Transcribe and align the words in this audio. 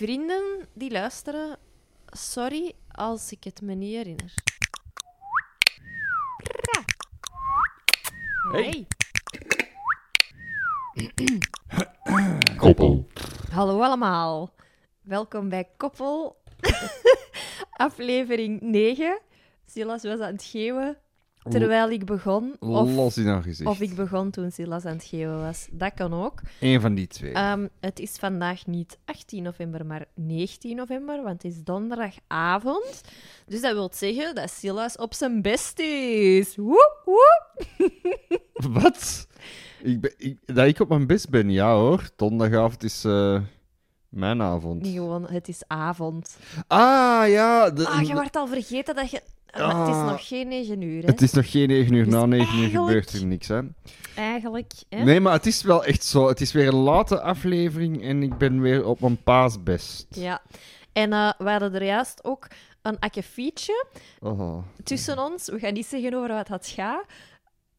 Vrienden 0.00 0.66
die 0.72 0.90
luisteren, 0.90 1.56
sorry 2.06 2.72
als 2.90 3.32
ik 3.32 3.44
het 3.44 3.60
me 3.60 3.74
niet 3.74 3.94
herinner. 3.94 4.34
Hey. 8.52 8.86
Koppel. 12.56 13.06
Hallo 13.50 13.82
allemaal. 13.82 14.54
Welkom 15.00 15.48
bij 15.48 15.68
Koppel. 15.76 16.42
Aflevering 17.86 18.60
9. 18.60 19.20
Silas 19.66 20.02
was 20.02 20.20
aan 20.20 20.32
het 20.32 20.44
geeuwen 20.44 20.98
terwijl 21.48 21.90
ik 21.90 22.04
begon. 22.04 22.56
Of, 22.58 22.94
Los 22.94 23.16
in 23.18 23.26
haar 23.26 23.42
gezicht. 23.42 23.70
of 23.70 23.80
ik 23.80 23.94
begon 23.94 24.30
toen 24.30 24.50
Silas 24.50 24.84
aan 24.84 24.94
het 24.94 25.04
geeuwen 25.04 25.40
was. 25.40 25.68
Dat 25.70 25.94
kan 25.94 26.14
ook. 26.14 26.40
Eén 26.60 26.80
van 26.80 26.94
die 26.94 27.06
twee. 27.06 27.32
Ehm, 27.32 27.66
het 27.80 27.98
is 27.98 28.16
vandaag 28.16 28.66
niet 28.66 28.98
18 29.04 29.42
november, 29.42 29.86
maar 29.86 30.04
19 30.14 30.76
november, 30.76 31.22
want 31.22 31.42
het 31.42 31.52
is 31.52 31.62
donderdagavond. 31.64 33.00
Dus 33.46 33.60
dat 33.60 33.72
wil 33.72 33.90
zeggen 33.94 34.34
dat 34.34 34.50
Silas 34.50 34.96
op 34.96 35.14
zijn 35.14 35.42
best 35.42 35.78
is. 35.78 36.56
Woep, 36.56 37.02
woep. 37.04 37.64
Wat? 38.82 39.26
Ik 39.82 40.00
ben, 40.00 40.14
ik, 40.16 40.38
dat 40.54 40.66
ik 40.66 40.80
op 40.80 40.88
mijn 40.88 41.06
best 41.06 41.28
ben, 41.30 41.50
ja 41.50 41.74
hoor. 41.74 42.10
Donderdagavond 42.16 42.82
is 42.82 43.04
eh, 43.04 43.40
mijn 44.08 44.42
avond. 44.42 44.82
Niet 44.82 44.94
gewoon, 44.94 45.26
het 45.28 45.48
is 45.48 45.62
avond. 45.66 46.36
Ah, 46.66 47.28
ja. 47.28 47.70
de- 47.70 47.86
Ah, 47.88 48.02
je 48.06 48.12
wordt 48.12 48.36
al 48.36 48.46
vergeten 48.46 48.94
dat 48.94 49.10
je... 49.10 49.22
Maar 49.58 49.76
het 49.78 49.88
is 49.88 49.94
Ah. 49.94 50.06
nog 50.10 50.26
geen 50.28 50.48
9 50.48 50.82
uur, 50.82 51.02
hè? 51.02 51.06
Het 51.08 51.22
is 51.22 51.32
nog 51.32 51.50
geen 51.50 51.68
9 51.68 51.94
uur. 51.94 52.04
Dus 52.04 52.12
Na 52.14 52.26
9 52.26 52.58
uur 52.58 52.68
gebeurt 52.68 53.12
er 53.12 53.26
niks, 53.26 53.48
hè. 53.48 53.60
Eigenlijk, 54.16 54.72
hè? 54.88 55.04
Nee, 55.04 55.20
maar 55.20 55.32
het 55.32 55.46
is 55.46 55.62
wel 55.62 55.84
echt 55.84 56.04
zo. 56.04 56.28
Het 56.28 56.40
is 56.40 56.52
weer 56.52 56.68
een 56.68 56.74
late 56.74 57.20
aflevering 57.20 58.02
en 58.02 58.22
ik 58.22 58.38
ben 58.38 58.60
weer 58.60 58.84
op 58.86 59.00
mijn 59.00 59.22
paasbest. 59.22 60.06
Ja. 60.10 60.42
En 60.92 61.12
eh, 61.12 61.32
we 61.38 61.50
hadden 61.50 61.74
er 61.74 61.84
juist 61.84 62.24
ook 62.24 62.46
een 62.82 62.98
akkefietje 62.98 63.84
Oh. 64.20 64.58
tussen 64.84 65.18
ons. 65.18 65.46
We 65.48 65.58
gaan 65.58 65.72
niet 65.72 65.86
zeggen 65.86 66.14
over 66.14 66.28
wat 66.28 66.48
het 66.48 66.66
gaat. 66.66 67.04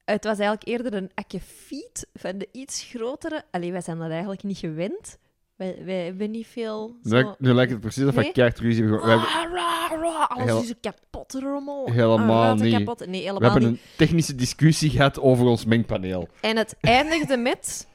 Het 0.06 0.24
was 0.24 0.40
eigenlijk 0.40 0.68
eerder 0.68 0.94
een 0.94 1.12
akkefiet 1.14 2.08
van 2.14 2.38
de 2.38 2.48
iets 2.52 2.84
grotere... 2.84 3.44
Allee, 3.52 3.72
wij 3.72 3.81
zijn 3.81 3.98
dat 3.98 4.09
eigenlijk 4.09 4.44
niet 4.44 4.58
gewend. 4.58 5.18
Wij, 5.62 5.86
wij 5.86 6.06
hebben 6.06 6.31
niet 6.31 6.48
veel... 6.48 6.95
Zo... 7.04 7.16
Nu, 7.16 7.26
nu 7.38 7.54
lijkt 7.54 7.72
het 7.72 7.81
precies 7.81 8.06
of 8.06 8.16
Nee? 8.16 8.28
ik 8.28 8.34
keihard 8.34 8.59
ruzie 8.59 8.84
hebben. 8.84 9.02
We 9.02 9.09
hebben, 9.09 10.30
alles 10.30 10.45
Heel- 10.45 10.62
is 10.62 10.70
een 10.70 10.80
kapot 10.80 11.34
rommel. 11.34 11.92
Helemaal 11.92 12.56
niet. 12.56 12.78
Kapot. 12.78 13.00
Nee, 13.00 13.09
we 13.09 13.18
helemaal 13.18 13.52
hebben 13.52 13.70
niet. 13.70 13.80
een 13.80 13.88
technische 13.98 14.36
discussie 14.36 14.90
gehad 14.90 15.20
over 15.20 15.45
ons 15.45 15.66
mengpaneel. 15.66 16.28
En 16.42 16.58
het 16.58 16.76
eindigde 16.80 17.38
met... 17.38 17.88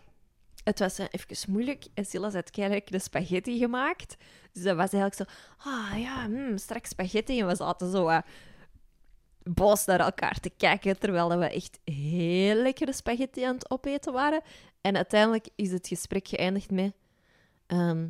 Het 0.64 0.78
was 0.78 0.98
eh, 0.98 1.06
even 1.10 1.52
moeilijk. 1.52 1.86
En 1.94 2.04
Silas 2.04 2.32
had 2.32 2.50
keihard 2.50 2.90
de 2.90 2.98
spaghetti 2.98 3.58
gemaakt. 3.58 4.16
Dus 4.52 4.62
dat 4.62 4.76
was 4.76 4.92
eigenlijk 4.92 5.14
zo... 5.14 5.24
Ah 5.68 6.00
ja, 6.00 6.24
hmm, 6.24 6.58
straks 6.58 6.88
spaghetti. 6.88 7.40
En 7.40 7.46
we 7.46 7.54
zaten 7.54 7.90
zo 7.90 8.04
wat 8.04 8.24
boos 9.42 9.84
naar 9.84 10.00
elkaar 10.00 10.40
te 10.40 10.50
kijken. 10.56 10.98
Terwijl 10.98 11.38
we 11.38 11.50
echt 11.50 11.78
heel 11.84 12.54
lekkere 12.54 12.92
spaghetti 12.92 13.42
aan 13.42 13.54
het 13.54 13.70
opeten 13.70 14.12
waren. 14.12 14.42
En 14.80 14.96
uiteindelijk 14.96 15.48
is 15.56 15.70
het 15.72 15.88
gesprek 15.88 16.28
geëindigd 16.28 16.70
met... 16.70 16.92
ehm, 17.66 18.06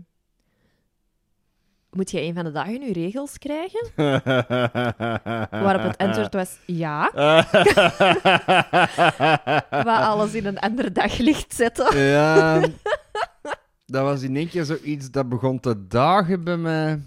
moet 1.90 2.10
je 2.10 2.20
een 2.22 2.34
van 2.34 2.44
de 2.44 2.52
dagen 2.52 2.86
je 2.86 2.92
regels 2.92 3.38
krijgen? 3.38 3.90
Waarop 5.64 5.82
het 5.82 5.98
antwoord 5.98 6.34
was 6.34 6.58
ja. 6.66 7.10
Wat 9.70 9.86
alles 9.86 10.34
in 10.34 10.46
een 10.46 10.58
ander 10.58 10.92
daglicht 10.92 11.54
zetten. 11.54 11.98
Ja, 11.98 12.60
dat 13.86 14.02
was 14.02 14.22
in 14.22 14.36
één 14.36 14.48
keer 14.48 14.64
zoiets 14.64 15.10
dat 15.10 15.28
begon 15.28 15.60
te 15.60 15.86
dagen 15.86 16.44
bij 16.44 16.56
mij. 16.56 17.00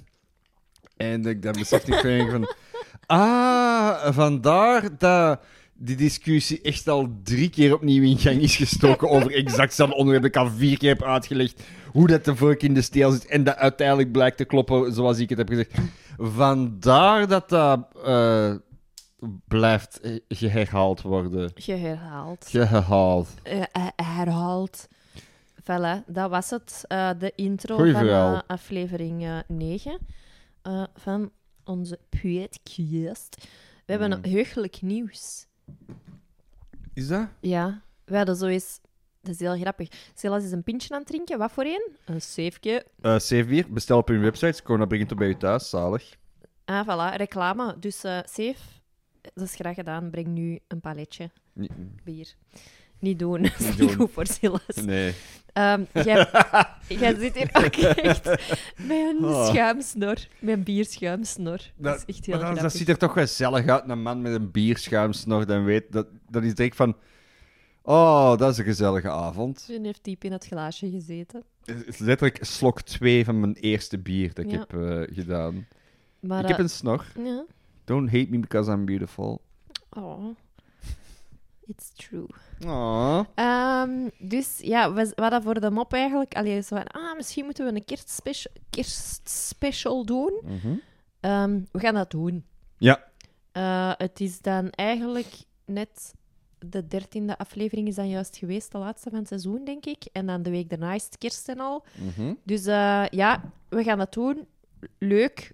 En 0.98 1.26
ik 1.26 1.42
dan 1.42 1.52
besefte 1.52 1.96
ik 1.96 2.30
van... 2.30 2.48
Ah, 3.06 4.14
vandaar 4.14 4.98
dat 4.98 5.40
die 5.80 5.96
discussie 5.96 6.62
echt 6.62 6.88
al 6.88 7.10
drie 7.24 7.50
keer 7.50 7.74
opnieuw 7.74 8.04
in 8.04 8.18
gang 8.18 8.42
is 8.42 8.56
gestoken 8.56 9.10
over 9.16 9.34
exact 9.34 9.58
hetzelfde 9.58 9.96
onderwerp. 9.96 10.26
Ik 10.26 10.38
al 10.38 10.50
vier 10.50 10.78
keer 10.78 10.90
heb 10.90 11.04
uitgelegd 11.04 11.64
hoe 11.92 12.08
dat 12.08 12.26
de 12.26 12.36
vork 12.36 12.64
in 12.64 12.74
de 12.74 12.82
steel 12.82 13.12
zit. 13.12 13.26
En 13.26 13.44
dat 13.44 13.56
uiteindelijk 13.56 14.12
blijkt 14.12 14.38
te 14.38 14.46
kloppen 14.46 14.94
zoals 14.94 15.20
ik 15.20 15.30
het 15.30 15.38
heb 15.38 15.50
gezegd. 15.50 15.72
Vandaar 16.18 17.28
dat 17.28 17.50
dat 17.50 17.88
eh, 18.06 18.54
blijft 19.48 20.00
eh, 20.00 20.20
geherhaald 20.28 21.02
worden. 21.02 21.52
Geherhaald. 21.56 22.48
Geherhaald. 22.50 23.30
Eh, 23.44 23.62
eh, 23.62 23.88
herhaald. 23.96 24.88
Voilà, 25.62 26.06
dat 26.08 26.30
was 26.30 26.50
het. 26.50 26.86
de 27.20 27.32
intro 27.36 27.76
Goeie 27.76 27.94
van 27.94 28.48
aflevering 28.48 29.24
eh 29.24 29.38
9 29.48 30.00
eh, 30.62 30.84
van 30.96 31.32
onze 31.64 32.00
podcast. 32.10 33.48
We 33.86 33.92
hebben 33.92 34.24
heugelijk 34.30 34.82
nieuws. 34.82 35.48
Is 36.94 37.08
dat? 37.08 37.28
Ja, 37.40 37.82
we 38.06 38.18
hadden 38.18 38.36
zo 38.36 38.46
eens... 38.46 38.80
Dat 39.22 39.34
is 39.34 39.40
heel 39.40 39.58
grappig. 39.60 39.90
Silas 40.16 40.44
is 40.44 40.52
een 40.52 40.64
pintje 40.64 40.94
aan 40.94 41.00
het 41.00 41.08
drinken. 41.08 41.38
Wat 41.38 41.52
voor 41.52 41.64
een? 41.64 41.92
Een 42.06 42.22
zeefje. 42.22 42.86
Uh, 43.02 43.18
Savebier, 43.20 43.74
bestel 43.74 43.98
op 43.98 44.08
hun 44.08 44.22
website. 44.22 44.64
Corona 44.64 44.86
brengt 44.86 45.10
het 45.10 45.20
bij 45.20 45.28
je 45.28 45.38
thuis, 45.38 45.70
zalig. 45.70 46.16
Ah, 46.66 46.88
voilà, 46.88 47.16
reclame. 47.16 47.80
Dus 47.80 48.04
eh 48.04 48.18
safe, 48.24 48.56
dat 49.22 49.44
is 49.44 49.56
graag 49.56 49.76
gedaan. 49.76 50.10
Breng 50.10 50.28
nu 50.28 50.60
een 50.68 50.80
paletje 50.80 51.32
Nee. 51.54 51.70
bier. 52.04 52.36
Niet 53.00 53.20
doen, 53.20 53.42
dat 53.58 53.60
is 53.60 53.78
niet 53.78 53.96
goed 53.96 54.12
voor 54.12 54.28
Silas. 54.28 54.62
nee. 54.86 55.14
Ehm, 55.54 55.84
jij, 55.94 56.28
jij 56.88 57.16
zit 57.20 57.36
hier 57.36 57.50
ook 57.54 57.76
echt 57.76 58.26
met 58.78 58.90
een 58.90 59.18
Oh. 59.26 59.48
schuimsnor. 59.48 60.16
Met 60.40 60.56
een 60.58 60.64
bierschuimsnor. 60.64 61.60
Dat, 61.76 61.96
is 61.96 62.16
echt 62.16 62.26
heel 62.26 62.36
maar 62.36 62.44
dat, 62.46 62.52
grappig. 62.54 62.62
dat 62.62 62.74
ziet 62.74 62.90
er 62.90 62.98
toch 62.98 63.14
gezellig 63.14 63.68
uit, 63.68 63.90
een 63.90 64.02
man 64.02 64.22
met 64.22 64.34
een 64.34 64.52
bierschuimsnor. 64.52 65.46
Dan 65.46 65.64
weet 65.64 65.92
dat, 65.92 66.08
dat 66.30 66.44
is 66.44 66.56
direct 66.56 66.76
van... 66.76 66.96
Oh, 67.82 68.38
dat 68.38 68.52
is 68.52 68.58
een 68.58 68.64
gezellige 68.64 69.10
avond. 69.10 69.60
Ze 69.60 69.80
heeft 69.84 70.04
diep 70.04 70.24
in 70.24 70.32
het 70.32 70.46
glaasje 70.46 70.90
gezeten. 70.90 71.44
Het 71.66 71.88
is 71.88 71.98
letterlijk 71.98 72.44
slok 72.46 72.82
2 72.82 73.26
van 73.26 73.40
mijn 73.40 73.54
eerste 73.54 74.00
bier 74.00 74.34
dat 74.34 74.46
ik 74.46 74.52
Ja. 74.52 74.58
heb 74.60 74.74
eh, 74.74 75.16
gedaan. 75.16 75.68
Maar, 76.20 76.42
ik 76.42 76.48
heb 76.48 76.58
eh, 76.58 76.64
een 76.64 76.70
snor. 76.70 77.06
ja. 77.24 77.46
Don't 77.86 78.10
hate 78.12 78.28
me 78.30 78.40
because 78.40 78.72
I'm 78.72 78.86
beautiful. 78.86 79.42
Oh. 79.90 80.26
It's 81.70 81.92
true. 81.94 82.28
Ehm, 83.36 84.10
dus 84.20 84.60
ja, 84.62 84.94
we, 84.94 85.12
we 85.16 85.22
hadden 85.22 85.44
voor 85.44 85.60
de 85.60 85.72
mop 85.72 85.94
eigenlijk... 85.94 86.34
Allee, 86.36 86.62
zo 86.62 86.76
van, 86.76 86.88
ah, 86.88 87.16
misschien 87.16 87.46
moeten 87.46 87.66
we 87.66 87.76
een 87.76 87.86
kerstspecial, 87.86 88.54
kerstspecial 88.70 90.06
doen. 90.06 90.42
Mhm. 90.44 90.76
Ehm, 91.20 91.62
we 91.72 91.80
gaan 91.80 91.94
dat 91.94 92.12
doen. 92.12 92.46
Ja. 92.78 93.04
Eh, 93.52 93.94
het 93.98 94.20
is 94.20 94.42
dan 94.42 94.70
eigenlijk 94.70 95.28
net 95.66 96.14
de 96.60 96.88
dertiende 96.88 97.38
aflevering 97.38 97.88
is 97.88 97.96
dan 97.96 98.10
juist 98.10 98.38
geweest, 98.38 98.72
de 98.72 98.78
laatste 98.78 99.10
van 99.10 99.20
het 99.20 99.28
seizoen, 99.28 99.66
denk 99.66 99.86
ik. 99.86 100.04
En 100.12 100.26
dan 100.26 100.44
de 100.44 100.50
week 100.50 100.70
daarna 100.70 100.94
is 100.94 101.04
het 101.04 101.18
kerst 101.18 101.50
en 101.50 101.60
al. 101.60 101.86
Mhm. 101.96 102.34
Dus 102.44 102.66
eh, 102.66 103.06
ja, 103.10 103.52
we 103.70 103.84
gaan 103.84 103.98
dat 103.98 104.14
doen. 104.14 104.48
Leuk. 104.98 105.52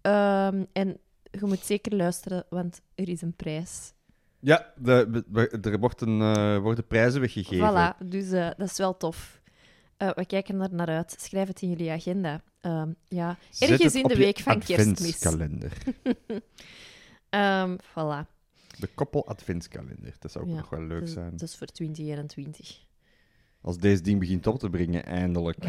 Ehm, 0.00 0.64
en 0.72 0.98
je 1.30 1.46
moet 1.46 1.64
zeker 1.64 1.96
luisteren, 1.96 2.44
want 2.50 2.80
er 2.94 3.08
is 3.08 3.22
een 3.22 3.36
prijs. 3.36 3.92
Ja, 4.44 4.72
de, 4.76 5.24
de- 5.28 5.58
er 5.70 5.78
wordt 5.78 6.00
een, 6.00 6.20
eh, 6.20 6.58
worden 6.58 6.86
prijzen 6.86 7.20
weggegeven. 7.20 7.70
Voilà, 7.94 8.06
dus 8.06 8.30
eh, 8.30 8.50
dat 8.56 8.70
is 8.70 8.76
wel 8.78 8.96
tof. 8.96 9.40
Eh, 9.96 10.10
we 10.14 10.26
kijken 10.26 10.60
er 10.60 10.74
naar 10.74 10.86
uit. 10.88 11.14
Schrijf 11.20 11.48
het 11.48 11.62
in 11.62 11.68
jullie 11.68 11.90
agenda. 11.90 12.42
Ehm, 12.60 12.90
ja, 13.08 13.36
Zet 13.50 13.70
ergens 13.70 13.94
in 13.94 14.06
de 14.08 14.16
week 14.16 14.38
van 14.38 14.58
kerstmis. 14.58 14.88
adventskalender. 14.98 15.72
Ehm, 17.28 17.76
voilà. 17.90 18.26
De 18.78 18.86
koppel 18.94 19.26
adventskalender. 19.26 20.14
Dat 20.18 20.32
zou 20.32 20.44
ook 20.44 20.50
Ja, 20.50 20.56
nog 20.56 20.68
wel 20.70 20.82
leuk 20.82 21.08
zijn. 21.08 21.30
dat 21.30 21.42
is 21.48 21.56
voor 21.56 21.66
2021. 21.66 22.84
Als 23.62 23.78
deze 23.78 24.02
ding 24.02 24.18
begint 24.18 24.46
op 24.46 24.58
te 24.58 24.70
brengen, 24.70 25.04
eindelijk. 25.04 25.58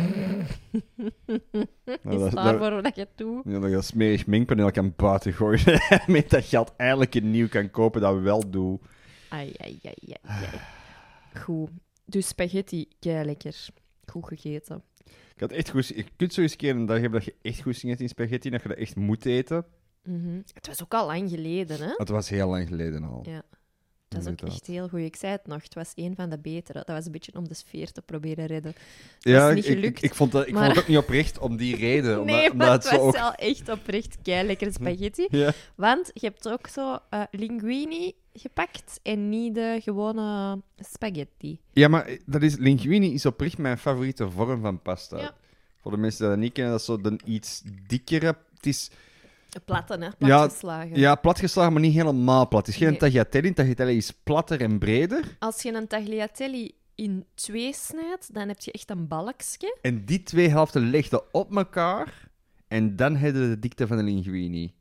Nou, 2.03 2.15
is 2.15 2.21
dat, 2.21 2.31
daar 2.31 2.59
dat, 2.59 2.71
voor 2.71 2.81
dat 2.84 2.95
je 2.95 3.07
doet? 3.16 3.41
ja, 3.45 3.59
dat 3.59 3.69
je 3.69 3.75
een 3.75 3.84
smerig 3.84 4.28
mengpaneel 4.28 4.72
kan 4.72 4.93
buiten 4.95 5.34
gooien. 5.34 5.81
Met 6.07 6.29
dat 6.29 6.45
geld 6.45 6.73
eigenlijk 6.78 7.16
een 7.16 7.31
nieuw 7.31 7.47
kan 7.47 7.72
kopen 7.72 8.01
dat 8.01 8.13
we 8.13 8.19
wel 8.19 8.49
doen. 8.49 8.81
Ai, 9.29 9.53
ai, 9.57 9.79
ai, 9.84 9.93
ai, 10.05 10.17
ai. 10.22 10.59
Goed. 11.41 11.69
Dus 12.05 12.28
spaghetti, 12.28 12.87
kei 12.99 13.25
lekker. 13.25 13.67
Goed 14.05 14.28
gegeten. 14.28 14.84
Ik 15.05 15.39
had 15.39 15.51
echt 15.51 15.69
goed... 15.69 15.87
Je 15.87 16.05
kunt 16.16 16.34
zo 16.34 16.41
eens 16.41 16.51
een 16.51 16.57
keer 16.57 16.75
een 16.75 16.85
dag 16.85 16.99
hebben 16.99 17.19
dat 17.19 17.29
je 17.29 17.35
echt 17.41 17.61
goed 17.61 17.75
zin 17.75 17.89
hebt 17.89 18.01
in 18.01 18.09
spaghetti, 18.09 18.49
dat 18.49 18.61
je 18.61 18.67
dat 18.67 18.78
echt 18.78 18.96
moet 18.96 19.25
eten. 19.25 19.66
Mhm. 20.03 20.41
Het 20.53 20.67
was 20.67 20.84
ook 20.84 20.93
al 20.93 21.05
lang 21.05 21.29
geleden, 21.29 21.79
hè? 21.79 21.93
Het 21.96 22.09
was 22.09 22.29
heel 22.29 22.49
lang 22.49 22.67
geleden 22.67 23.03
al. 23.03 23.23
Ja. 23.25 23.43
Dat 24.13 24.25
is 24.25 24.31
ook 24.31 24.41
echt 24.41 24.67
heel 24.67 24.87
goed. 24.87 24.99
Ik 24.99 25.15
zei 25.15 25.31
het 25.31 25.47
nog, 25.47 25.63
het 25.63 25.73
was 25.73 25.91
een 25.95 26.15
van 26.15 26.29
de 26.29 26.37
betere. 26.37 26.83
Dat 26.85 26.95
was 26.95 27.05
een 27.05 27.11
beetje 27.11 27.35
om 27.35 27.47
de 27.47 27.53
sfeer 27.53 27.91
te 27.91 28.01
proberen 28.01 28.45
redden. 28.45 28.73
Ja, 29.19 29.49
is 29.49 29.55
niet 29.55 29.65
ik, 29.65 29.69
ik, 29.71 29.77
gelukt, 29.77 30.03
ik 30.03 30.15
vond, 30.15 30.31
dat, 30.31 30.47
ik 30.47 30.53
maar- 30.53 30.63
vond 30.63 30.75
het 30.75 30.83
ook 30.83 30.89
niet 30.89 30.97
oprecht 30.97 31.39
om 31.39 31.57
die 31.57 31.75
reden. 31.75 32.25
Nee, 32.25 32.51
omdat 32.51 32.57
maar 32.67 32.71
het 32.71 32.89
was 32.89 32.99
ook... 32.99 33.11
wel 33.11 33.33
echt 33.33 33.69
oprecht 33.69 34.17
kei 34.21 34.47
lekkere 34.47 34.71
spaghetti. 34.71 35.27
Ja. 35.29 35.51
Want 35.75 36.11
je 36.13 36.25
hebt 36.27 36.49
ook 36.49 36.67
zo 36.67 36.97
eh, 37.09 37.21
linguine 37.31 38.13
gepakt 38.33 38.99
en 39.03 39.29
niet 39.29 39.55
de 39.55 39.79
gewone 39.83 40.61
spaghetti. 40.77 41.59
ja, 41.71 41.87
maar 41.87 42.17
dat 42.25 42.41
is, 42.41 42.55
linguine 42.57 43.07
is 43.13 43.25
oprecht 43.25 43.57
mijn 43.57 43.77
favoriete 43.77 44.29
vorm 44.29 44.61
van 44.61 44.81
pasta. 44.81 45.17
Ja. 45.17 45.35
Voor 45.81 45.91
de 45.91 45.97
mensen 45.97 46.19
die 46.19 46.29
dat 46.29 46.39
niet 46.39 46.53
kennen, 46.53 46.71
dat 46.71 46.81
is 46.81 46.85
zo 46.85 47.01
de 47.01 47.19
iets 47.25 47.61
dikkere... 47.87 48.37
Het 48.55 48.65
is 48.65 48.89
Platten, 49.59 50.02
hè? 50.02 50.09
Platgeslagen. 50.17 51.00
ja, 51.00 51.16
platgeslagen, 51.16 51.73
maar 51.73 51.82
niet 51.82 51.94
helemaal 51.94 52.47
plat. 52.47 52.66
Het 52.66 52.76
is 52.76 52.82
geen 52.82 52.90
Nee. 52.90 52.97
tagliatelle. 52.97 53.47
Een 53.47 53.53
tagliatelle 53.53 53.96
is 53.96 54.11
platter 54.11 54.61
en 54.61 54.79
breder. 54.79 55.35
Als 55.40 55.61
je 55.61 55.73
een 55.73 55.88
tagliatelle 55.88 56.72
in 56.96 57.26
twee 57.35 57.73
snijdt, 57.73 58.34
dan 58.34 58.47
heb 58.47 58.59
je 58.59 58.72
echt 58.72 58.90
een 58.90 59.08
balkje. 59.08 59.78
En 59.82 60.05
die 60.05 60.23
twee 60.23 60.50
helften 60.50 60.90
legden 60.90 61.34
op 61.34 61.55
elkaar. 61.55 62.29
En 62.67 62.96
dan 62.96 63.16
heb 63.16 63.34
je 63.34 63.40
de 63.40 63.59
dikte 63.59 63.88
van 63.88 63.97
de 63.97 64.03
linguine. 64.03 64.72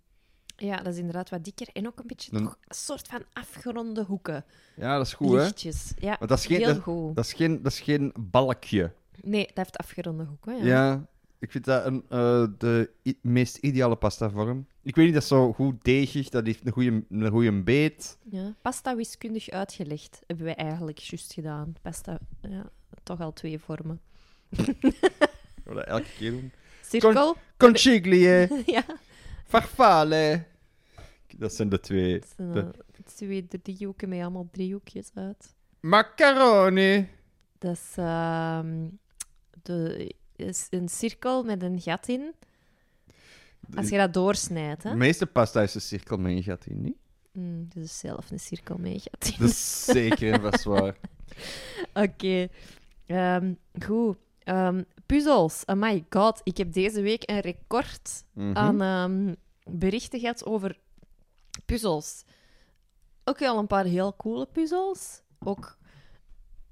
Ja, 0.57 0.77
dat 0.77 0.93
is 0.93 0.99
inderdaad 0.99 1.31
wat 1.31 1.45
dikker. 1.45 1.69
En 1.73 1.87
ook 1.87 1.99
een 1.99 2.07
beetje 2.07 2.31
Dan- 2.31 2.43
toch 2.43 2.57
een 2.69 2.75
soort 2.75 3.09
van 3.09 3.23
afgeronde 3.33 4.03
hoeken. 4.05 4.45
Ja, 4.77 4.97
dat 4.97 5.07
is 5.07 5.13
goed, 5.13 5.31
hè? 5.31 5.37
Lichtjes. 5.43 5.93
Ja, 5.99 6.17
Want 6.19 6.29
dat 6.31 6.39
is 6.39 6.47
geen, 6.47 6.57
heel 6.59 6.67
dat, 6.67 6.79
goed. 6.83 7.15
dat 7.17 7.25
is 7.25 7.33
geen, 7.33 7.63
dat 7.63 7.73
is 7.73 7.81
geen 7.81 8.13
balkje. 8.21 8.93
Nee, 9.23 9.47
dat 9.47 9.57
heeft 9.57 9.77
afgeronde 9.79 10.25
hoeken. 10.25 10.57
Ja. 10.57 10.65
Ja, 10.65 11.07
ik 11.43 11.50
vind 11.50 11.65
dat 11.65 11.87
een, 11.87 12.05
eh, 12.09 12.47
de 12.59 12.91
meest 13.21 13.56
ideale 13.56 13.97
pastavorm. 13.97 14.67
Ik 14.83 14.94
weet 14.94 15.05
niet, 15.05 15.15
dat 15.15 15.23
is 15.23 15.29
zo 15.29 15.53
goed 15.53 15.85
deegig, 15.85 16.29
dat 16.29 16.47
heeft 16.47 16.67
een 16.67 16.73
goede, 16.73 17.05
een 17.09 17.29
goede 17.31 17.62
beet. 17.62 18.19
Ja. 18.31 18.55
Pasta 18.62 18.97
wiskundig 18.97 19.49
uitgelegd 19.50 20.21
hebben 20.27 20.44
wij 20.47 20.55
eigenlijk 20.55 20.99
juist 20.99 21.33
gedaan. 21.33 21.75
Pasta, 21.83 22.19
ja, 22.41 22.71
toch 23.03 23.21
al 23.21 23.33
twee 23.33 23.59
vormen. 23.59 24.00
Wil 25.65 25.75
dat 25.75 25.85
elke 25.85 26.09
keer 26.19 26.31
doen. 26.31 26.53
Cirkel. 26.83 27.37
Conchiglie, 27.56 28.21
ja. 28.75 28.85
farfalle. 29.47 30.44
Dat 31.37 31.55
zijn 31.55 31.69
de 31.69 31.81
twee. 31.81 32.12
Het 32.15 32.33
zijn 32.37 32.53
De- 32.53 33.03
twee 33.05 33.49
driehoeken 33.62 34.09
met 34.09 34.21
allemaal 34.21 34.49
driehoekjes 34.53 35.11
uit. 35.15 35.55
Macaroni. 35.81 37.09
Dat 37.59 37.73
is, 37.77 37.93
ehm, 37.97 38.87
de, 39.62 40.15
is 40.43 40.67
een 40.71 40.89
cirkel 40.89 41.43
met 41.43 41.62
een 41.62 41.81
gat 41.81 42.09
in. 42.09 42.35
Als 43.75 43.89
je 43.89 43.97
dat 43.97 44.15
doorsnijdt, 44.15 44.83
hè? 44.83 44.91
De 44.91 44.97
meeste 44.97 45.27
pasta 45.27 45.62
is 45.62 45.75
een 45.75 45.81
cirkel 45.81 46.17
met 46.17 46.33
een 46.33 46.43
gat 46.43 46.67
in, 46.67 46.81
niet? 46.83 46.97
Mm, 47.33 47.69
dus 47.75 47.99
zelf 47.99 48.31
een 48.31 48.41
cirkel 48.41 48.77
met 48.79 48.93
een 48.93 49.00
gat 49.00 49.29
in. 49.33 49.35
Dat 49.39 49.49
is 49.49 49.85
zeker 49.85 50.33
en 50.33 50.41
vast 50.41 50.65
waar. 50.65 50.97
Oké. 52.05 52.49
Ehm, 53.06 53.55
goed. 53.85 54.17
Ehm, 54.44 54.83
puzzels. 55.06 55.62
Oh 55.67 55.77
my 55.77 56.05
god. 56.11 56.41
Ik 56.44 56.56
heb 56.56 56.73
deze 56.73 57.00
week 57.00 57.31
een 57.31 57.41
record 57.41 58.25
Mhm. 58.33 58.56
aan 58.56 58.81
ehm, 58.83 59.35
berichten 59.79 60.21
gehad 60.21 60.44
over 60.44 60.79
puzzels. 61.65 62.25
Ook 63.25 63.39
wel 63.39 63.59
een 63.59 63.67
paar 63.67 63.85
heel 63.85 64.17
coole 64.17 64.47
puzzels. 64.47 65.23
Ook 65.39 65.77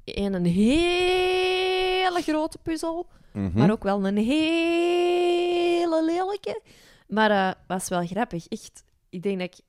een, 0.04 0.34
een 0.34 0.44
hele 0.44 2.22
grote 2.22 2.58
puzzel. 2.58 3.08
Mhm. 3.32 3.58
Maar 3.58 3.70
ook 3.70 3.82
wel 3.82 4.06
een 4.06 4.16
hele 4.16 6.04
lelijke. 6.04 6.62
Maar 7.08 7.30
eh 7.30 7.52
was 7.66 7.88
wel 7.88 8.06
grappig. 8.06 8.46
Echt, 8.46 8.84
ik 9.08 9.22
denk 9.22 9.38
dat 9.38 9.54
ik 9.54 9.60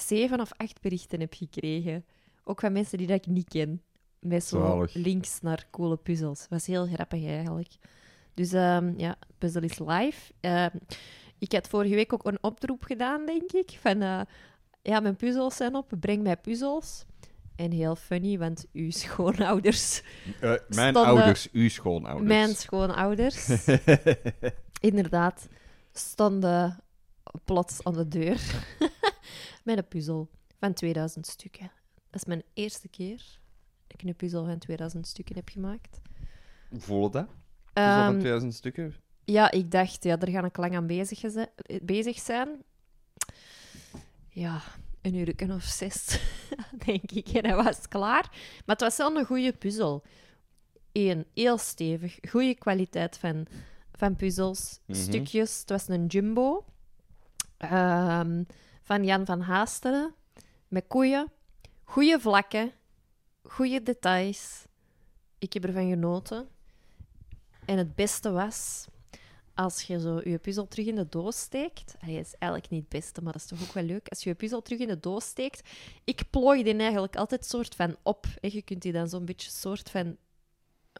zeven 0.00 0.40
of 0.40 0.50
acht 0.56 0.80
berichten 0.80 1.20
heb 1.20 1.34
gekregen. 1.34 2.04
Ook 2.44 2.60
van 2.60 2.72
mensen 2.72 2.98
die 2.98 3.06
dat 3.06 3.16
ik 3.16 3.26
niet 3.26 3.48
ken. 3.48 3.82
Met 4.18 4.44
zo 4.44 4.86
links 4.92 5.40
naar 5.40 5.66
coole 5.70 5.96
puzzels. 5.96 6.46
Was 6.48 6.66
heel 6.66 6.86
grappig 6.86 7.24
eigenlijk. 7.24 7.72
Dus 8.34 8.52
ehm, 8.52 8.92
ja, 8.96 9.16
puzzel 9.38 9.62
is 9.62 9.78
live. 9.78 10.32
Ehm, 10.40 10.76
ik 11.38 11.52
had 11.52 11.68
vorige 11.68 11.94
week 11.94 12.12
ook 12.12 12.26
een 12.26 12.42
oproep 12.42 12.82
gedaan, 12.82 13.26
denk 13.26 13.52
ik. 13.52 13.78
Van 13.80 14.02
eh, 14.02 14.20
ja, 14.82 15.00
mijn 15.00 15.16
puzzels 15.16 15.56
zijn 15.56 15.74
op, 15.74 15.92
breng 16.00 16.22
mij 16.22 16.36
puzzels. 16.36 17.04
En 17.56 17.70
heel 17.70 17.96
funny, 17.96 18.38
want 18.38 18.66
uw 18.72 18.90
schoonouders, 19.02 20.02
Eh, 20.40 20.54
mijn 20.68 20.96
ouders, 20.96 21.48
uw 21.52 21.68
schoonouders. 21.68 22.28
mijn 22.28 22.54
schoonouders, 22.54 23.66
inderdaad, 24.80 25.48
stonden 25.92 26.80
plots 27.44 27.84
aan 27.84 27.92
de 27.92 28.08
deur 28.08 28.40
met 29.64 29.76
een 29.78 29.88
puzzel 29.88 30.28
van 30.60 30.72
2000 30.72 31.26
stukken. 31.26 31.70
Dat 32.10 32.20
is 32.20 32.24
mijn 32.24 32.42
eerste 32.54 32.88
keer 32.88 33.16
dat 33.86 34.00
ik 34.00 34.08
een 34.08 34.16
puzzel 34.16 34.44
van 34.44 34.58
2000 34.58 35.06
stukken 35.06 35.34
heb 35.34 35.48
gemaakt. 35.48 36.00
Hoe 36.70 36.80
voelde 36.80 37.10
dat? 37.18 37.28
Ehm, 37.72 38.04
van 38.04 38.18
2000 38.18 38.54
stukken? 38.54 38.94
ja, 39.24 39.50
ik 39.50 39.70
dacht, 39.70 40.04
ja, 40.04 40.18
er 40.18 40.30
gaan 40.30 40.44
ik 40.44 40.56
lang 40.56 40.76
aan 40.76 40.86
bezig 41.82 42.18
zijn. 42.18 42.62
Ja, 44.28 44.62
een 45.06 45.14
uur 45.14 45.54
of 45.54 45.62
zes, 45.62 46.20
denk 46.86 47.10
ik. 47.10 47.28
En 47.28 47.42
dat 47.42 47.64
was 47.64 47.88
klaar. 47.88 48.28
Maar 48.32 48.76
het 48.76 48.80
was 48.80 48.96
wel 48.96 49.16
een 49.16 49.24
goede 49.24 49.52
puzzel. 49.52 50.02
Eén, 50.92 51.26
heel 51.34 51.58
stevig. 51.58 52.18
Goede 52.28 52.54
kwaliteit 52.54 53.18
van, 53.18 53.46
van 53.92 54.16
puzzels. 54.16 54.80
Mhm. 54.86 54.98
Stukjes. 54.98 55.60
Het 55.60 55.68
was 55.68 55.88
een 55.88 56.06
jumbo. 56.06 56.64
Ehm, 57.56 58.42
van 58.82 59.04
Jan 59.04 59.26
van 59.26 59.40
Haasteren. 59.40 60.14
Met 60.68 60.84
koeien. 60.86 61.32
Goede 61.84 62.20
vlakken. 62.20 62.72
Goede 63.42 63.82
details. 63.82 64.64
Ik 65.38 65.52
heb 65.52 65.64
ervan 65.64 65.88
genoten. 65.88 66.48
En 67.64 67.78
het 67.78 67.94
beste 67.94 68.30
was, 68.30 68.86
als 69.56 69.82
je 69.82 70.00
zo 70.00 70.20
je 70.24 70.38
puzzel 70.38 70.68
terug 70.68 70.86
in 70.86 70.94
de 70.94 71.06
doos 71.08 71.38
steekt. 71.40 71.94
Hij 71.98 72.14
is 72.14 72.34
eigenlijk 72.38 72.72
niet 72.72 72.80
het 72.80 72.88
beste, 72.90 73.22
maar 73.22 73.32
dat 73.32 73.42
is 73.42 73.48
toch 73.48 73.62
ook 73.62 73.72
wel 73.72 73.84
leuk. 73.84 74.08
Als 74.08 74.22
je 74.22 74.28
je 74.28 74.34
puzzel 74.34 74.62
terug 74.62 74.78
in 74.80 74.88
de 74.88 75.00
doos 75.00 75.24
steekt. 75.24 75.68
Ik 76.04 76.22
plooi 76.30 76.62
die 76.62 76.76
eigenlijk 76.76 77.16
altijd 77.16 77.44
soort 77.46 77.74
van 77.74 77.96
op. 78.02 78.26
hè. 78.40 78.48
Je 78.52 78.62
kunt 78.62 78.82
die 78.82 78.92
dan 78.92 79.08
zo'n 79.08 79.24
beetje 79.24 79.50
soort 79.50 79.90
van 79.90 80.16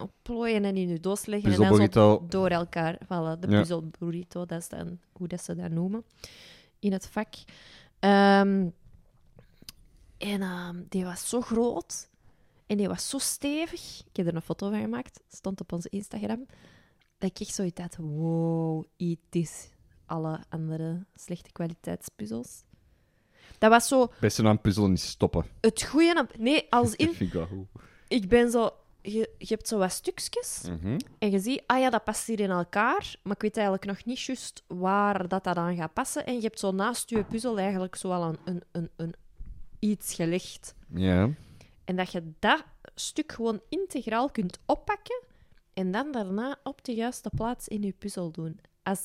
opplooien 0.00 0.64
en 0.64 0.76
in 0.76 0.88
je 0.88 1.00
doos 1.00 1.26
leggen. 1.26 1.52
En 1.52 1.56
dan 1.58 1.92
zo 1.92 2.26
door 2.28 2.48
elkaar. 2.48 2.98
Voilà, 3.04 3.40
de 3.40 3.48
Ja. 3.50 3.58
puzzel 3.60 3.88
burrito, 3.98 4.46
dat 4.46 4.60
is 4.60 4.68
dan 4.68 4.98
hoe 5.12 5.28
dat 5.28 5.42
ze 5.44 5.54
dat 5.54 5.70
noemen 5.70 6.04
in 6.78 6.92
het 6.92 7.06
vak. 7.06 7.34
Ehm, 7.98 8.68
en 10.18 10.42
ehm, 10.42 10.82
die 10.88 11.04
was 11.04 11.28
zo 11.28 11.40
groot 11.40 12.08
en 12.66 12.76
die 12.76 12.88
was 12.88 13.08
zo 13.08 13.18
stevig. 13.18 14.00
Ik 14.10 14.16
heb 14.16 14.26
er 14.26 14.34
een 14.34 14.42
foto 14.42 14.70
van 14.70 14.80
gemaakt, 14.80 15.20
stond 15.28 15.60
op 15.60 15.72
onze 15.72 15.88
Instagram. 15.88 16.46
Dat 17.18 17.30
ik 17.30 17.40
echt 17.40 17.54
zoiets 17.54 17.80
had: 17.80 17.96
wow, 17.96 18.84
it 18.96 19.18
is 19.30 19.68
alle 20.06 20.40
andere 20.48 21.06
slechte 21.14 21.52
kwaliteitspuzzels. 21.52 22.64
Dat 23.58 23.70
was 23.70 23.88
zo 23.88 24.12
Beste 24.20 24.44
aan 24.48 24.60
puzzelen 24.60 24.92
is 24.92 25.08
stoppen. 25.08 25.44
het 25.60 25.82
goede. 25.82 26.26
Nee, 26.38 26.66
als 26.70 26.94
in. 27.04 27.14
vind 27.14 27.20
ik 27.20 27.32
wel 27.32 27.46
goed. 27.46 27.66
Ik 28.08 28.28
ben 28.28 28.50
zo. 28.50 28.70
Je, 29.02 29.30
je 29.38 29.46
hebt 29.46 29.68
zo 29.68 29.78
wat 29.78 29.92
stukjes. 29.92 30.62
Mhm. 30.68 30.98
En 31.18 31.30
je 31.30 31.38
ziet, 31.38 31.62
ah 31.66 31.80
ja, 31.80 31.90
dat 31.90 32.04
past 32.04 32.26
hier 32.26 32.40
in 32.40 32.50
elkaar, 32.50 33.16
maar 33.22 33.34
ik 33.34 33.42
weet 33.42 33.56
eigenlijk 33.56 33.86
nog 33.86 34.04
niet 34.04 34.20
juist 34.20 34.62
waar 34.66 35.28
dat, 35.28 35.44
dat 35.44 35.56
aan 35.56 35.76
gaat 35.76 35.92
passen. 35.92 36.26
En 36.26 36.34
je 36.34 36.40
hebt 36.40 36.58
zo 36.58 36.70
naast 36.72 37.10
je 37.10 37.24
puzzel 37.24 37.58
eigenlijk 37.58 37.96
zo 37.96 38.10
al 38.10 38.22
een, 38.22 38.38
een, 38.44 38.62
een, 38.72 38.90
een 38.96 39.14
iets 39.78 40.14
gelegd. 40.14 40.74
Ja. 40.94 41.30
En 41.84 41.96
dat 41.96 42.12
je 42.12 42.32
dat 42.38 42.64
stuk 42.94 43.32
gewoon 43.32 43.60
integraal 43.68 44.30
kunt 44.30 44.58
oppakken 44.66 45.22
en 45.76 45.90
dan 45.90 46.12
daarna 46.12 46.56
op 46.62 46.84
de 46.84 46.94
juiste 46.94 47.30
plaats 47.34 47.68
in 47.68 47.82
je 47.82 47.92
puzzel 47.98 48.30
doen. 48.30 48.60
Als, 48.82 49.00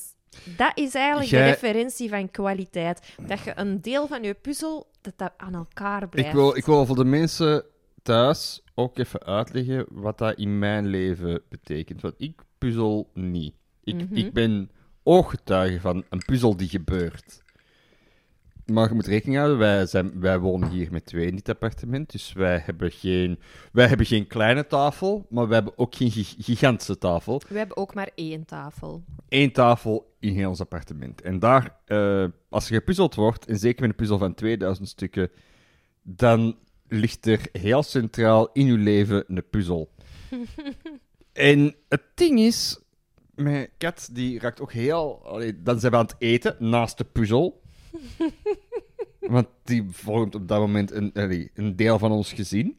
dat 0.56 0.72
is 0.78 0.94
eigenlijk 0.94 1.30
Jij- 1.30 1.44
de 1.44 1.50
referentie 1.50 2.08
van 2.08 2.30
kwaliteit. 2.30 3.14
Dat 3.26 3.40
je 3.40 3.52
een 3.54 3.80
deel 3.80 4.06
van 4.06 4.22
je 4.22 4.34
puzzel 4.34 4.90
dat 5.00 5.12
dat 5.16 5.32
aan 5.36 5.54
elkaar 5.54 6.08
blijft. 6.08 6.28
Ik 6.30 6.34
wil, 6.34 6.56
ik 6.56 6.64
wil 6.64 6.86
voor 6.86 6.96
de 6.96 7.04
mensen 7.04 7.64
thuis 8.02 8.62
ook 8.74 8.98
even 8.98 9.22
uitleggen 9.24 9.86
wat 9.90 10.18
dat 10.18 10.38
in 10.38 10.58
mijn 10.58 10.86
leven 10.86 11.42
betekent. 11.48 12.00
Want 12.00 12.14
ik 12.18 12.40
puzzel 12.58 13.10
niet. 13.14 13.54
Ik, 13.84 13.94
Mhm. 13.94 14.16
ik 14.16 14.32
ben 14.32 14.70
ooggetuige 15.02 15.80
van 15.80 16.04
een 16.10 16.22
puzzel 16.26 16.56
die 16.56 16.68
gebeurt. 16.68 17.42
Maar 18.66 18.88
je 18.88 18.94
moet 18.94 19.06
rekening 19.06 19.36
houden, 19.38 19.58
wij, 19.58 19.86
zijn, 19.86 20.20
wij 20.20 20.38
wonen 20.38 20.68
hier 20.68 20.92
met 20.92 21.04
twee 21.06 21.26
in 21.26 21.34
dit 21.36 21.48
appartement. 21.48 22.12
Dus 22.12 22.32
wij 22.32 22.62
hebben 22.64 22.90
geen, 22.90 23.38
wij 23.72 23.86
hebben 23.86 24.06
geen 24.06 24.26
kleine 24.26 24.66
tafel, 24.66 25.26
maar 25.30 25.46
wij 25.46 25.54
hebben 25.54 25.78
ook 25.78 25.94
geen 25.94 26.10
gi- 26.10 26.42
gigantische 26.42 26.98
tafel. 26.98 27.42
We 27.48 27.58
hebben 27.58 27.76
ook 27.76 27.94
maar 27.94 28.10
één 28.14 28.44
tafel. 28.44 29.04
Eén 29.28 29.52
tafel 29.52 30.14
in 30.20 30.34
heel 30.34 30.48
ons 30.48 30.60
appartement. 30.60 31.20
En 31.20 31.38
daar, 31.38 31.76
eh, 31.84 32.24
als 32.48 32.68
er 32.68 32.74
gepuzzeld 32.74 33.14
wordt, 33.14 33.46
en 33.46 33.58
zeker 33.58 33.80
met 33.80 33.90
een 33.90 33.96
puzzel 33.96 34.18
van 34.18 34.34
2000 34.34 34.88
stukken, 34.88 35.30
dan 36.02 36.56
ligt 36.88 37.26
er 37.26 37.40
heel 37.52 37.82
centraal 37.82 38.50
in 38.52 38.66
uw 38.66 38.76
leven 38.82 39.24
een 39.28 39.44
puzzel. 39.50 39.90
en 41.32 41.74
het 41.88 42.02
ding 42.14 42.38
is, 42.40 42.80
mijn 43.34 43.68
kat 43.78 44.08
die 44.12 44.38
raakt 44.38 44.60
ook 44.60 44.72
heel... 44.72 45.20
allee, 45.26 45.62
dan 45.62 45.80
zijn 45.80 45.92
we 45.92 45.98
aan 45.98 46.04
het 46.04 46.16
eten, 46.18 46.56
naast 46.58 46.98
de 46.98 47.04
puzzel. 47.04 47.61
Want 49.20 49.48
die 49.64 49.84
vormt 49.90 50.34
op 50.34 50.48
dat 50.48 50.58
moment 50.58 50.90
een, 50.90 51.12
allee, 51.12 51.50
een 51.54 51.76
deel 51.76 51.98
van 51.98 52.12
ons 52.12 52.32
gezin. 52.32 52.78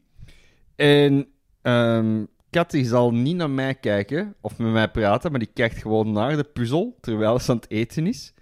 En 0.76 1.28
ehm 1.62 2.24
Kat 2.54 2.70
die 2.70 2.84
zal 2.84 3.12
niet 3.12 3.36
naar 3.36 3.50
mij 3.50 3.74
kijken 3.74 4.34
of 4.40 4.58
met 4.58 4.72
mij 4.72 4.90
praten, 4.90 5.30
maar 5.30 5.40
die 5.40 5.52
kijkt 5.52 5.76
gewoon 5.76 6.12
naar 6.12 6.36
de 6.36 6.44
puzzel 6.44 6.96
terwijl 7.00 7.38
ze 7.38 7.50
aan 7.50 7.56
het 7.56 7.70
eten 7.70 8.06
is. 8.06 8.34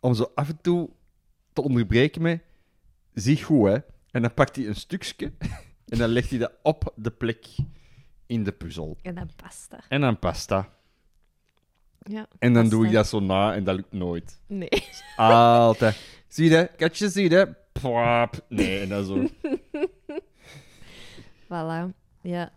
Om 0.00 0.14
zo 0.14 0.30
af 0.34 0.48
en 0.48 0.60
toe 0.60 0.90
te 1.52 1.62
onderbreken 1.62 2.22
met: 2.22 2.42
Zie 3.12 3.42
goed, 3.42 3.66
hè? 3.66 3.78
En 4.10 4.22
dan 4.22 4.34
pakt 4.34 4.56
hij 4.56 4.66
een 4.66 4.74
stukje 4.74 5.32
en 5.92 5.98
dan 5.98 6.08
legt 6.08 6.30
hij 6.30 6.38
dat 6.38 6.52
op 6.62 6.92
de 6.96 7.10
plek 7.10 7.46
in 8.26 8.44
de 8.44 8.52
puzzel. 8.52 8.96
En 9.02 9.14
dan 9.14 9.30
pasta. 9.36 9.80
En 9.88 10.00
dan 10.00 10.18
pasta. 10.18 10.75
Ja, 12.08 12.26
En 12.38 12.52
dan 12.52 12.68
doe 12.68 12.86
ik 12.86 12.92
dat 12.92 13.06
zo 13.06 13.20
na 13.20 13.54
en 13.54 13.64
dat 13.64 13.76
lukt 13.76 13.92
nooit. 13.92 14.40
Nee. 14.46 14.68
Altijd. 15.16 15.96
Zie 16.28 16.50
je? 16.50 16.70
Katje, 16.76 17.08
zie 17.08 17.30
je? 17.30 17.54
Plap. 17.72 18.44
Nee, 18.48 18.80
en 18.80 18.88
dan 18.88 19.04
zo. 19.04 19.24
Voilà. 21.44 21.94
Ja. 22.22 22.52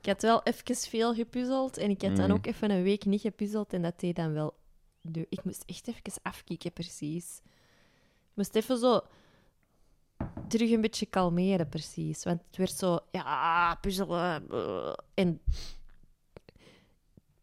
Ik 0.00 0.06
had 0.06 0.22
wel 0.22 0.42
even 0.42 0.76
veel 0.76 1.14
gepuzzeld 1.14 1.76
en 1.76 1.90
ik 1.90 2.02
had 2.02 2.16
dan 2.16 2.26
Mm. 2.30 2.36
ook 2.36 2.46
even 2.46 2.70
een 2.70 2.82
week 2.82 3.04
niet 3.04 3.20
gepuzzeld 3.20 3.72
en 3.72 3.82
dat 3.82 4.00
deed 4.00 4.16
dan 4.16 4.32
wel. 4.32 4.56
de- 5.00 5.26
Ik 5.28 5.44
moest 5.44 5.62
echt 5.66 5.88
even 5.88 6.02
afkicken, 6.22 6.72
precies. 6.72 7.40
Ik 8.18 8.34
moest 8.34 8.54
even 8.54 8.78
zo 8.78 9.00
terug 10.48 10.70
een 10.70 10.80
beetje 10.80 11.06
kalmeren, 11.06 11.68
precies. 11.68 12.24
Want 12.24 12.40
het 12.46 12.56
werd 12.56 12.70
zo, 12.72 12.98
ja, 13.10 13.74
puzzelen. 13.74 14.50
eh, 14.50 14.92
En 15.14 15.40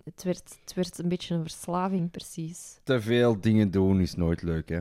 het 0.06 0.24
werd, 0.24 0.58
het 0.64 0.74
werd 0.74 0.98
een 0.98 1.08
beetje 1.10 1.36
een 1.36 1.42
verslaving, 1.42 2.12
precies. 2.12 2.80
Te 2.84 3.02
veel 3.02 3.40
dingen 3.42 3.72
doen 3.72 4.00
is 4.02 4.16
nooit 4.16 4.42
leuk, 4.42 4.70
hè? 4.70 4.80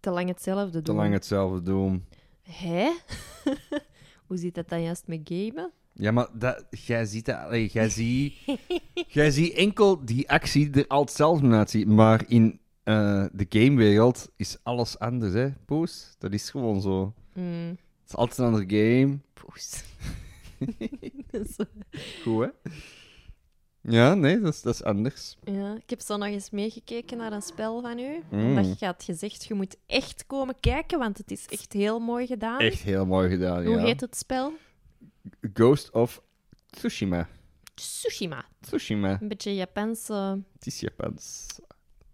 Te 0.00 0.10
lang 0.10 0.28
hetzelfde 0.28 0.78
Te 0.78 0.82
doen. 0.82 0.96
lang 0.96 1.12
hetzelfde 1.12 1.62
doen. 1.62 2.04
Hè? 2.42 2.90
Hoe 4.26 4.36
zit 4.36 4.54
dat 4.54 4.68
dan 4.68 4.82
juist 4.82 5.06
met 5.06 5.20
gamen? 5.24 5.70
Ja, 5.92 6.10
maar 6.10 6.28
dat, 6.32 6.64
jij 6.70 7.04
ziet 7.04 7.24
dat... 7.24 7.36
allee, 7.36 7.66
jij 7.72 7.88
ziet... 7.88 8.34
jij 9.08 9.30
ziet 9.30 9.52
enkel 9.52 10.04
die 10.04 10.30
actie 10.30 10.70
er 10.70 10.86
al 10.86 11.00
hetzelfde 11.00 11.48
uitziet. 11.50 11.86
Maar 11.86 12.24
in 12.28 12.60
eh, 12.82 13.24
de 13.32 13.46
gamewereld 13.48 14.28
is 14.36 14.56
alles 14.62 14.98
anders, 14.98 15.32
hè, 15.34 15.50
Poes? 15.64 16.14
Dat 16.18 16.32
is 16.32 16.50
gewoon 16.50 16.80
zo. 16.80 17.12
Mm, 17.32 17.68
Het 17.68 18.08
is 18.08 18.16
altijd 18.16 18.38
een 18.38 18.44
andere 18.44 18.66
game. 18.68 19.18
poes. 19.34 19.84
Goed, 22.22 22.42
hè? 22.44 22.70
Ja, 23.88 24.14
nee, 24.14 24.40
dat 24.40 24.52
is, 24.54 24.62
dat 24.62 24.74
is 24.74 24.82
anders. 24.82 25.36
Ja, 25.42 25.74
ik 25.74 25.90
heb 25.90 26.00
zo 26.00 26.16
nog 26.16 26.28
eens 26.28 26.50
meegekeken 26.50 27.16
naar 27.16 27.32
een 27.32 27.42
spel 27.42 27.80
van 27.82 27.98
u. 27.98 28.22
Mm. 28.30 28.44
Omdat 28.48 28.78
je 28.78 28.86
had 28.86 29.02
gezegd, 29.04 29.44
je 29.44 29.54
moet 29.54 29.76
echt 29.86 30.26
komen 30.26 30.54
kijken, 30.60 30.98
want 30.98 31.18
het 31.18 31.30
is 31.30 31.46
echt 31.46 31.72
heel 31.72 31.98
mooi 31.98 32.26
gedaan. 32.26 32.60
Echt 32.60 32.82
heel 32.82 33.06
mooi 33.06 33.28
gedaan, 33.30 33.64
Hoe 33.64 33.76
ja. 33.76 33.84
heet 33.84 34.00
het 34.00 34.16
spel? 34.16 34.52
Ghost 35.54 35.90
of 35.90 36.22
Tsushima. 36.70 37.28
Tsushima. 37.74 38.44
Tsushima. 38.60 39.18
Een 39.20 39.28
beetje 39.28 39.54
Japanse... 39.54 40.42
Het 40.54 40.66
is 40.66 40.80
Japans. 40.80 41.46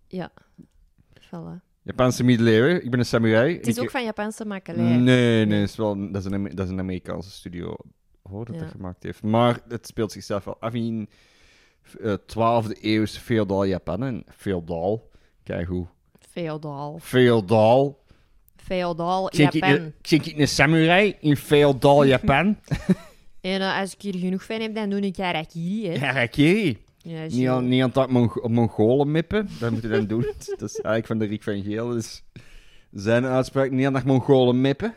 Ja, 0.08 0.32
voilà. 1.20 1.68
Japanse 1.82 2.24
middeleeuwen. 2.24 2.84
Ik 2.84 2.90
ben 2.90 2.98
een 2.98 3.06
samurai. 3.06 3.56
Het 3.56 3.66
is 3.66 3.76
Ik- 3.76 3.82
ook 3.82 3.90
van 3.90 4.04
Japanse 4.04 4.44
makelij. 4.44 4.96
Nee, 4.96 5.46
nee, 5.46 5.62
is 5.62 5.76
wel, 5.76 6.12
dat, 6.12 6.24
is 6.24 6.32
een, 6.32 6.42
dat 6.54 6.66
is 6.66 6.72
een 6.72 6.78
Amerikaanse 6.78 7.30
studio 7.30 7.76
hoor, 8.22 8.44
dat 8.44 8.54
Ja. 8.54 8.60
dat 8.60 8.70
gemaakt 8.70 9.02
heeft. 9.02 9.22
Maar 9.22 9.60
het 9.68 9.86
speelt 9.86 10.12
zichzelf 10.12 10.44
wel 10.44 10.60
af 10.60 10.74
in 10.74 11.08
12e 12.18 12.78
eeuws 12.80 13.16
feodaal 13.16 13.64
Japan. 13.66 14.02
En 14.02 14.24
feodaal, 14.36 15.08
kijk 15.42 15.66
hoe. 15.68 15.86
Feodaal. 16.30 16.98
Feodaal. 17.02 17.98
Feodaal 18.56 19.28
Kijk 19.28 19.54
ik, 19.54 19.64
Japan. 19.64 19.92
een- 20.36 20.48
samurai 20.48 21.16
in 21.20 21.36
feodaal 21.36 22.04
Japan? 22.04 22.56
En 23.40 23.60
eh, 23.60 23.78
als 23.80 23.94
ik 23.94 24.02
hier 24.02 24.14
genoeg 24.14 24.44
van 24.44 24.60
heb, 24.60 24.74
dan 24.74 24.90
doe 24.90 25.00
ik 25.00 25.16
harakiri, 25.16 25.88
hè. 25.88 25.98
Harakiri. 26.06 26.78
Ja, 26.98 27.26
Niet 27.28 27.48
aan, 27.48 27.68
niet 27.68 27.82
aan 27.82 27.90
het 27.94 28.10
Mong- 28.10 28.48
Mongolen 28.48 29.10
mippen. 29.10 29.48
Dat 29.58 29.70
moet 29.70 29.82
je 29.82 29.88
dan 29.88 30.06
doen. 30.06 30.20
Dat 30.58 30.62
is 30.62 30.74
eigenlijk 30.74 31.06
van 31.06 31.18
de 31.18 31.24
Riek 31.24 31.42
van 31.42 31.62
Geel. 31.62 31.88
Dus 31.88 32.22
zijn 32.92 33.24
uitspraak 33.24 33.70
niet 33.70 33.86
aan 33.86 33.94
het 33.94 34.04
Mongolen 34.04 34.60
mippen. 34.60 34.94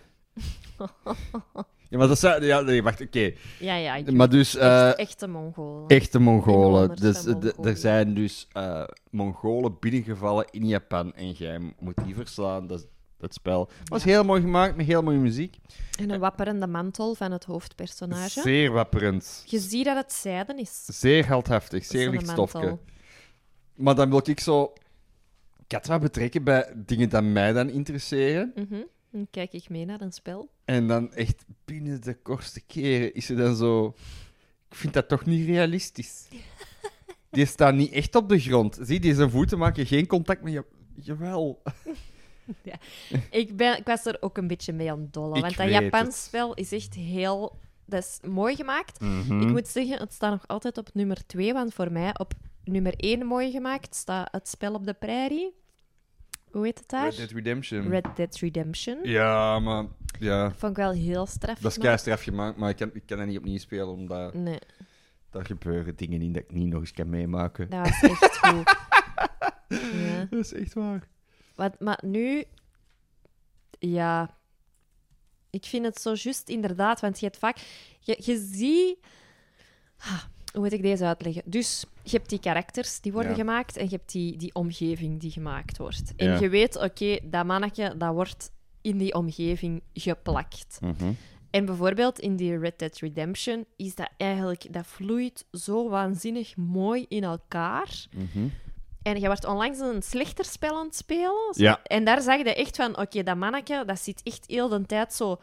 Ja, 1.93 1.99
maar 1.99 2.07
dat 2.07 2.19
zijn... 2.19 2.43
Ja, 2.43 2.61
nee, 2.61 2.83
wacht, 2.83 3.01
oké. 3.01 3.31
ja, 3.59 3.75
ja. 3.75 3.95
ik 3.95 4.11
Maar 4.11 4.29
dus... 4.29 4.55
eh, 4.55 4.87
echt, 4.87 4.97
echte 4.97 5.27
Mongolen. 5.27 5.87
Echte 5.87 6.19
Mongolen. 6.19 6.95
Dus 6.95 7.25
er 7.63 7.77
zijn 7.77 8.13
dus 8.13 8.47
eh, 8.51 8.83
Mongolen 9.09 9.77
binnengevallen 9.79 10.45
in 10.51 10.67
Japan 10.67 11.13
en 11.13 11.31
jij 11.31 11.73
moet 11.79 11.93
die 12.05 12.15
verslaan. 12.15 12.67
Dat, 12.67 12.87
dat 13.17 13.33
spel 13.33 13.69
was 13.85 14.03
Ja. 14.03 14.09
heel 14.09 14.23
mooi 14.23 14.41
gemaakt, 14.41 14.75
met 14.75 14.85
heel 14.85 15.01
mooie 15.01 15.17
muziek. 15.17 15.57
En 15.99 16.09
een 16.09 16.19
wapperende 16.19 16.67
mantel 16.67 17.15
van 17.15 17.31
het 17.31 17.43
hoofdpersonage. 17.43 18.41
Zeer 18.41 18.71
wapperend. 18.71 19.43
Je 19.45 19.59
ziet 19.59 19.85
dat 19.85 19.95
het 19.97 20.13
zijden 20.13 20.57
is. 20.57 20.85
Zeer 20.85 21.27
heldhaftig, 21.27 21.85
zeer 21.85 22.09
licht 22.09 22.29
stofje. 22.29 22.59
mantel. 22.59 22.79
Maar 23.75 23.95
dan 23.95 24.09
wil 24.09 24.21
ik 24.23 24.39
zo... 24.39 24.73
Ik 25.67 25.71
had 25.71 25.87
wat 25.87 26.01
betrekken 26.01 26.43
bij 26.43 26.73
dingen 26.75 27.09
die 27.09 27.21
mij 27.21 27.53
dan 27.53 27.69
interesseren. 27.69 28.51
Mhm. 28.55 28.81
Dan 29.13 29.27
kijk 29.31 29.53
ik 29.53 29.69
mee 29.69 29.85
naar 29.85 30.01
een 30.01 30.11
spel. 30.11 30.49
En 30.65 30.87
dan 30.87 31.13
echt 31.13 31.45
binnen 31.65 32.01
de 32.01 32.13
kortste 32.13 32.61
keren 32.61 33.13
is 33.13 33.29
er 33.29 33.35
dan 33.35 33.55
zo... 33.55 33.95
Ik 34.69 34.75
vind 34.75 34.93
dat 34.93 35.07
toch 35.07 35.25
niet 35.25 35.45
realistisch. 35.45 36.27
Die 37.31 37.45
staat 37.45 37.73
niet 37.73 37.91
echt 37.91 38.15
op 38.15 38.29
de 38.29 38.39
grond. 38.39 38.77
Zie, 38.81 38.99
die 38.99 39.13
zijn 39.15 39.29
voeten 39.29 39.57
maken 39.57 39.85
geen 39.85 40.07
contact 40.07 40.43
met 40.43 40.53
je... 40.53 40.65
Jawel. 40.95 41.61
Ik, 43.29 43.57
ben, 43.57 43.77
ik 43.77 43.85
was 43.85 44.05
er 44.05 44.17
ook 44.19 44.37
een 44.37 44.47
beetje 44.47 44.73
mee 44.73 44.91
aan 44.91 44.99
het 44.99 45.13
dollen. 45.13 45.35
Ik 45.35 45.41
Want 45.41 45.57
dat 45.57 45.69
Japans 45.69 46.05
het. 46.05 46.15
spel 46.15 46.53
is 46.53 46.71
echt 46.71 46.93
heel... 46.93 47.59
Dat 47.85 48.03
is 48.03 48.29
mooi 48.29 48.55
gemaakt. 48.55 48.99
Mhm. 48.99 49.41
Ik 49.41 49.47
moet 49.47 49.67
zeggen, 49.67 49.99
het 49.99 50.13
staat 50.13 50.31
nog 50.31 50.47
altijd 50.47 50.77
op 50.77 50.89
nummer 50.93 51.25
2. 51.25 51.53
Want 51.53 51.73
voor 51.73 51.91
mij 51.91 52.19
op 52.19 52.33
nummer 52.63 52.93
1 52.95 53.25
mooi 53.25 53.51
gemaakt 53.51 53.95
staat 53.95 54.27
het 54.31 54.47
spel 54.47 54.73
op 54.73 54.85
de 54.85 54.93
prairie. 54.93 55.53
Hoe 56.53 56.65
heet 56.65 56.79
het 56.79 56.89
daar? 56.89 57.03
Red 57.09 57.17
Dead 57.17 57.31
Redemption. 57.31 57.87
Red 57.89 58.05
Dead 58.15 58.35
Redemption. 58.37 58.99
Ja, 59.03 59.59
maar... 59.59 59.85
Ja, 60.19 60.51
Vond 60.51 60.71
ik 60.71 60.77
wel 60.77 60.91
heel 60.91 61.25
straf. 61.25 61.59
dat 61.59 61.71
is 61.71 61.77
gemaakt. 61.77 61.79
keistraf 62.03 62.23
gemaakt, 62.23 62.57
maar 62.57 62.69
ik 62.69 62.75
kan, 62.75 62.89
ik 62.93 63.03
kan 63.05 63.17
dat 63.17 63.27
niet 63.27 63.37
opnieuw 63.37 63.57
spelen, 63.57 63.87
omdat 63.87 64.33
Nee, 64.33 64.59
daar 65.29 65.45
gebeuren 65.45 65.95
dingen 65.95 66.21
in 66.21 66.33
dat 66.33 66.43
ik 66.43 66.51
niet 66.51 66.67
nog 66.69 66.79
eens 66.79 66.91
kan 66.91 67.09
meemaken. 67.09 67.69
dat 67.69 67.79
was 68.01 68.01
echt 68.21 68.37
goed. 68.47 68.75
Ja. 69.67 70.25
Dat 70.29 70.39
is 70.39 70.53
echt 70.53 70.73
waar. 70.73 71.07
Wat, 71.55 71.79
maar 71.79 71.99
nu, 72.05 72.43
ja, 73.79 74.37
ik 75.49 75.65
vind 75.65 75.85
het 75.85 76.01
zo 76.01 76.13
juist 76.15 76.49
inderdaad, 76.49 76.99
want 77.01 77.19
je 77.19 77.25
hebt 77.25 77.37
vaak, 77.37 77.57
je, 77.99 78.17
je 78.19 78.37
ziet, 78.51 78.97
Ah, 79.97 80.23
hoe 80.53 80.61
moet 80.61 80.73
ik 80.73 80.81
deze 80.81 81.05
uitleggen? 81.05 81.41
Dus 81.45 81.85
je 82.03 82.17
hebt 82.17 82.29
die 82.29 82.39
karakters 82.39 83.01
die 83.01 83.11
worden 83.11 83.31
Ja. 83.31 83.37
gemaakt 83.37 83.77
en 83.77 83.83
je 83.83 83.95
hebt 83.95 84.11
die, 84.11 84.37
die 84.37 84.53
omgeving 84.55 85.19
die 85.19 85.31
gemaakt 85.31 85.77
wordt. 85.77 86.13
En 86.15 86.27
Ja. 86.29 86.39
je 86.39 86.49
weet, 86.49 86.75
oké, 86.81 87.17
dat 87.23 87.45
mannetje, 87.45 87.97
dat 87.97 88.13
wordt 88.13 88.51
in 88.81 88.97
die 88.97 89.13
omgeving 89.13 89.81
geplakt. 89.93 90.77
Mhm. 90.81 91.11
En 91.49 91.65
bijvoorbeeld 91.65 92.19
in 92.19 92.35
die 92.35 92.57
Red 92.57 92.79
Dead 92.79 92.97
Redemption 92.97 93.65
is 93.75 93.95
dat 93.95 94.09
eigenlijk, 94.17 94.73
dat 94.73 94.85
vloeit 94.87 95.45
zo 95.51 95.89
waanzinnig 95.89 96.55
mooi 96.57 97.05
in 97.09 97.23
elkaar. 97.23 98.05
Mhm. 98.15 98.47
En 99.01 99.19
je 99.19 99.25
wordt 99.27 99.45
onlangs 99.45 99.79
een 99.79 100.01
slechter 100.01 100.45
spel 100.45 100.77
aan 100.77 100.85
het 100.85 100.95
spelen. 100.95 101.53
Ja. 101.55 101.79
En 101.83 102.03
daar 102.03 102.21
zag 102.21 102.37
je 102.37 102.53
echt 102.55 102.75
van, 102.75 102.97
oké, 102.99 103.23
dat 103.23 103.35
mannetje, 103.37 103.85
dat 103.85 103.99
zit 103.99 104.21
echt 104.23 104.43
heel 104.47 104.67
de 104.69 104.85
tijd 104.85 105.13
zo 105.13 105.39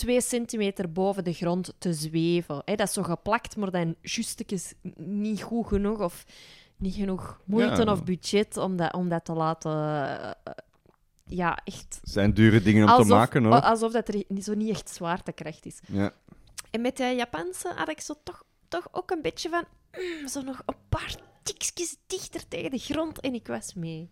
twee 0.00 0.20
centimeter 0.20 0.92
boven 0.92 1.24
de 1.24 1.32
grond 1.32 1.72
te 1.78 1.92
zweven. 1.94 2.62
Hè, 2.64 2.74
dat 2.74 2.88
is 2.88 2.92
zo 2.94 3.02
geplakt, 3.02 3.56
maar 3.56 3.70
dan 3.70 3.94
justekes 4.02 4.72
niet 4.96 5.42
goed 5.42 5.66
genoeg 5.66 6.00
of 6.00 6.24
niet 6.76 6.94
genoeg 6.94 7.40
moeite 7.44 7.82
Ja. 7.84 7.92
of 7.92 8.04
budget 8.04 8.56
om 8.56 8.76
dat, 8.76 8.92
om 8.94 9.08
dat 9.08 9.24
te 9.24 9.32
laten... 9.32 9.70
eh, 10.44 10.52
ja, 11.24 11.58
echt... 11.64 12.00
Zijn 12.02 12.34
dure 12.34 12.62
dingen 12.62 12.82
om 12.84 12.88
alsof, 12.88 13.06
te 13.06 13.12
maken, 13.12 13.44
hoor. 13.44 13.60
Alsof 13.60 13.92
dat 13.92 14.08
er 14.08 14.24
niet- 14.28 14.44
zo 14.44 14.54
niet 14.54 14.70
echt 14.70 14.88
zwaartekracht 14.90 15.66
is. 15.66 15.80
Ja. 15.86 16.12
En 16.70 16.80
met 16.80 16.96
de 16.96 17.04
Japanse 17.04 17.72
had 17.76 17.88
ik 17.88 18.00
zo 18.00 18.14
toch, 18.24 18.42
toch 18.68 18.88
ook 18.90 19.10
een 19.10 19.22
beetje 19.22 19.48
van... 19.48 19.64
mm, 19.98 20.28
zo 20.28 20.40
nog 20.42 20.62
een 20.66 20.74
paar 20.88 21.16
tikjes 21.42 21.96
dichter 22.06 22.48
tegen 22.48 22.70
de 22.70 22.78
grond 22.78 23.20
en 23.20 23.34
ik 23.34 23.46
was 23.46 23.74
mee. 23.74 24.10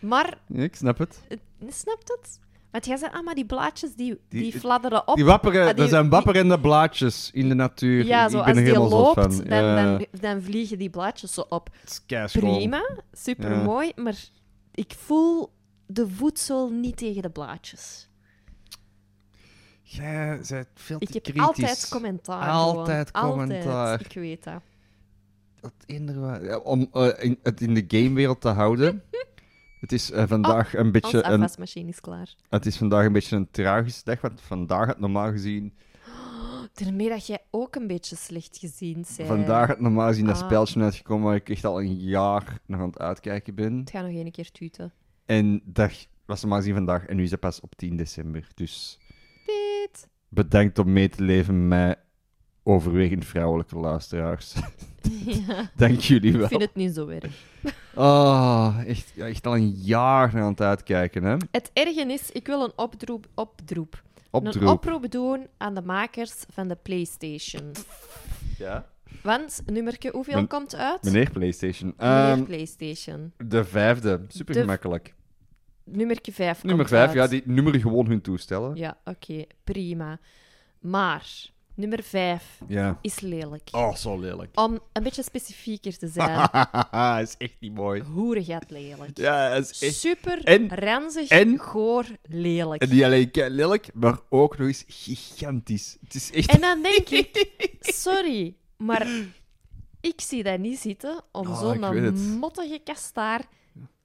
Maar, 0.00 0.38
ja, 0.48 0.62
ik 0.62 0.74
snap 0.76 0.98
het. 0.98 1.20
snapt 1.68 2.08
het? 2.08 2.40
Want 2.76 2.88
jij 2.88 2.96
zei, 2.96 3.12
ah, 3.14 3.24
maar 3.24 3.34
die 3.34 3.46
blaadjes 3.46 3.94
die, 3.94 4.20
die, 4.28 4.42
Die- 4.42 4.60
fladderen 4.60 5.08
op. 5.08 5.14
Die 5.16 5.24
wapperen, 5.24 5.60
Ah, 5.60 5.66
die- 5.66 5.74
dat 5.76 5.88
zijn 5.88 6.08
wapperende 6.08 6.60
blaadjes 6.60 7.30
in 7.32 7.48
de 7.48 7.54
natuur. 7.54 8.04
Ja, 8.04 8.24
ik 8.24 8.30
zo, 8.30 8.36
ben 8.36 8.46
als 8.46 8.56
er 8.56 8.64
die 8.64 8.72
helemaal 8.72 8.88
loopt, 9.02 9.14
van. 9.20 9.44
dan, 9.44 9.64
Ja, 9.64 9.84
dan, 9.98 10.06
dan 10.20 10.42
vliegen 10.42 10.78
die 10.78 10.90
blaadjes 10.90 11.32
zo 11.34 11.40
op. 11.48 11.70
Prima, 12.32 12.88
super 13.12 13.56
mooi, 13.56 13.92
maar 13.94 14.14
ik 14.74 14.92
voel 14.96 15.52
de 15.86 16.08
voedsel 16.08 16.70
niet 16.70 16.96
tegen 16.96 17.22
de 17.22 17.30
blaadjes. 17.30 18.08
Jij 19.82 20.40
bent 20.48 20.68
veel 20.74 20.98
te 20.98 21.06
Ik 21.06 21.12
heb 21.14 21.22
kritisch. 21.22 21.42
altijd 21.42 21.88
commentaar. 21.90 22.48
Altijd 22.50 23.10
gewoon. 23.12 23.30
commentaar. 23.30 23.90
Altijd, 23.90 24.00
ik 24.14 24.20
weet 24.20 24.44
dat. 24.44 24.60
Dat 25.60 25.72
inderdaad- 25.86 26.42
ja, 26.42 26.58
om 26.58 26.88
eh, 26.92 27.08
in, 27.18 27.38
het 27.42 27.60
in 27.60 27.74
de 27.74 27.84
gamewereld 27.88 28.40
te 28.40 28.48
houden. 28.48 29.02
het 29.86 29.92
is 29.94 30.10
eh, 30.10 30.24
vandaag 30.26 30.74
een 30.74 30.92
beetje 30.92 31.16
een, 31.24 31.32
afwasmachine 31.32 31.88
is 31.88 32.00
klaar. 32.00 32.34
het 32.48 32.66
is 32.66 32.76
vandaag 32.76 33.04
een 33.06 33.12
beetje 33.12 33.36
een 33.36 33.50
tragische 33.50 34.04
dag, 34.04 34.20
want 34.20 34.40
vandaag 34.40 34.86
had 34.86 34.98
normaal 34.98 35.30
gezien, 35.30 35.72
Daarmee 36.72 37.08
dat 37.08 37.26
jij 37.26 37.38
ook 37.50 37.74
een 37.76 37.86
beetje 37.86 38.16
slecht 38.16 38.58
gezien 38.58 39.04
bent. 39.16 39.26
vandaag 39.28 39.66
had 39.68 39.80
normaal 39.80 40.08
gezien 40.08 40.26
dat 40.26 40.36
Ah. 40.40 40.44
speltje 40.44 40.80
uitgekomen 40.82 41.24
waar 41.26 41.34
ik 41.34 41.48
echt 41.48 41.64
al 41.64 41.80
een 41.80 41.94
jaar 41.96 42.58
naar 42.66 42.80
aan 42.80 42.86
het 42.86 42.98
uitkijken 42.98 43.54
ben. 43.54 43.78
Het 43.78 43.90
gaat 43.90 44.04
nog 44.04 44.14
één 44.14 44.30
keer 44.30 44.50
tuten. 44.50 44.92
En 45.26 45.62
dat 45.64 46.06
was 46.24 46.40
normaal 46.40 46.58
gezien 46.58 46.74
vandaag 46.74 47.06
en 47.06 47.16
nu 47.16 47.22
is 47.22 47.30
het 47.30 47.40
pas 47.40 47.60
op 47.60 47.74
10 47.76 47.96
december. 47.96 48.48
Dus 48.54 48.98
Piet. 49.46 50.08
bedankt 50.28 50.78
om 50.78 50.92
mee 50.92 51.08
te 51.08 51.22
leven 51.22 51.68
met 51.68 51.98
overwegend 52.62 53.24
vrouwelijke 53.24 53.76
luisteraars. 53.76 54.54
Ja, 55.46 55.70
Dank 55.76 56.00
jullie 56.00 56.32
ik 56.32 56.36
wel. 56.38 56.48
vind 56.48 56.60
het 56.62 56.74
niet 56.74 56.94
zo 56.94 57.08
erg. 57.08 57.32
Oh, 57.94 58.76
echt, 58.86 59.46
al 59.46 59.54
een 59.56 59.70
jaar 59.70 60.34
naar 60.34 60.42
aan 60.42 60.50
het 60.50 60.60
uitkijken, 60.60 61.22
hè? 61.24 61.36
Het 61.50 61.70
erge 61.72 62.12
is, 62.12 62.30
ik 62.32 62.46
wil 62.46 62.62
een 62.64 62.72
oproep, 62.76 63.26
oproep, 63.34 64.02
een 64.14 64.22
Opdroep. 64.30 64.68
oproep 64.68 65.10
doen 65.10 65.46
aan 65.56 65.74
de 65.74 65.82
makers 65.82 66.34
van 66.52 66.68
de 66.68 66.76
PlayStation. 66.82 67.72
Ja? 68.58 68.86
Want, 69.22 69.62
nummerke, 69.66 70.08
hoeveel 70.12 70.34
Men- 70.34 70.46
komt 70.48 70.74
uit? 70.74 71.02
Meneer 71.02 71.30
PlayStation. 71.30 71.94
Meneer 71.98 72.32
Ehm, 72.32 72.44
PlayStation. 72.44 73.32
de 73.36 73.64
vijfde. 73.64 74.20
Super 74.28 74.54
De- 74.54 74.60
gemakkelijk. 74.60 75.14
Nummerke 75.84 76.32
5 76.32 76.62
Nummer 76.64 76.88
vijf, 76.88 77.12
ja, 77.12 77.26
die 77.26 77.42
nummer 77.44 77.80
gewoon 77.80 78.06
hun 78.06 78.20
toestellen. 78.20 78.76
Ja, 78.76 78.96
oké, 79.04 79.44
prima. 79.64 80.18
Maar, 80.80 81.26
nummer 81.76 82.02
5 82.02 82.60
Ja. 82.68 82.98
is 83.00 83.20
lelijk. 83.20 83.68
Oh, 83.72 83.94
zo 83.94 84.18
lelijk. 84.20 84.50
Om 84.60 84.78
een 84.92 85.02
beetje 85.02 85.22
specifieker 85.22 85.98
te 85.98 86.08
zijn. 86.08 86.48
is 87.26 87.34
echt 87.38 87.54
niet 87.60 87.74
mooi. 87.74 88.02
Hoerengat 88.02 88.70
lelijk. 88.70 89.18
Ja, 89.18 89.48
is 89.54 89.82
echt... 89.82 89.94
Super 89.94 90.44
En- 90.44 90.68
ranzig, 90.74 91.28
en- 91.28 91.58
goor, 91.58 92.04
lelijk. 92.22 92.82
En 92.82 92.88
niet 92.88 93.02
alleen 93.04 93.30
kei 93.30 93.50
lelijk, 93.50 93.88
maar 93.94 94.18
ook 94.28 94.58
nog 94.58 94.66
eens 94.66 94.84
gigantisch. 94.88 95.96
Het 96.04 96.14
is 96.14 96.32
echt... 96.32 96.50
En 96.50 96.60
dan 96.60 96.82
denk 96.82 97.08
ik, 97.08 97.46
sorry, 97.80 98.54
maar 98.76 99.06
ik 100.00 100.20
zie 100.20 100.42
dat 100.42 100.58
niet 100.58 100.78
zitten 100.78 101.22
om 101.32 101.46
Oh, 101.46 101.74
ik 101.74 101.80
weet 101.80 102.18
zo'n 102.18 102.38
mottige 102.38 102.80
kastaar 102.84 103.40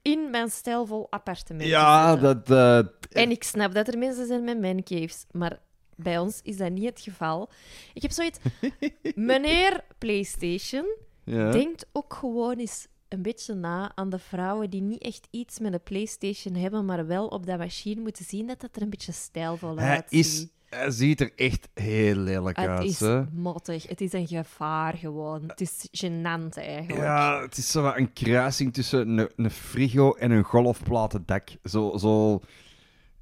in 0.01 0.29
mijn 0.29 0.49
stijlvol 0.49 1.07
appartement 1.09 1.69
Ja, 1.69 2.13
te 2.15 2.19
zetten. 2.21 2.43
dat... 2.45 2.89
eh, 3.11 3.21
En 3.23 3.31
ik 3.31 3.43
snap 3.43 3.73
dat 3.73 3.87
er 3.87 3.97
mensen 3.97 4.27
zijn 4.27 4.43
met 4.43 4.61
mancaves, 4.61 5.25
maar 5.31 5.59
bij 5.95 6.17
ons 6.17 6.39
is 6.43 6.57
dat 6.57 6.71
niet 6.71 6.85
het 6.85 7.01
geval. 7.01 7.49
Ik 7.93 8.01
heb 8.01 8.11
zoiets... 8.11 8.39
Meneer 9.15 9.83
PlayStation 9.97 10.85
ja. 11.23 11.51
denkt 11.51 11.85
ook 11.91 12.13
gewoon 12.13 12.57
eens 12.57 12.87
een 13.07 13.21
beetje 13.21 13.53
na 13.53 13.91
aan 13.95 14.09
de 14.09 14.19
vrouwen 14.19 14.69
die 14.69 14.81
niet 14.81 15.01
echt 15.01 15.27
iets 15.31 15.59
met 15.59 15.73
een 15.73 15.83
PlayStation 15.83 16.55
hebben, 16.55 16.85
maar 16.85 17.07
wel 17.07 17.27
op 17.27 17.45
dat 17.45 17.57
machine 17.57 18.01
moeten 18.01 18.25
zien 18.25 18.47
dat 18.47 18.61
het 18.61 18.75
er 18.75 18.81
een 18.81 18.89
beetje 18.89 19.11
stijlvol 19.11 19.77
Hij, 19.77 19.95
uitziet. 19.95 20.25
is, 20.25 20.47
hij 20.69 20.91
ziet 20.91 21.21
er 21.21 21.31
echt 21.35 21.69
heel 21.73 22.15
lelijk 22.15 22.57
Het 22.57 22.67
uit, 22.67 22.83
is 22.83 22.99
hè? 22.99 23.23
mottig. 23.31 23.87
Het 23.87 24.01
is 24.01 24.13
een 24.13 24.27
gevaar 24.27 24.97
gewoon. 24.97 25.43
Het 25.47 25.61
is 25.61 25.87
gênant 26.05 26.53
eigenlijk. 26.57 27.01
Ja, 27.01 27.41
het 27.41 27.57
is 27.57 27.71
zo 27.71 27.91
een 27.95 28.13
kruising 28.13 28.73
tussen 28.73 29.17
een, 29.17 29.29
een 29.35 29.51
frigo 29.51 30.13
en 30.13 30.31
een 30.31 30.43
golfplaten 30.43 31.23
dak. 31.25 31.49
Zo, 31.63 31.97
zo... 31.97 32.41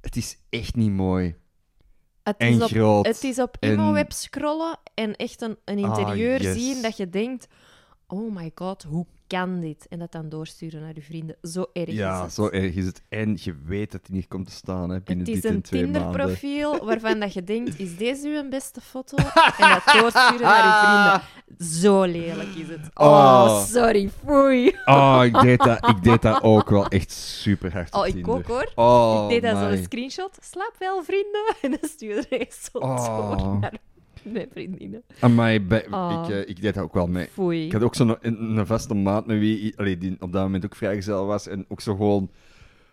Het 0.00 0.16
is 0.16 0.38
echt 0.48 0.74
niet 0.76 0.90
mooi. 0.90 1.34
Het, 2.22 2.36
En 2.36 2.48
is 2.48 2.62
op, 2.62 2.68
groot. 2.70 3.06
het 3.06 3.24
is 3.24 3.38
op 3.38 3.56
en- 3.60 3.72
ImoWeb 3.72 4.12
scrollen 4.12 4.78
en 4.94 5.16
echt 5.16 5.42
een, 5.42 5.56
een 5.64 5.84
Ah, 5.84 5.98
interieur 5.98 6.42
yes. 6.42 6.62
zien 6.62 6.82
dat 6.82 6.96
je 6.96 7.08
denkt: 7.10 7.46
oh 8.06 8.34
my 8.34 8.50
god, 8.54 8.82
hoe 8.82 9.06
kan 9.38 9.60
dit? 9.60 9.86
En 9.88 9.98
dat 9.98 10.12
dan 10.12 10.28
doorsturen 10.28 10.80
naar 10.80 10.94
je 10.94 11.02
vrienden. 11.02 11.36
Zo 11.42 11.64
erg 11.72 11.86
is 11.88 11.94
Ja, 11.94 12.22
het. 12.22 12.32
zo 12.32 12.48
erg 12.48 12.74
is 12.74 12.86
het. 12.86 13.02
En 13.08 13.36
je 13.40 13.54
weet 13.64 13.92
dat 13.92 14.00
hij 14.06 14.16
niet 14.16 14.28
komt 14.28 14.46
te 14.46 14.52
staan 14.52 14.90
hè, 14.90 15.00
binnen 15.00 15.26
Het 15.26 15.34
is 15.34 15.40
dit 15.40 15.50
en 15.50 15.56
een 15.56 15.62
twee 15.62 15.82
maanden. 15.82 16.02
Tinder-profiel 16.02 16.78
waarvan 16.88 17.20
dat 17.20 17.32
je 17.32 17.44
denkt: 17.44 17.78
is 17.78 17.96
deze 17.96 18.28
uw 18.28 18.48
beste 18.48 18.80
foto? 18.80 19.16
En 19.16 19.70
dat 19.70 20.00
doorsturen 20.00 20.40
naar 20.40 20.66
je 20.66 20.80
vrienden. 20.86 21.68
Zo 21.80 22.02
lelijk 22.02 22.54
is 22.54 22.68
het. 22.68 22.90
Oh, 22.94 23.06
Oh. 23.06 23.60
sorry, 23.64 24.10
foei. 24.24 24.76
Oh, 24.84 25.20
ik 25.24 25.40
deed, 25.40 25.58
dat, 25.58 25.88
ik 25.88 26.02
deed 26.02 26.22
dat 26.22 26.42
ook 26.42 26.70
wel 26.70 26.86
echt 26.88 27.10
super 27.12 27.72
hard 27.72 27.94
Oh, 27.94 28.06
ik 28.06 28.12
Tinder. 28.14 28.32
ook 28.34 28.46
hoor. 28.46 28.72
Oh, 28.74 29.22
ik 29.22 29.28
deed 29.42 29.52
dat 29.52 29.58
zo'n 29.72 29.82
screenshot. 29.84 30.38
Slaap 30.40 30.74
wel, 30.78 31.02
vrienden. 31.02 31.54
En 31.62 31.70
dan 31.70 31.88
stuurde 31.90 32.26
hij 32.28 32.48
zo 32.72 32.78
Oh. 32.78 33.38
door 33.38 33.58
naar 33.58 33.72
mijn 34.32 34.48
vriendinnen. 34.52 35.02
Amai, 35.20 35.60
bij- 35.60 35.86
Oh. 35.90 36.24
ik, 36.28 36.30
eh, 36.34 36.48
ik 36.48 36.60
deed 36.60 36.74
dat 36.74 36.84
ook 36.84 36.94
wel 36.94 37.06
mee. 37.06 37.26
Foei. 37.26 37.64
Ik 37.66 37.72
had 37.72 37.82
ook 37.82 37.94
zo'n 37.94 38.16
een, 38.20 38.58
een 38.58 38.66
vaste 38.66 38.94
maat 38.94 39.26
met 39.26 39.38
wie 39.38 39.78
allee, 39.78 39.98
die 39.98 40.16
op 40.20 40.32
dat 40.32 40.42
moment 40.42 40.64
ook 40.64 40.76
vrijgezel 40.76 41.26
was. 41.26 41.46
En 41.46 41.64
ook 41.68 41.80
zo 41.80 41.94
gewoon 41.96 42.30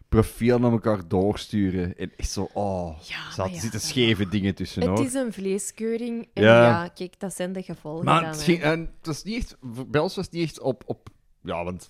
profiel 0.09 0.59
naar 0.59 0.71
elkaar 0.71 1.07
doorsturen. 1.07 1.97
En 1.97 2.11
echt 2.17 2.29
zo, 2.31 2.49
oh, 2.53 2.99
Ja, 3.01 3.25
er 3.27 3.33
zat- 3.33 3.53
ja, 3.53 3.59
zitten 3.59 3.79
scheve 3.81 4.27
dingen 4.29 4.55
tussen 4.55 4.81
Het 4.81 4.89
hoor. 4.97 5.05
is 5.05 5.13
een 5.13 5.33
vleeskeuring. 5.33 6.27
En 6.33 6.43
Ja. 6.43 6.61
ja, 6.63 6.87
kijk, 6.87 7.19
dat 7.19 7.35
zijn 7.35 7.53
de 7.53 7.63
gevolgen 7.63 8.05
Maar 8.05 8.21
dan, 8.21 8.29
het, 8.29 8.41
ging, 8.43 8.61
en 8.61 8.79
het 8.79 9.05
was 9.05 9.23
niet 9.23 9.35
echt, 9.37 9.55
bij 9.87 10.01
ons 10.01 10.15
was 10.15 10.25
het 10.25 10.33
niet 10.33 10.43
echt 10.43 10.59
op, 10.59 10.83
op 10.85 11.09
ja, 11.41 11.63
want 11.63 11.89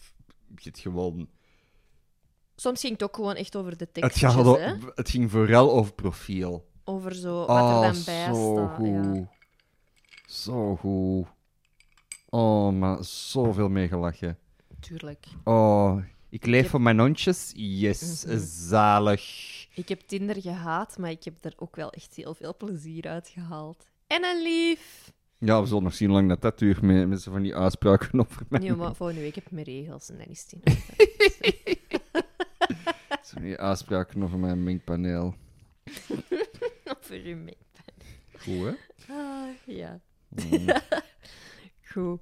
je 0.56 0.62
hebt 0.63 0.80
gewoon... 0.80 1.28
Soms 2.56 2.80
ging 2.82 2.93
het 2.93 3.04
ook 3.04 3.15
gewoon 3.15 3.36
echt 3.36 3.56
over 3.56 3.78
de 3.78 3.88
Het, 3.91 4.21
hè. 4.21 4.71
o- 4.71 4.91
het 4.95 5.10
ging 5.10 5.32
vooral 5.32 5.71
over 5.73 5.93
profiel. 5.93 6.66
Over 6.89 7.15
zo, 7.15 7.38
wat 7.38 7.50
Oh, 7.50 7.76
er 7.86 7.93
dan 7.93 8.04
bij 8.06 8.34
zo 8.34 8.54
staat. 8.54 8.76
goed. 8.76 8.88
Ja. 8.88 9.28
Zo 10.28 10.76
goed. 10.76 11.28
Oh, 12.30 12.73
maar 12.73 13.04
zoveel 13.04 13.69
meegelachen. 13.69 14.38
Tuurlijk. 14.80 15.26
Oh, 15.43 15.97
ik 16.30 16.45
leef 16.45 16.69
voor 16.69 16.82
mijn 16.82 17.00
hondjes. 17.00 17.52
Yes, 17.56 18.26
Mhm. 18.26 18.38
zalig. 18.45 19.21
Ik 19.76 19.89
heb 19.89 20.00
Tinder 20.02 20.41
gehaat, 20.41 20.97
maar 20.97 21.10
ik 21.12 21.23
heb 21.23 21.45
er 21.45 21.54
ook 21.58 21.76
wel 21.76 21.89
echt 21.91 22.13
heel 22.15 22.34
veel 22.34 22.56
plezier 22.58 23.08
uit 23.08 23.28
gehaald. 23.30 23.86
En 24.08 24.23
een 24.26 24.41
lief. 24.41 25.12
Ja, 25.38 25.62
we 25.62 25.67
zullen 25.67 25.84
nog 25.84 25.93
zien 25.93 26.08
hoe 26.10 26.17
lang 26.17 26.30
dat, 26.30 26.41
dat 26.41 26.60
duurt 26.60 26.82
met, 26.82 27.08
met 27.08 27.23
van 27.23 27.41
die 27.41 27.56
uitspraken 27.56 28.19
over 28.19 28.45
mij. 28.50 28.60
Nee, 28.60 28.76
maar 28.76 28.95
volgende 28.95 29.21
week 29.21 29.36
heb 29.36 29.45
ik 29.45 29.52
mijn 29.52 29.65
regels 29.65 30.10
en 30.10 30.17
dan 30.17 30.28
is 30.28 30.41
het 30.50 30.52
in 30.63 30.73
Zo 33.23 33.34
van 33.34 33.41
die 33.41 33.58
uitspraken 33.58 34.23
over 34.23 34.39
mijn 34.39 34.63
minkpaneel. 34.63 35.36
Over 37.08 37.28
je 37.28 37.36
mee. 37.36 37.58
Goed, 38.38 38.76
hè? 39.08 39.13
Ah, 39.13 39.48
ja. 39.65 40.00
Mm. 40.30 40.67
Goed. 41.91 42.20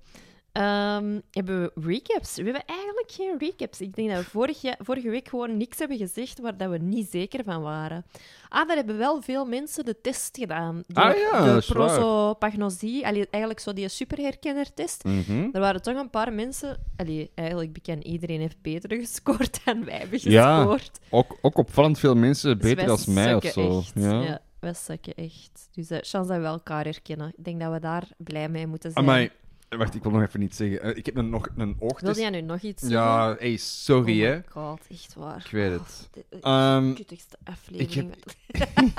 Ehm, 0.52 1.19
hebben 1.32 1.62
we 1.62 1.71
recaps? 1.82 2.36
We 2.36 2.43
hebben 2.43 2.65
eigenlijk 2.65 3.12
geen 3.12 3.36
recaps. 3.38 3.82
Ik 3.82 3.95
denk 3.95 4.10
dat 4.10 4.17
we 4.17 4.30
vorige, 4.30 4.76
vorige 4.80 5.10
week 5.10 5.28
gewoon 5.28 5.58
niks 5.58 5.80
hebben 5.80 5.98
gezegd 5.98 6.39
waar 6.39 6.58
dat 6.58 6.69
we 6.69 6.78
niet 6.78 7.10
zeker 7.10 7.43
van 7.43 7.62
waren. 7.62 8.06
Ah, 8.50 8.67
daar 8.67 8.76
hebben 8.76 8.98
wel 8.98 9.21
veel 9.21 9.45
mensen 9.45 9.86
de 9.86 10.02
test 10.02 10.38
gedaan. 10.38 10.84
De, 10.88 11.02
Ah 11.02 11.17
ja, 11.17 11.56
de 11.56 11.65
prosopagnosie. 11.65 13.08
Allee, 13.08 13.28
eigenlijk 13.30 13.63
zo 13.63 13.74
die 13.74 13.89
superherkennertest. 13.89 15.04
Mhm. 15.04 15.50
Er 15.52 15.60
waren 15.60 15.82
toch 15.82 15.95
een 15.95 16.10
paar 16.10 16.34
mensen... 16.34 16.78
Allee, 16.95 17.32
eigenlijk 17.34 17.74
bekend, 17.74 18.04
iedereen 18.04 18.39
heeft 18.39 18.62
beter 18.62 18.98
gescoord 19.06 19.60
dan 19.65 19.86
wij 19.86 19.98
hebben 19.98 20.19
Ja, 20.21 20.58
gescoord. 20.58 21.00
Ook, 21.10 21.38
ook 21.41 21.58
opvallend 21.58 22.00
veel 22.00 22.15
mensen 22.15 22.60
Dus 22.60 22.74
beter 22.74 22.89
als 22.89 23.06
mij 23.06 23.36
of 23.36 23.45
zo. 23.45 23.78
Echt. 23.80 23.91
Ja. 23.95 24.21
Ja. 24.21 24.41
Sukken 24.73 25.13
echt. 25.15 25.67
Dus 25.71 25.91
uh, 25.91 25.97
chance 26.01 26.30
dat 26.32 26.39
we 26.39 26.45
elkaar 26.45 26.84
herkennen. 26.84 27.34
Ik 27.38 27.43
denk 27.43 27.60
dat 27.60 27.71
we 27.71 27.80
daar 27.80 28.08
blij 28.17 28.49
mee 28.49 28.67
moeten 28.67 28.91
zijn. 28.91 29.06
Amai, 29.06 29.30
wacht, 29.69 29.95
ik 29.95 30.04
wil 30.04 30.12
nog 30.12 30.21
even 30.21 30.41
iets 30.41 30.58
zeggen. 30.58 30.82
Eh, 30.82 30.97
Ik 30.97 31.06
heb 31.06 31.15
een, 31.17 31.30
nog 31.30 31.47
een 31.56 31.75
Wil 31.80 31.89
oogtest. 31.89 32.19
jij 32.19 32.30
nu 32.30 32.41
nog 32.41 32.62
iets 32.62 32.82
zeggen? 32.82 32.99
Ja, 32.99 33.36
hey, 33.39 33.58
sorry 33.58 34.21
oh 34.25 34.28
hè. 34.30 34.39
god, 34.49 34.82
echt 34.89 35.13
waar. 35.13 35.43
Ik 35.45 35.51
weet 35.51 35.71
Oh, 35.80 35.86
het. 35.88 36.10
is 36.30 36.39
Ehm, 36.39 36.88
de 36.88 36.93
kuttigste 36.93 37.38
aflevering. 37.43 38.13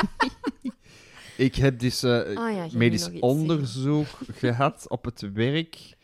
Ik 1.36 1.54
heb 1.54 1.78
dus 1.78 2.02
eh, 2.02 2.36
Ah 2.36 2.54
ja, 2.54 2.66
medisch 2.72 3.10
onderzoek 3.20 4.06
gehad 4.42 4.88
op 4.88 5.04
het 5.04 5.20
werk 5.32 5.96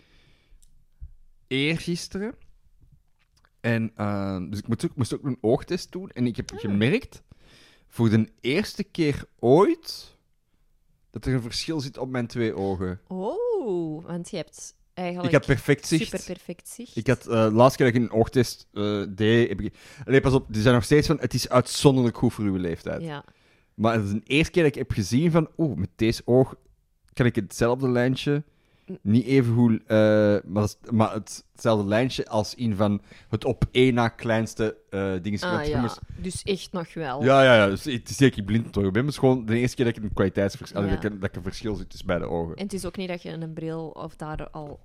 eergisteren. 1.47 2.35
En 3.61 3.93
dus 4.51 4.59
ik 4.59 4.69
moest 4.69 4.85
ook, 4.85 4.97
moest 4.97 5.15
ook 5.15 5.25
een 5.25 5.39
oogtest 5.41 5.93
doen. 5.93 6.11
En 6.11 6.27
ik 6.27 6.37
heb 6.37 6.51
gemerkt, 6.55 7.23
voor 7.93 8.11
de 8.11 8.29
eerste 8.41 8.85
keer 8.85 9.25
ooit, 9.39 10.17
dat 11.11 11.25
er 11.25 11.35
een 11.35 11.43
verschil 11.43 11.81
zit 11.81 11.99
op 11.99 12.09
mijn 12.09 12.27
twee 12.27 12.55
ogen. 12.55 13.01
Oh, 13.07 14.05
want 14.05 14.31
je 14.31 14.37
hebt 14.37 14.75
eigenlijk 14.95 15.29
Ik 15.29 15.35
had 15.35 15.47
perfect 15.47 15.87
zicht. 15.87 16.05
super 16.05 16.25
perfect 16.25 16.69
zicht. 16.69 16.97
Ik 16.97 17.07
had 17.07 17.23
de 17.23 17.51
laatste 17.53 17.83
keer 17.83 17.93
dat 17.93 18.03
ik 18.03 18.09
een 18.09 18.19
oogtest 18.19 18.67
eh, 18.73 19.03
deed, 19.09 19.49
heb 19.49 19.61
ik... 19.61 19.75
Allee, 20.05 20.21
pas 20.21 20.33
op, 20.33 20.47
die 20.49 20.63
zijn 20.63 20.75
nog 20.75 20.85
steeds 20.85 21.07
van, 21.07 21.19
het 21.21 21.35
is 21.35 21.49
uitzonderlijk 21.49 22.17
goed 22.17 22.33
voor 22.33 22.45
uw 22.45 22.57
leeftijd. 22.57 23.03
Ja. 23.03 23.25
Maar 23.75 23.95
het 23.95 24.05
is 24.05 24.11
de 24.11 24.23
eerste 24.25 24.53
keer 24.53 24.63
dat 24.63 24.73
ik 24.73 24.79
heb 24.79 24.91
gezien 24.91 25.31
van, 25.31 25.49
oeh, 25.57 25.77
met 25.77 25.91
deze 25.97 26.23
oog 26.25 26.55
kan 27.13 27.27
ik 27.27 27.35
hetzelfde 27.35 27.89
lijntje, 27.89 28.43
niet 29.01 29.25
even 29.27 29.55
goed, 29.55 29.81
eh, 29.87 30.37
maar, 30.45 30.69
maar 30.91 31.13
het, 31.13 31.45
hetzelfde 31.53 31.89
lijntje 31.89 32.29
als 32.29 32.55
in 32.55 32.77
van 32.77 33.03
het 33.29 33.45
op 33.45 33.65
één 33.71 33.95
na 33.95 34.09
kleinste. 34.09 34.77
Ah 34.91 35.67
ja, 35.67 35.95
dus 36.17 36.43
echt 36.43 36.73
nog 36.73 36.95
wel. 36.95 37.25
ja, 37.25 37.43
ja, 37.45 37.57
ja, 37.57 37.69
dus 37.69 37.85
het 37.85 38.09
is 38.09 38.17
zeker 38.17 38.43
blind 38.43 38.73
door 38.73 38.91
ben, 38.91 39.03
het 39.03 39.13
is 39.13 39.19
gewoon 39.19 39.47
de 39.47 39.59
eerste 39.59 39.77
keer 39.77 39.85
dat 39.85 39.97
ik 39.97 40.03
een 40.03 40.13
kwaliteitsverschil, 40.13 40.83
Ja. 40.83 40.89
dat, 40.95 41.05
ik, 41.05 41.21
dat 41.21 41.31
ik 41.31 41.37
een 41.37 41.43
verschil 41.43 41.75
zit 41.75 41.89
tussen 41.91 42.07
beide 42.07 42.27
ogen. 42.27 42.57
En 42.57 42.63
het 42.63 42.73
is 42.73 42.85
ook 42.85 42.97
niet 42.97 43.09
dat 43.09 43.23
je 43.23 43.31
een 43.31 43.53
bril 43.53 43.89
of 43.89 44.17
daar 44.17 44.51
al... 44.51 44.81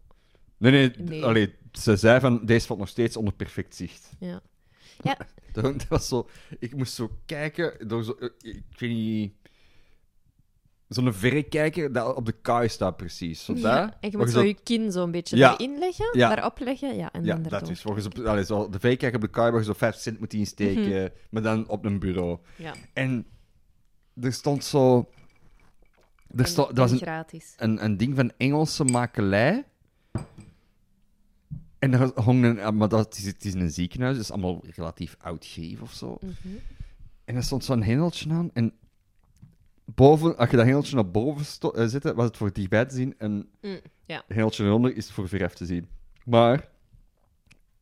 Nee, 0.58 0.72
nee, 0.72 1.06
Nee. 1.06 1.26
Allee, 1.26 1.54
ze 1.72 1.96
zei 1.96 2.20
van, 2.20 2.46
deze 2.46 2.67
valt 2.67 2.80
nog 2.80 2.88
steeds 2.88 3.17
onder 3.17 3.34
perfect 3.34 3.76
zicht. 3.76 4.12
Ja. 4.20 4.41
Ja, 5.04 5.17
Dat, 5.52 5.88
was 5.88 6.08
zo... 6.08 6.28
Ik 6.60 6.76
moest 6.76 6.93
zo 6.93 7.12
kijken, 7.26 7.88
door 7.88 8.04
zo, 8.04 8.15
ik 8.41 8.63
weet 8.78 8.89
niet... 8.89 9.34
Zo'n 10.88 11.13
verrekijker 11.13 11.91
dat 11.93 12.15
op 12.15 12.26
de 12.26 12.32
kaai 12.41 12.67
staat 12.69 12.97
precies. 12.97 13.45
Zo 13.45 13.54
ja. 13.54 13.62
daar, 13.62 13.97
En 14.00 14.12
je 14.12 14.17
moet 14.17 14.30
zo 14.30 14.41
je 14.41 14.54
kin 14.63 14.91
zo'n 14.91 15.12
beetje 15.12 15.38
Ja. 15.38 15.58
erin 15.58 15.80
leggen, 15.80 16.10
Ja. 16.12 16.30
daarop 16.30 16.60
leggen. 16.60 16.95
Ja, 16.95 17.12
en 17.12 17.23
Ja, 17.23 17.34
dan 17.34 17.43
dat 17.43 17.69
is. 17.69 17.82
Volgens 17.82 18.06
op, 18.06 18.17
allee, 18.19 18.45
zo, 18.45 18.69
de 18.69 18.80
verrekijker 18.80 19.15
op 19.19 19.26
de 19.26 19.30
kaai 19.30 19.52
waar 19.52 19.60
je 19.60 19.65
zo 19.65 19.73
5 19.73 19.95
cent 19.95 20.19
moet 20.19 20.34
insteken, 20.34 21.02
Mhm. 21.02 21.08
maar 21.30 21.41
dan 21.41 21.67
op 21.69 21.86
een 21.86 22.00
bureau. 22.00 22.38
Ja, 22.56 22.73
En 22.93 23.26
er 24.21 24.34
stond 24.34 24.63
zo... 24.63 25.10
Er, 26.36 26.47
stond, 26.47 26.69
er 26.69 26.76
was 26.76 26.91
een, 26.91 26.97
gratis. 26.97 27.54
een, 27.58 27.84
een 27.84 27.97
ding 27.97 28.15
van 28.15 28.32
Engelse 28.38 28.84
makelij. 28.84 29.65
En 31.80 31.93
er 31.93 32.12
hong 32.21 32.43
een... 32.43 32.60
ah, 32.62 32.73
Maar 32.76 32.89
dat 32.89 33.17
is, 33.17 33.26
het 33.26 33.45
is 33.45 33.54
een 33.54 33.69
ziekenhuis, 33.71 34.17
dus 34.17 34.32
allemaal 34.32 34.63
relatief 34.76 35.15
oud 35.19 35.45
geef 35.45 35.82
of 35.82 35.93
zo. 35.93 36.17
Mhm. 36.21 36.34
En 37.26 37.36
er 37.36 37.43
stond 37.43 37.63
zo'n 37.63 37.84
hendeltje 37.84 38.32
aan. 38.32 38.50
En 38.54 38.73
boven, 39.95 40.38
als 40.38 40.50
je 40.50 40.56
dat 40.56 40.65
hendeltje 40.65 40.95
naar 40.95 41.12
boven 41.12 41.45
zette, 41.89 42.13
was 42.13 42.26
het 42.26 42.38
voor 42.38 42.54
dichtbij 42.54 42.86
te 42.86 42.95
zien. 42.95 43.15
En 43.17 43.32
Mm, 43.62 43.80
ja. 44.06 44.15
het 44.15 44.23
hendeltje 44.28 44.63
eronder 44.65 44.95
is 44.95 45.12
voor 45.12 45.28
veraf 45.28 45.54
te 45.56 45.65
zien. 45.65 45.88
Maar 46.26 46.67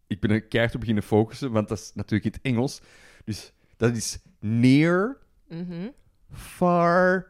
ik 0.07 0.19
ben 0.19 0.31
er 0.31 0.41
keihard 0.41 0.73
op 0.73 0.79
beginnen 0.79 1.03
focussen, 1.03 1.51
want 1.51 1.67
dat 1.67 1.77
is 1.77 1.91
natuurlijk 1.93 2.25
in 2.25 2.31
het 2.31 2.41
Engels. 2.53 2.81
Dus 3.25 3.51
dat 3.77 3.95
is 3.95 4.19
near, 4.39 5.17
Mhm. 5.47 5.87
far, 6.33 7.27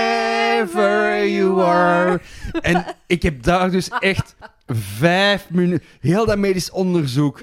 wherever 0.00 1.28
you 1.28 1.60
are. 1.62 2.20
En 2.60 2.84
ik 3.06 3.22
heb 3.22 3.42
daar 3.42 3.70
dus 3.70 3.88
echt 3.98 4.36
vijf 4.66 5.50
minuten... 5.50 5.86
Heel 6.00 6.26
dat 6.26 6.38
medisch 6.38 6.70
onderzoek. 6.70 7.42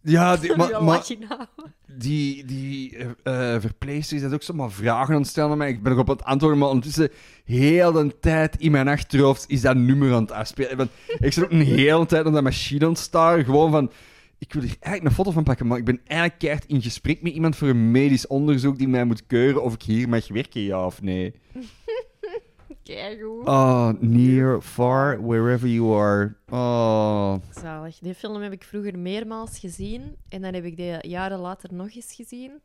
Ja, 0.00 0.36
die, 0.36 0.56
maar, 0.56 0.84
maar 0.84 1.04
die, 1.98 2.44
die 2.44 2.96
eh, 2.96 3.54
eh, 3.54 3.60
verpleegster 3.60 4.24
is 4.24 4.32
ook 4.32 4.42
zomaar 4.42 4.70
vragen 4.70 5.14
aan 5.14 5.20
het 5.20 5.30
stellen 5.30 5.58
mij. 5.58 5.68
Ik 5.68 5.82
ben 5.82 5.92
erop 5.92 6.10
aan 6.10 6.16
het 6.16 6.24
antwoorden, 6.24 6.58
maar 6.58 6.68
ondertussen 6.68 7.10
heel 7.44 7.92
de 7.92 8.20
tijd 8.20 8.56
in 8.56 8.70
mijn 8.70 8.88
achterhoofd 8.88 9.44
is 9.48 9.60
dat 9.60 9.76
nummer 9.76 10.14
aan 10.14 10.22
het 10.22 10.32
afspelen. 10.32 10.76
Want 10.76 10.90
ik 11.18 11.32
zit 11.32 11.44
ook 11.44 11.50
een 11.50 11.60
hele 11.60 12.06
tijd 12.06 12.26
aan 12.26 12.32
dat 12.32 12.42
machine 12.42 12.84
aan 12.84 12.90
het 12.90 12.98
staren. 12.98 13.44
Gewoon 13.44 13.70
van, 13.70 13.90
ik 14.38 14.52
wil 14.52 14.62
hier 14.62 14.76
eigenlijk 14.80 15.04
een 15.04 15.24
foto 15.24 15.30
van 15.30 15.44
pakken, 15.44 15.66
maar 15.66 15.78
ik 15.78 15.84
ben 15.84 16.00
eigenlijk 16.06 16.38
keihard 16.38 16.66
in 16.66 16.82
gesprek 16.82 17.22
met 17.22 17.32
iemand 17.32 17.56
voor 17.56 17.68
een 17.68 17.90
medisch 17.90 18.26
onderzoek 18.26 18.78
die 18.78 18.88
mij 18.88 19.04
moet 19.04 19.26
keuren 19.26 19.62
of 19.62 19.74
ik 19.74 19.82
hier 19.82 20.08
mag 20.08 20.28
werken, 20.28 20.60
ja 20.60 20.86
of 20.86 21.02
nee. 21.02 21.34
Keigoed. 22.88 23.46
Oh, 23.46 23.92
near, 24.00 24.60
far, 24.60 25.18
wherever 25.20 25.68
you 25.68 25.94
are. 25.94 26.36
Oh. 26.50 27.36
Zalig. 27.50 27.98
Die 27.98 28.14
film 28.14 28.42
heb 28.42 28.52
ik 28.52 28.64
vroeger 28.64 28.98
meermaals 28.98 29.58
gezien. 29.58 30.16
En 30.28 30.42
dan 30.42 30.54
heb 30.54 30.64
ik 30.64 30.76
die 30.76 31.08
jaren 31.08 31.38
later 31.38 31.74
nog 31.74 31.94
eens 31.94 32.14
gezien. 32.14 32.60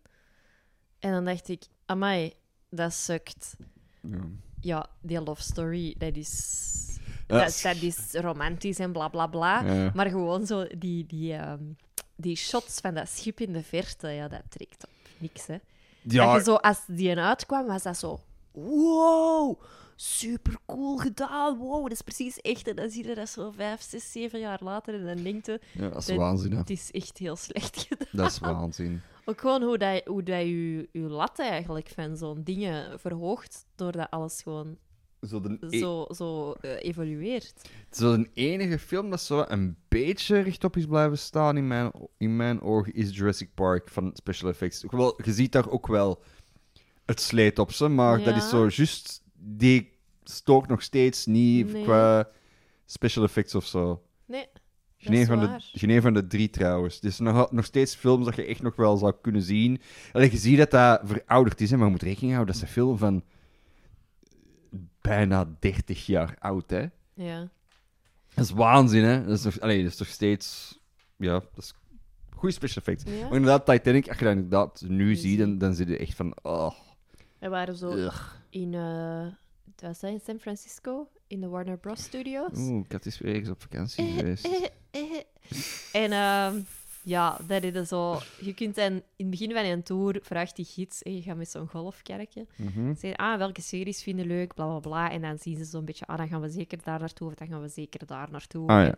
En 1.00 1.12
dan 1.12 1.26
dacht 1.26 1.50
ik, 1.50 1.64
amai, 1.86 2.34
dat 2.70 2.94
sukt. 2.94 3.56
Ja. 4.02 4.22
Ja, 4.60 4.90
die 5.02 5.22
love 5.22 5.42
story, 5.42 5.96
dat 5.98 6.16
is... 6.16 6.72
Dat, 7.28 7.60
dat 7.64 7.82
is 7.82 8.14
romantisch 8.14 8.80
en 8.80 8.92
bla 8.92 9.08
bla 9.08 9.28
bla. 9.28 9.64
Ja. 9.64 9.92
Maar 9.94 10.10
gewoon 10.10 10.46
zo 10.46 10.68
die, 10.78 11.06
die, 11.06 11.34
ehm, 11.34 11.64
die 12.16 12.36
shots 12.36 12.80
van 12.80 12.94
dat 12.94 13.10
schip 13.10 13.40
in 13.40 13.54
de 13.54 13.64
verte, 13.64 14.08
ja, 14.08 14.28
dat 14.28 14.42
trekt 14.50 14.84
op 14.84 14.90
niks, 15.18 15.46
hè. 15.46 15.58
Ja, 16.02 16.26
Dat 16.26 16.36
je 16.36 16.44
zo, 16.52 16.56
als 16.56 16.80
die 16.88 17.20
uitkwam, 17.20 17.66
was 17.66 17.84
dat 17.84 17.98
zo... 17.98 18.20
Wow, 18.52 19.62
super 20.04 20.56
cool 20.66 20.98
gedaan. 20.98 21.58
Wow, 21.58 21.82
dat 21.84 21.92
is 21.92 22.02
precies 22.02 22.42
echt. 22.42 22.68
En 22.68 22.76
dan 22.76 22.90
zie 22.90 23.08
je 23.08 23.16
dat 23.16 23.30
zo 23.30 23.52
vijf, 23.52 23.82
zes, 23.82 24.12
zeven 24.12 24.40
jaar 24.40 24.60
later 24.64 24.94
en 24.94 25.06
dan 25.06 25.24
denk 25.24 25.46
je... 25.46 25.60
ja, 25.74 25.90
dat 25.90 25.98
is 25.98 26.06
dat- 26.06 26.16
waanzin, 26.18 26.52
hè. 26.52 26.58
Het 26.58 26.70
is 26.70 26.92
echt 26.92 27.18
heel 27.18 27.36
slecht 27.36 27.86
gedaan. 27.88 28.08
Dat 28.12 28.32
is 28.32 28.40
waanzin. 28.40 29.02
Ook 29.26 29.42
gewoon 29.42 29.62
hoe, 29.62 29.78
dat, 29.78 30.02
hoe 30.06 30.24
dat 30.24 30.40
je, 30.42 30.90
je 30.92 31.00
lat 31.00 31.40
eigenlijk 31.40 31.88
van 31.96 32.18
zo'n 32.18 32.44
dingen 32.44 33.00
verhoogt, 33.00 33.66
doordat 33.76 34.08
alles 34.12 34.42
gewoon 34.42 34.78
Zo 35.28 35.42
e- 35.70 35.80
zo, 35.80 36.06
zo 36.16 36.52
eh, 36.52 36.84
evolueert. 36.84 37.54
zo 37.92 38.18
de 38.18 38.30
enige 38.34 38.80
film 38.80 39.10
dat 39.10 39.22
zo 39.22 39.46
een 39.48 39.78
beetje 39.88 40.40
rechtop 40.40 40.78
is 40.78 40.86
blijven 40.86 41.18
staan 41.18 41.58
in 41.58 41.68
mijn, 41.68 41.92
in 42.18 42.36
mijn 42.36 42.62
ogen 42.62 42.94
is 42.94 43.16
Jurassic 43.18 43.50
Park 43.54 43.90
van 43.90 44.12
special 44.14 44.50
effects. 44.50 44.84
Wel, 44.88 45.22
je 45.24 45.34
ziet 45.34 45.52
daar 45.52 45.70
ook 45.70 45.88
wel 45.88 46.24
het 47.06 47.20
sleet 47.22 47.60
op 47.60 47.72
ze, 47.72 47.88
maar 47.88 48.24
dat 48.24 48.36
is 48.36 48.50
zo 48.50 48.68
juist... 48.70 49.22
Die 49.46 49.93
stookt 50.24 50.70
nog 50.70 50.82
steeds 50.82 51.26
niet 51.26 51.72
Nee. 51.72 51.84
qua 51.84 52.28
special 52.86 53.24
effects 53.24 53.56
of 53.56 53.66
zo. 53.66 54.04
Nee, 54.26 54.48
Geen 54.98 55.26
van, 55.26 55.40
de, 55.40 55.56
geen 55.60 56.02
van 56.02 56.14
de 56.14 56.28
drie 56.28 56.50
trouwens. 56.50 57.00
Dus 57.00 57.20
nog, 57.20 57.52
nog 57.52 57.66
steeds 57.66 57.96
films 57.96 58.26
dat 58.26 58.36
je 58.36 58.46
echt 58.46 58.62
nog 58.62 58.76
wel 58.76 58.98
zou 58.98 59.14
kunnen 59.22 59.42
zien. 59.42 59.82
Allee, 60.12 60.32
je 60.32 60.38
ziet 60.38 60.58
dat 60.58 60.72
dat 60.72 61.02
verouderd 61.04 61.62
is, 61.62 61.70
hè, 61.72 61.78
maar 61.78 61.86
je 61.86 61.92
moet 61.92 62.02
rekening 62.02 62.34
houden 62.34 62.54
dat 62.54 62.64
is 62.64 62.70
een 62.70 62.74
film 62.74 62.98
van 62.98 63.24
bijna 65.02 65.56
30 65.60 66.06
jaar 66.06 66.36
oud. 66.40 66.70
Hè? 66.70 66.86
ja. 67.14 67.50
Dat 68.34 68.46
is 68.46 68.52
waanzin, 68.52 69.04
hè? 69.04 69.26
Dat 69.26 69.38
is 69.38 69.44
nog, 69.44 69.60
allee, 69.60 69.84
dat 69.84 69.92
is 69.92 69.98
toch 69.98 70.08
steeds. 70.08 70.80
Ja, 71.18 71.32
dat 71.34 71.58
is 71.64 71.74
goede 72.36 72.54
special 72.56 72.84
effects. 72.86 73.04
Ja. 73.04 73.24
Maar 73.24 73.34
inderdaad, 73.36 73.66
Titanic, 73.66 74.08
als 74.08 74.18
je 74.18 74.24
dat 74.26 74.34
inderdaad 74.34 74.84
nu 74.88 74.96
Nu 75.04 75.16
ziet, 75.16 75.22
zie. 75.24 75.38
dan, 75.38 75.58
dan 75.58 75.74
zit 75.74 75.88
je 75.88 75.98
echt 75.98 76.16
van. 76.16 76.38
Oh, 76.42 76.72
We 77.40 77.50
waren 77.50 77.76
zo 77.76 77.92
ugh. 77.92 78.34
in, 78.50 78.74
eh 79.82 79.88
was 79.88 80.00
dat 80.00 80.12
in 80.12 80.20
San 80.20 80.40
Francisco, 80.40 81.10
in 81.28 81.42
de 81.42 81.48
Warner 81.48 81.78
Bros. 81.78 82.04
Studios. 82.04 82.58
Oeh, 82.58 82.86
had 82.90 83.06
eens 83.06 83.18
weer 83.18 83.32
ergens 83.32 83.50
op 83.50 83.62
vakantie 83.62 84.12
geweest. 84.12 84.46
Eh, 84.46 84.64
eh, 84.92 85.12
eh. 85.12 85.24
En 86.04 86.12
ehm, 86.12 86.62
ja, 87.04 87.38
dat 87.48 87.64
is 87.64 87.88
zo. 87.88 88.20
Je 88.40 88.54
kunt 88.54 88.76
dan 88.76 88.92
in 88.92 89.04
het 89.16 89.30
begin 89.30 89.52
van 89.52 89.66
een 89.66 89.84
tour 89.84 90.20
vraagt 90.22 90.56
die 90.56 90.66
gids, 90.66 91.02
en 91.02 91.16
je 91.16 91.22
gaat 91.22 91.38
met 91.38 91.50
zo'n 91.50 91.68
golfkerkje. 91.68 92.48
Mhm. 92.56 92.96
Zeg, 92.96 93.16
ah, 93.16 93.38
welke 93.38 93.62
series 93.62 94.04
vinden 94.04 94.26
leuk, 94.26 94.54
bla 94.54 94.66
bla 94.66 94.80
bla. 94.80 95.12
En 95.12 95.22
dan 95.22 95.38
zien 95.38 95.58
ze 95.58 95.64
zo'n 95.64 95.86
beetje, 95.86 96.06
ah, 96.06 96.18
dan 96.18 96.28
gaan 96.28 96.42
we 96.42 96.50
zeker 96.50 96.80
daar 96.84 97.00
naartoe, 97.00 97.28
of 97.28 97.34
dan 97.34 97.48
gaan 97.48 97.62
we 97.62 97.68
zeker 97.68 98.06
daar 98.06 98.32
naartoe. 98.32 98.68
Ah, 98.68 98.86
ja. 98.86 98.96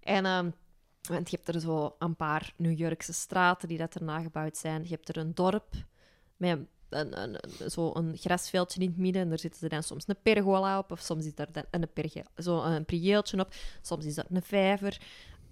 En 0.00 0.24
ehm, 0.24 0.50
want 1.08 1.30
je 1.30 1.36
hebt 1.36 1.54
er 1.54 1.60
zo 1.60 1.94
een 1.98 2.16
paar 2.16 2.52
New 2.56 2.78
Yorkse 2.78 3.12
straten 3.12 3.68
die 3.68 3.78
dat 3.78 3.94
er 3.94 4.04
nagebouwd 4.04 4.56
zijn. 4.56 4.82
Je 4.82 4.88
hebt 4.88 5.08
er 5.08 5.16
een 5.16 5.34
dorp 5.34 5.74
met 6.36 6.58
een, 6.94 7.22
een, 7.22 7.36
een- 7.60 7.70
zo 7.70 7.90
een 7.94 8.16
grasveldje 8.16 8.80
in 8.80 8.86
het 8.88 8.96
midden. 8.96 9.22
En 9.22 9.28
daar 9.28 9.38
zitten 9.38 9.62
er 9.62 9.68
dan 9.68 9.82
soms 9.82 10.04
een 10.06 10.16
pergola 10.22 10.78
op, 10.78 10.90
of 10.90 11.00
soms 11.00 11.24
zit 11.24 11.38
er 11.38 11.48
dan 11.52 11.64
een, 11.70 11.88
perge, 11.92 12.24
zo 12.36 12.62
een 12.62 12.84
prieeltje 12.84 13.38
op. 13.40 13.54
Soms 13.82 14.04
is 14.04 14.14
dat 14.14 14.26
een 14.30 14.42
vijver. 14.42 15.00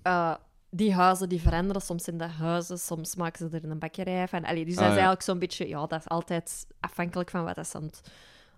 Eh, 0.02 0.34
die 0.70 0.92
huizen 0.94 1.28
die 1.28 1.40
veranderen. 1.40 1.82
Soms 1.82 2.04
zijn 2.04 2.16
dat 2.18 2.30
huizen, 2.30 2.78
soms 2.78 3.14
maken 3.16 3.50
ze 3.50 3.56
er 3.58 3.70
een 3.70 3.78
bakkerij 3.78 4.28
van. 4.28 4.44
Allee, 4.44 4.64
dus 4.64 4.74
dat 4.74 4.82
Ah, 4.84 4.88
is 4.90 4.96
ja. 4.96 5.00
eigenlijk 5.00 5.22
zo'n 5.22 5.38
beetje... 5.38 5.68
Ja, 5.68 5.86
dat 5.86 6.00
is 6.00 6.08
altijd 6.08 6.66
afhankelijk 6.80 7.30
van 7.30 7.44
wat 7.44 7.54
dat 7.56 7.66
ze 7.68 7.76
aan 7.76 7.82
het, 7.82 8.00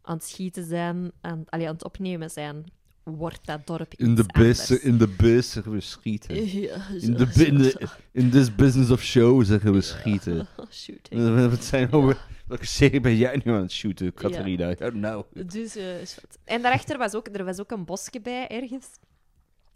aan 0.03 0.15
het 0.17 0.25
schieten 0.25 0.65
zijn, 0.65 1.13
aan, 1.21 1.45
allee, 1.49 1.67
aan 1.67 1.73
het 1.75 1.85
opnemen 1.85 2.31
zijn, 2.31 2.65
wordt 3.03 3.47
dat 3.47 3.67
dorp 3.67 3.95
In 3.95 4.15
de 4.15 4.25
beste, 4.33 4.81
in 4.81 4.99
de 4.99 5.09
beste 5.09 5.53
zeggen 5.53 5.73
we 5.73 5.81
schieten. 5.81 6.61
Ja, 6.61 6.77
In, 7.01 7.15
de, 7.15 7.45
in, 7.47 7.59
de, 7.59 7.89
in 8.13 8.31
this 8.31 8.55
business 8.55 8.91
of 8.91 9.03
show 9.03 9.45
zeggen 9.45 9.73
we 9.73 9.81
schieten. 9.81 10.47
Shooting. 10.71 11.51
Wat 11.51 11.65
zijn 11.65 11.91
we, 11.91 12.17
welke 12.53 12.67
serie 12.67 13.01
ben 13.01 13.17
jij 13.17 13.41
nu 13.45 13.53
aan 13.53 13.61
het 13.61 13.73
shooten, 13.73 14.15
Catharina? 14.15 14.75
Don't 14.75 14.93
know. 14.93 15.25
Dus, 15.51 15.77
eh. 15.77 16.01
En 16.45 16.63
daarachter 16.63 16.99
was 16.99 17.15
ook, 17.15 17.29
er 17.33 17.45
was 17.45 17.61
ook 17.61 17.71
een 17.71 17.85
bosje 17.85 18.21
bij 18.23 18.49
ergens. 18.49 18.89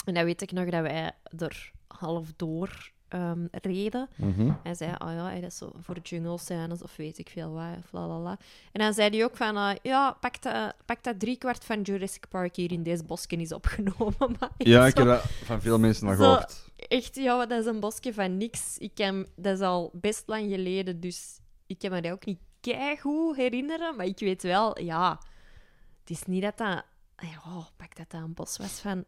En 0.05 0.15
dan 0.15 0.25
weet 0.25 0.43
ik 0.43 0.53
nog 0.53 0.69
dat 0.69 0.83
wij 0.83 1.13
er 1.39 1.73
half 1.87 2.33
door 2.37 2.91
ehm, 3.09 3.47
reden. 3.51 4.09
Mhm. 4.17 4.53
Hij 4.63 4.75
zei, 4.75 4.93
oh 4.99 5.13
ja, 5.13 5.35
dat 5.35 5.51
is 5.51 5.57
zo 5.57 5.73
voor 5.81 5.99
jungle 6.03 6.39
scènes 6.39 6.83
of 6.83 6.97
weet 6.97 7.19
ik 7.19 7.29
veel 7.29 7.53
wat, 7.53 8.01
of. 8.03 8.37
En 8.73 8.81
dan 8.81 8.93
zei 8.95 9.11
hij 9.11 9.25
ook 9.25 9.37
van, 9.37 9.57
eh, 9.57 9.71
ja, 9.83 10.13
pak 10.21 10.43
dat, 10.43 10.75
pak 10.85 11.03
dat 11.03 11.21
driekwart 11.21 11.65
van 11.65 11.83
Jurassic 11.83 12.29
Park 12.29 12.57
hier 12.57 12.73
in 12.73 12.83
deze 12.83 13.05
bosje 13.05 13.37
is 13.37 13.53
opgenomen. 13.53 14.15
Maar 14.39 14.51
Ja, 14.57 14.87
ik 14.87 14.97
heb 14.97 15.07
dat 15.07 15.23
van 15.23 15.61
veel 15.61 15.79
mensen 15.79 16.07
nog 16.07 16.17
gehoord. 16.17 16.65
Echt, 16.77 17.15
ja, 17.15 17.47
dat 17.47 17.61
is 17.61 17.67
een 17.67 17.81
bosje 17.81 18.15
van 18.15 18.37
niks. 18.37 18.79
Ik 18.79 18.99
heb, 18.99 19.29
dat 19.37 19.55
is 19.55 19.65
al 19.65 19.91
best 19.93 20.23
lang 20.27 20.51
geleden, 20.51 21.01
dus 21.01 21.39
ik 21.67 21.79
kan 21.79 21.91
me 21.91 22.01
dat 22.01 22.13
ook 22.13 22.25
niet 22.25 22.39
keigoed 22.73 23.37
herinneren. 23.37 23.97
Maar 23.97 24.07
ik 24.07 24.19
weet 24.19 24.43
wel, 24.43 24.81
ja, 24.81 25.21
het 26.01 26.11
is 26.11 26.25
niet 26.25 26.43
dat 26.43 26.59
dat... 26.59 26.85
Ja, 27.17 27.69
pak 27.77 27.97
dat 27.97 28.11
dat 28.11 28.23
een 28.23 28.35
bos 28.35 28.57
was 28.57 28.81
van, 28.81 29.05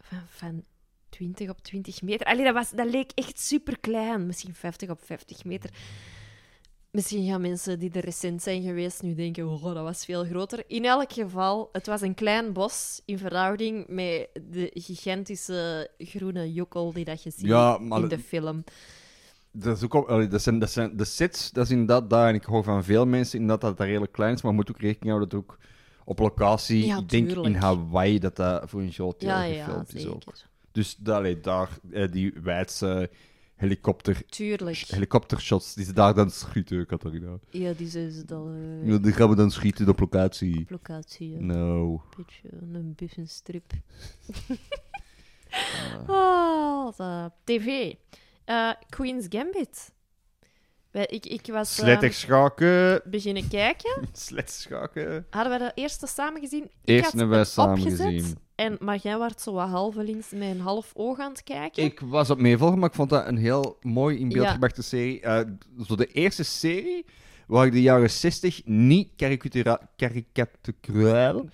van, 0.00 0.22
van 0.26 0.64
20 1.08 1.48
op 1.48 1.62
20 1.62 2.02
meter. 2.02 2.26
Allee, 2.26 2.44
dat, 2.44 2.54
was, 2.54 2.70
dat 2.70 2.90
leek 2.90 3.10
echt 3.14 3.40
super 3.40 3.78
klein. 3.78 4.26
Misschien 4.26 4.54
50 4.54 4.90
op 4.90 5.04
50 5.04 5.44
meter. 5.44 5.70
Misschien 6.90 7.26
gaan 7.26 7.40
mensen 7.40 7.78
die 7.78 7.90
er 7.92 8.04
recent 8.04 8.42
zijn 8.42 8.62
geweest 8.62 9.02
nu 9.02 9.14
denken, 9.14 9.48
oh, 9.48 9.62
dat 9.62 9.82
was 9.82 10.04
veel 10.04 10.24
groter. 10.24 10.64
In 10.66 10.84
elk 10.84 11.12
geval, 11.12 11.68
het 11.72 11.86
was 11.86 12.00
een 12.00 12.14
klein 12.14 12.52
bos 12.52 13.02
in 13.04 13.18
verhouding 13.18 13.86
met 13.88 14.28
de 14.50 14.70
gigantische 14.74 15.90
groene 15.98 16.52
jokkel 16.52 16.92
die 16.92 17.04
dat 17.04 17.22
je 17.22 17.30
ziet 17.30 17.46
Ja, 17.46 17.78
in 17.78 18.08
de 18.08 18.18
film. 18.18 18.64
Dat, 19.52 19.76
is 19.76 19.82
ook 19.84 19.94
op, 19.94 20.06
allee, 20.08 20.28
dat, 20.28 20.42
zijn, 20.42 20.58
dat 20.58 20.70
zijn 20.70 20.96
de 20.96 21.04
sets, 21.04 21.50
dat 21.50 21.64
is 21.64 21.70
inderdaad 21.70 22.10
daar. 22.10 22.28
En 22.28 22.34
ik 22.34 22.44
hoor 22.44 22.64
van 22.64 22.84
veel 22.84 23.06
mensen 23.06 23.38
inderdaad 23.38 23.60
dat 23.68 23.76
dat 23.76 23.86
redelijk 23.86 24.12
klein 24.12 24.34
is. 24.34 24.42
Maar 24.42 24.52
moet 24.54 24.70
ook 24.70 24.78
rekening 24.80 25.08
houden 25.16 25.28
dat 25.28 25.38
ook 25.38 25.58
op 26.04 26.18
locatie, 26.18 26.86
Ja, 26.86 26.98
ik 26.98 27.08
denk 27.08 27.30
in. 27.30 27.54
Hawaii, 27.54 28.18
dat 28.18 28.36
dat 28.36 28.70
voor 28.70 28.80
een 28.80 28.90
deel 28.96 29.14
Ja, 29.18 29.42
ja, 29.42 29.64
gefilmd 29.64 29.94
is 29.94 30.06
ook. 30.06 30.22
Dus 30.72 30.98
allee, 31.04 31.40
daar, 31.40 31.68
eh, 31.92 32.10
die 32.12 32.32
wijdse 32.42 33.10
helikopter, 33.56 34.22
Tuurlijk. 34.26 34.76
helikoptershots, 34.76 35.74
die 35.74 35.84
ze 35.84 35.92
daar 35.92 36.14
dan 36.14 36.30
schieten, 36.30 36.86
Catharina. 36.86 37.38
Ja, 37.50 37.72
die 37.72 37.88
zijn 37.88 38.10
ze 38.10 38.24
dan 38.24 38.54
eh, 38.82 38.88
Ja, 38.90 38.98
die 38.98 39.12
gaan 39.12 39.28
we 39.28 39.34
dan 39.34 39.50
schieten 39.50 39.88
op 39.88 40.00
locatie. 40.00 40.60
op 40.60 40.70
locatie. 40.70 41.34
Een 41.36 41.46
No. 41.46 42.02
beetje 42.16 42.48
een 42.72 42.92
bussenstrip. 42.96 43.72
Oh, 46.06 46.96
de 46.96 47.30
TV. 47.44 47.94
Eh, 48.44 48.70
Queen's 48.88 49.26
Gambit. 49.28 49.92
Ik, 50.92 51.26
ik 51.26 51.46
was 51.46 51.78
eh, 51.78 51.84
Slettig 51.84 52.14
schaken. 52.14 53.02
beginnen 53.04 53.48
kijken. 53.48 54.08
Slettig 54.12 54.54
schaken. 54.54 55.26
Hadden 55.30 55.52
we 55.52 55.58
de 55.58 55.72
eerste 55.74 56.06
samen 56.06 56.40
gezien? 56.40 56.62
Ik 56.64 56.70
Eerst 56.84 57.10
hebben 57.10 57.28
wij 57.28 57.38
het 57.38 57.48
samen 57.48 57.78
opgezet 57.78 58.06
gezien. 58.06 58.36
En, 58.54 58.76
maar 58.80 58.98
jij 59.02 59.18
werd 59.18 59.40
zo 59.40 59.52
wat 59.52 59.68
halvelings 59.68 60.30
met 60.30 60.42
een 60.50 60.60
half 60.60 60.90
oog 60.94 61.18
aan 61.18 61.30
het 61.30 61.42
kijken. 61.42 61.82
Ik 61.84 62.00
was 62.00 62.30
op 62.30 62.38
meevolgen, 62.38 62.78
maar 62.78 62.88
ik 62.88 62.94
vond 62.94 63.10
dat 63.10 63.26
een 63.26 63.36
heel 63.36 63.76
mooi 63.80 64.18
in 64.18 64.28
beeld 64.28 64.44
Ja. 64.44 64.52
gebrachte 64.52 64.82
serie. 64.82 65.20
Eh, 65.20 65.40
zo 65.86 65.94
de 65.96 66.06
eerste 66.06 66.42
serie 66.42 67.04
waar 67.46 67.66
ik 67.66 67.72
de 67.72 67.82
jaren 67.82 68.10
60 68.10 68.60
niet 68.64 69.08
karikatura- 69.16 69.90
karikaturaal, 69.96 71.44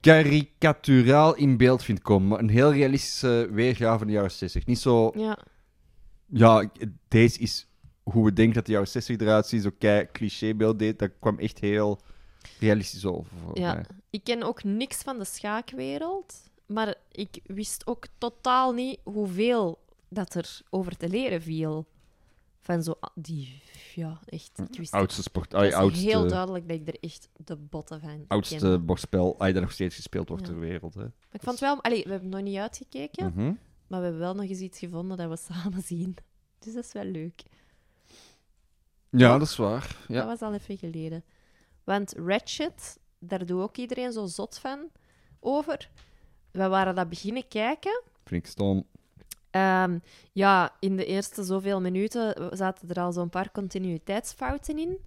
karikaturaal 0.00 1.34
in 1.34 1.56
beeld 1.56 1.82
vind 1.82 2.02
komen. 2.02 2.28
Maar 2.28 2.38
een 2.38 2.48
heel 2.48 2.72
realistische 2.72 3.48
weergave 3.52 3.98
van 3.98 4.06
de 4.06 4.12
jaren 4.12 4.30
60. 4.30 4.66
Niet 4.66 4.78
zo... 4.78 5.10
Ja, 5.14 5.38
Ja, 6.28 6.70
deze 7.08 7.38
is 7.38 7.66
hoe 8.02 8.24
we 8.24 8.32
denken 8.32 8.54
dat 8.54 8.66
de 8.66 8.72
jaren 8.72 8.88
60 8.88 9.16
eruit 9.16 9.46
ziet. 9.46 9.62
Zo 9.62 9.70
kei 9.78 10.06
clichébeeld 10.12 10.78
deed. 10.78 10.98
Dat 10.98 11.10
kwam 11.20 11.38
echt 11.38 11.58
heel 11.58 12.00
realistisch 12.60 13.04
over. 13.04 13.32
voor 13.44 13.58
Ja. 13.58 13.74
mij. 13.74 13.84
ik 14.10 14.24
ken 14.24 14.42
ook 14.42 14.64
niks 14.64 15.02
van 15.02 15.18
de 15.18 15.24
schaakwereld. 15.24 16.34
Maar 16.66 16.94
ik 17.12 17.40
wist 17.44 17.86
ook 17.86 18.06
totaal 18.18 18.72
niet 18.72 18.98
hoeveel 19.04 19.78
dat 20.08 20.34
er 20.34 20.60
over 20.70 20.96
te 20.96 21.08
leren 21.08 21.42
viel. 21.42 21.86
Van 22.60 22.82
zo 22.82 22.94
ah, 23.00 23.10
die... 23.14 23.62
Ja, 23.94 24.20
echt. 24.26 24.50
Ik 24.70 24.78
wist 24.78 24.92
Oudste 24.92 25.22
sport. 25.22 25.52
het 25.52 25.72
oudste, 25.74 26.04
heel 26.06 26.28
duidelijk 26.28 26.68
dat 26.68 26.76
ik 26.76 26.88
er 26.88 26.96
echt 27.00 27.28
de 27.36 27.56
botten 27.56 28.00
van 28.00 28.24
oudste 28.28 28.78
bordspel 28.78 29.34
ai, 29.40 29.52
dat 29.52 29.62
nog 29.62 29.72
steeds 29.72 29.94
gespeeld 29.94 30.28
wordt 30.28 30.46
Ja. 30.46 30.52
ter 30.52 30.60
wereld. 30.60 30.94
Hè. 30.94 31.00
Maar 31.00 31.12
ik 31.32 31.42
vond 31.42 31.58
wel... 31.58 31.82
Allee, 31.82 32.02
we 32.04 32.10
hebben 32.10 32.28
nog 32.28 32.40
niet 32.42 32.56
uitgekeken. 32.56 33.32
Mhm. 33.34 33.52
Maar 33.88 33.98
we 33.98 34.04
hebben 34.04 34.22
wel 34.22 34.34
nog 34.34 34.44
eens 34.44 34.60
iets 34.60 34.78
gevonden 34.78 35.16
dat 35.16 35.28
we 35.28 35.36
samen 35.52 35.82
zien. 35.82 36.16
Dus 36.58 36.74
dat 36.74 36.84
is 36.84 36.92
wel 36.92 37.04
leuk. 37.04 37.42
Ja, 39.10 39.38
dat 39.38 39.48
is 39.48 39.56
waar. 39.56 39.96
Ja. 40.08 40.14
Dat 40.14 40.26
was 40.26 40.40
al 40.48 40.54
even 40.54 40.78
geleden. 40.78 41.24
Want 41.84 42.12
Ratchet, 42.16 42.98
daar 43.18 43.46
doet 43.46 43.62
ook 43.62 43.76
iedereen 43.76 44.12
zo 44.12 44.26
zot 44.26 44.58
van 44.58 44.88
over. 45.40 45.90
We 46.50 46.68
waren 46.68 46.94
dat 46.94 47.08
beginnen 47.08 47.48
kijken. 47.48 48.02
Vind 48.24 48.44
ik 48.44 48.50
stom. 48.50 48.84
Ehm, 49.50 49.98
ja, 50.32 50.76
in 50.80 50.96
de 50.96 51.04
eerste 51.04 51.42
zoveel 51.44 51.80
minuten 51.80 52.56
zaten 52.56 52.88
er 52.88 53.00
al 53.02 53.12
zo'n 53.12 53.28
paar 53.30 53.50
continuïteitsfouten 53.50 54.78
in. 54.78 54.98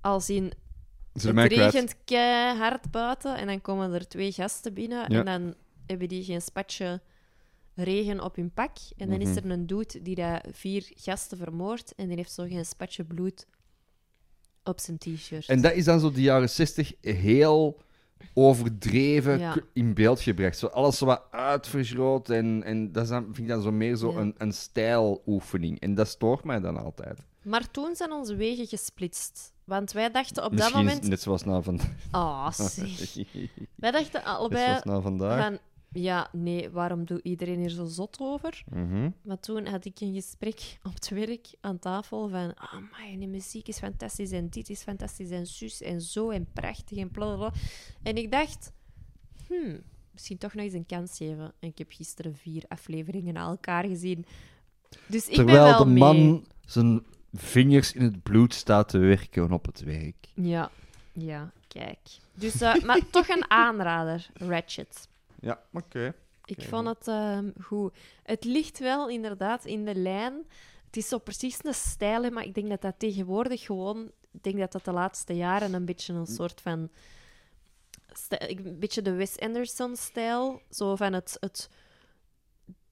Als 0.00 0.30
in, 0.30 0.52
het 1.12 1.52
regent 1.52 1.96
keihard 2.04 2.90
buiten 2.90 3.36
en 3.36 3.46
dan 3.46 3.60
komen 3.60 3.92
er 3.92 4.08
twee 4.08 4.32
gasten 4.32 4.74
binnen 4.74 5.12
Ja. 5.12 5.18
en 5.18 5.24
dan 5.24 5.54
hebben 5.86 6.08
die 6.08 6.24
geen 6.24 6.42
spatje 6.42 7.00
regen 7.74 8.20
op 8.24 8.36
hun 8.36 8.52
pak. 8.52 8.76
En 8.96 9.10
dan 9.10 9.20
is 9.20 9.28
Mhm. 9.28 9.36
er 9.38 9.50
een 9.50 9.66
dude 9.66 10.02
die 10.02 10.14
dat 10.14 10.40
vier 10.52 10.90
gasten 10.94 11.38
vermoordt 11.38 11.94
en 11.94 12.06
die 12.08 12.16
heeft 12.16 12.32
zo 12.32 12.44
geen 12.46 12.64
spatje 12.64 13.04
bloed 13.04 13.46
op 14.64 14.80
zijn 14.80 14.98
t-shirt. 14.98 15.46
En 15.48 15.60
dat 15.60 15.72
is 15.72 15.84
dan 15.84 16.00
zo 16.00 16.10
de 16.12 16.20
jaren 16.22 16.50
60 16.50 16.92
heel 17.00 17.80
overdreven 18.34 19.38
Ja. 19.38 19.52
k- 19.52 19.66
in 19.72 19.94
beeld 19.94 20.20
gebracht. 20.20 20.58
Zo 20.58 20.66
alles 20.66 20.98
zo 20.98 21.06
wat 21.06 21.22
uitvergroot 21.30 22.30
en, 22.30 22.62
en 22.62 22.92
dat 22.92 23.02
is 23.02 23.08
dan, 23.08 23.24
vind 23.24 23.38
ik 23.38 23.48
dan 23.48 23.62
zo 23.62 23.72
meer 23.72 23.96
zo 23.96 24.12
Ja. 24.12 24.18
een, 24.18 24.34
een 24.38 24.52
stijloefening. 24.52 25.80
En 25.80 25.94
dat 25.94 26.08
stoort 26.08 26.44
mij 26.44 26.60
dan 26.60 26.76
altijd. 26.76 27.18
Maar 27.42 27.70
toen 27.70 27.96
zijn 27.96 28.12
onze 28.12 28.34
wegen 28.36 28.66
gesplitst. 28.66 29.52
Want 29.64 29.92
wij 29.92 30.10
dachten 30.10 30.44
op 30.44 30.50
dat 30.50 30.58
Misschien 30.58 30.84
moment... 30.84 31.08
net 31.08 31.20
zoals 31.20 31.44
na 31.44 31.62
van... 31.62 31.80
Ah, 32.10 32.52
zeg. 32.52 33.14
Wij 33.74 33.90
dachten 33.90 34.12
net 34.12 34.24
allebei 34.24 34.64
zoals 34.66 34.82
na 34.84 35.00
vandaag. 35.00 35.42
van... 35.46 35.58
Ja, 35.92 36.28
nee, 36.32 36.70
waarom 36.70 37.04
doet 37.04 37.20
iedereen 37.22 37.58
hier 37.58 37.70
zo 37.70 37.84
zot 37.84 38.18
over? 38.20 38.62
Mhm. 38.70 39.10
Maar 39.22 39.40
toen 39.40 39.66
had 39.66 39.84
ik 39.84 40.00
een 40.00 40.14
gesprek 40.14 40.60
op 40.88 40.94
het 40.94 41.08
werk 41.08 41.46
aan 41.60 41.78
tafel 41.78 42.28
van... 42.28 42.54
Ah, 42.54 42.72
maar 42.72 43.18
die 43.18 43.28
muziek 43.28 43.68
is 43.68 43.78
fantastisch 43.78 44.30
en 44.30 44.48
dit 44.48 44.70
is 44.70 44.82
fantastisch 44.82 45.30
en 45.30 45.46
zus 45.46 45.82
en 45.82 46.00
zo 46.00 46.30
en 46.30 46.46
prachtig 46.52 46.98
en 46.98 47.10
blablabla. 47.10 47.52
En 48.02 48.16
ik 48.16 48.30
dacht... 48.30 48.72
Hmm, 49.46 49.80
misschien 50.12 50.38
toch 50.38 50.54
nog 50.54 50.64
eens 50.64 50.74
een 50.74 50.86
kans 50.86 51.16
geven. 51.16 51.52
En 51.58 51.68
ik 51.68 51.78
heb 51.78 51.92
gisteren 51.92 52.36
vier 52.36 52.64
afleveringen 52.68 53.34
na 53.34 53.46
elkaar 53.46 53.84
gezien. 53.84 54.24
Dus 55.06 55.28
ik 55.28 55.36
ben 55.36 55.46
Terwijl 55.46 55.64
wel 55.64 55.78
de 55.84 55.90
mee. 55.90 55.98
man 55.98 56.46
zijn 56.66 57.02
vingers 57.32 57.92
in 57.92 58.02
het 58.02 58.22
bloed 58.22 58.54
staat 58.54 58.88
te 58.88 58.98
werken 58.98 59.52
op 59.52 59.66
het 59.66 59.80
werk. 59.80 60.28
Ja, 60.34 60.70
ja, 61.12 61.52
kijk. 61.68 61.98
Dus, 62.34 62.60
eh, 62.60 62.82
maar 62.82 63.00
toch 63.10 63.28
een 63.28 63.50
aanrader, 63.50 64.30
Ratchet. 64.34 65.08
Ja, 65.40 65.60
oké. 65.72 66.14
Ik 66.44 66.62
vond 66.62 66.86
het 66.86 67.08
ehm, 67.08 67.50
goed. 67.62 67.96
Het 68.22 68.44
ligt 68.44 68.78
wel 68.78 69.08
inderdaad 69.08 69.64
in 69.64 69.84
de 69.84 69.94
lijn. 69.94 70.32
Het 70.86 70.96
is 70.96 71.08
zo 71.08 71.18
precies 71.18 71.58
een 71.64 71.74
stijl, 71.74 72.30
maar 72.30 72.44
ik 72.44 72.54
denk 72.54 72.68
dat 72.68 72.80
dat 72.82 72.94
tegenwoordig 72.98 73.62
gewoon... 73.62 74.10
Ik 74.32 74.42
denk 74.42 74.58
dat 74.58 74.72
dat 74.72 74.84
de 74.84 74.92
laatste 74.92 75.32
jaren 75.36 75.74
een 75.74 75.84
beetje 75.84 76.12
een 76.12 76.26
soort 76.26 76.60
van... 76.60 76.90
stijl- 78.12 78.50
Een 78.58 78.78
beetje 78.78 79.02
de 79.02 79.12
Wes 79.12 79.38
Anderson-stijl. 79.38 80.62
Zo 80.70 80.96
van 80.96 81.12
het, 81.12 81.36
het 81.40 81.68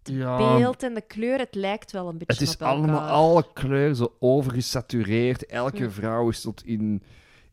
Ja, 0.03 0.37
beeld 0.37 0.83
en 0.83 0.95
de 0.95 1.01
kleur. 1.01 1.39
Het 1.39 1.55
lijkt 1.55 1.93
wel 1.93 2.09
een 2.09 2.19
beetje 2.19 2.33
Het 2.45 2.49
is 2.55 2.59
allemaal, 2.59 3.09
alle 3.09 3.53
kleuren 3.53 3.97
zo 3.97 4.17
overgesatureerd. 4.19 5.47
Elke 5.47 5.83
Ja. 5.83 5.91
vrouw 5.91 6.29
is 6.29 6.41
tot 6.41 6.65
in, 6.65 7.03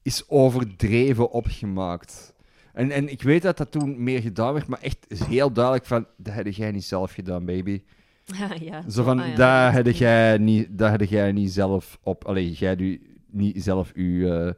is 0.02 0.30
overdreven 0.30 1.32
opgemaakt. 1.32 2.34
En, 2.76 2.92
en 2.92 3.10
ik 3.12 3.22
weet 3.22 3.42
dat 3.42 3.58
dat 3.58 3.72
toen 3.72 4.04
meer 4.04 4.22
gedaan 4.22 4.54
werd, 4.54 4.68
maar 4.68 4.82
echt 4.82 5.06
is 5.08 5.24
heel 5.24 5.52
duidelijk 5.52 5.86
van, 5.86 6.08
dat 6.18 6.34
heb 6.34 6.48
jij 6.48 6.72
niet 6.72 6.84
zelf 6.84 7.12
gedaan, 7.14 7.46
baby. 7.46 7.82
Ja. 8.60 8.90
Zo 8.90 9.04
van, 9.04 9.20
ah, 9.20 9.28
ja, 9.28 9.66
dat 9.66 9.86
heb 9.86 9.96
jij 9.96 10.38
niet, 10.38 10.68
heb 10.78 11.02
jij 11.04 11.32
niet 11.32 11.52
zelf 11.52 12.00
op, 12.04 12.26
allee, 12.26 12.52
jij 12.52 12.76
doet 12.76 13.00
niet 13.32 13.64
zelf 13.64 13.92
uw, 13.94 14.28
eh, 14.32 14.52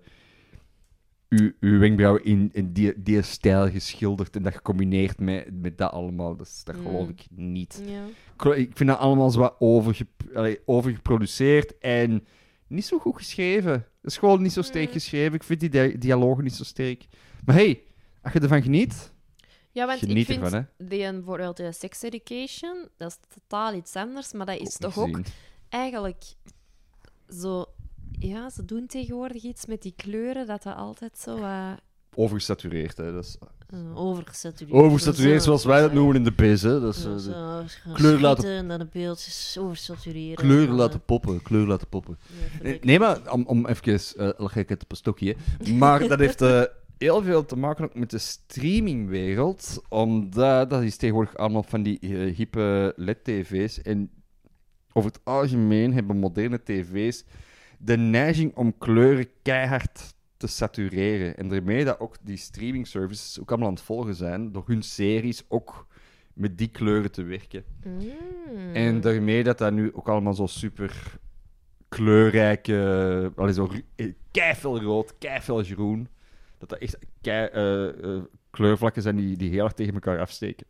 uw, 1.30 1.52
uw 1.60 1.80
wenkbrauwen 1.80 2.24
in, 2.24 2.50
in 2.54 2.74
die, 2.74 2.94
die 3.04 3.22
stijl 3.22 3.70
geschilderd 3.70 4.36
en 4.36 4.44
dat 4.44 4.54
gecombineerd 4.56 5.20
met, 5.20 5.62
met 5.62 5.78
dat 5.78 5.92
allemaal. 5.92 6.36
Dat, 6.36 6.48
is- 6.48 6.62
dat 6.64 6.76
geloof 6.76 7.04
Mm. 7.04 7.10
ik 7.10 7.26
niet. 7.36 7.84
Ja. 7.86 8.54
Ik- 8.54 8.72
vind 8.78 8.90
dat 8.90 9.00
allemaal 9.00 9.30
zo 9.30 9.40
wat 9.40 9.56
overge, 9.60 10.08
allee, 10.34 10.60
overgeproduceerd 10.66 11.78
en 11.78 12.26
niet 12.68 12.86
zo 12.86 13.00
goed 13.00 13.16
geschreven. 13.16 13.72
Het 13.72 14.12
is 14.12 14.18
gewoon 14.18 14.42
niet 14.42 14.54
zo 14.54 14.62
sterk 14.62 14.88
Mm. 14.88 14.92
geschreven. 14.94 15.34
Ik 15.34 15.44
vind 15.44 15.60
die 15.60 15.70
dia- 15.70 15.98
dialogen 15.98 16.44
niet 16.44 16.54
zo 16.56 16.64
sterk. 16.64 17.06
Maar 17.46 17.56
hey, 17.56 17.82
als 18.28 18.34
je 18.36 18.40
ervan 18.40 18.62
geniet, 18.62 19.12
Ja, 19.72 19.86
want 19.86 20.02
ik 20.02 20.26
vind 20.26 20.44
ervan, 20.44 20.66
hè. 20.78 20.86
die 20.88 21.04
een- 21.04 21.16
bijvoorbeeld 21.16 21.58
de 21.58 21.72
sex 21.72 22.02
education, 22.02 22.88
dat 22.98 23.10
is 23.12 23.18
totaal 23.40 23.74
iets 23.74 23.96
anders, 23.96 24.34
maar 24.34 24.46
dat 24.46 24.60
is 24.60 24.82
Ook 24.82 24.92
toch 24.94 24.98
ook 25.04 25.20
eigenlijk 25.70 26.24
zo... 27.42 27.66
Ja, 28.20 28.50
ze 28.50 28.66
doen 28.66 28.86
tegenwoordig 28.88 29.44
iets 29.44 29.66
met 29.66 29.82
die 29.82 29.94
kleuren, 29.96 30.48
dat 30.48 30.64
dat 30.64 30.76
altijd 30.76 31.18
zo 31.18 31.38
uh, 31.38 31.72
Overgesatureerd, 32.16 32.98
hè. 32.98 33.14
Dat 33.14 33.24
is 33.26 33.38
overgesatureerd 33.94 34.78
overgesatureerd, 34.84 35.44
zoals 35.44 35.66
wij 35.66 35.82
dat 35.82 35.94
noemen 35.94 36.16
in 36.16 36.24
de 36.24 36.32
biz, 36.32 36.62
hè. 36.62 36.80
Dat 36.80 36.96
is, 36.96 37.06
eh, 37.06 37.16
de 37.86 37.94
kleur 37.94 38.20
laten- 38.20 38.50
en 38.50 38.68
dan 38.68 38.80
de 38.80 38.86
beeldjes 38.92 39.58
oversatureren. 39.60 40.36
kleuren 40.36 40.68
en, 40.70 40.74
laten 40.76 41.00
eh, 41.00 41.06
poppen, 41.06 41.42
kleuren 41.42 41.70
laten 41.70 41.88
poppen. 41.88 42.18
ja, 42.64 42.78
Nee, 42.82 43.00
maar 43.00 43.32
om, 43.32 43.44
om 43.46 43.66
even... 43.68 43.94
eh 44.18 44.30
leg 44.38 44.56
ik 44.56 44.70
het 44.70 44.84
op 44.84 44.92
een 44.92 44.98
stokje. 44.98 45.36
Maar 45.74 46.08
dat 46.08 46.20
heeft 46.20 46.42
eh, 46.42 46.62
heel 46.98 47.22
veel 47.22 47.46
te 47.46 47.58
maken 47.58 47.84
ook 47.86 47.96
met 47.96 48.10
de 48.10 48.18
streamingwereld. 48.18 49.82
Omdat 49.90 50.70
dat 50.70 50.84
is 50.84 50.98
tegenwoordig 50.98 51.38
allemaal 51.38 51.64
van 51.64 51.84
die 51.84 52.00
eh, 52.00 52.36
hippe 52.36 52.94
LED-tv's. 52.96 53.82
En 53.82 54.12
over 54.94 55.10
het 55.10 55.20
algemeen 55.24 55.94
hebben 55.94 56.18
moderne 56.18 56.64
tv's 56.64 57.24
de 57.80 57.98
neiging 57.98 58.56
om 58.56 58.78
kleuren 58.78 59.28
keihard 59.42 60.16
te 60.38 60.48
satureren. 60.48 61.38
En 61.38 61.50
daarmee 61.50 61.86
dat 61.86 62.00
ook 62.00 62.16
die 62.22 62.38
streaming 62.38 62.88
services 62.88 63.40
ook 63.40 63.50
allemaal 63.50 63.68
aan 63.68 63.74
het 63.74 63.84
volgen 63.84 64.16
zijn. 64.16 64.52
Door 64.52 64.64
hun 64.66 64.82
series 64.82 65.44
ook 65.48 65.88
met 66.34 66.58
die 66.58 66.68
kleuren 66.68 67.12
te 67.12 67.24
werken. 67.24 67.64
Mm. 67.84 68.74
En 68.74 69.02
daarmee 69.02 69.44
dat 69.44 69.58
dat 69.58 69.74
nu 69.74 69.94
ook 69.94 70.10
allemaal 70.10 70.34
zo 70.34 70.46
super 70.46 71.20
kleurrijke, 71.90 73.32
allee, 73.36 73.54
zo 73.54 73.70
eh, 73.96 74.14
keiveel 74.32 74.82
rood, 74.82 75.18
keiveel 75.18 75.64
groen, 75.64 76.08
dat 76.58 76.70
dat 76.70 76.80
echt 76.80 76.98
kei, 77.22 77.48
eh, 77.48 78.16
eh, 78.16 78.24
kleurvlakken 78.50 79.02
zijn 79.02 79.16
die, 79.16 79.38
die 79.38 79.50
heel 79.50 79.64
erg 79.64 79.74
tegen 79.74 79.94
elkaar 79.94 80.20
afsteken. 80.20 80.68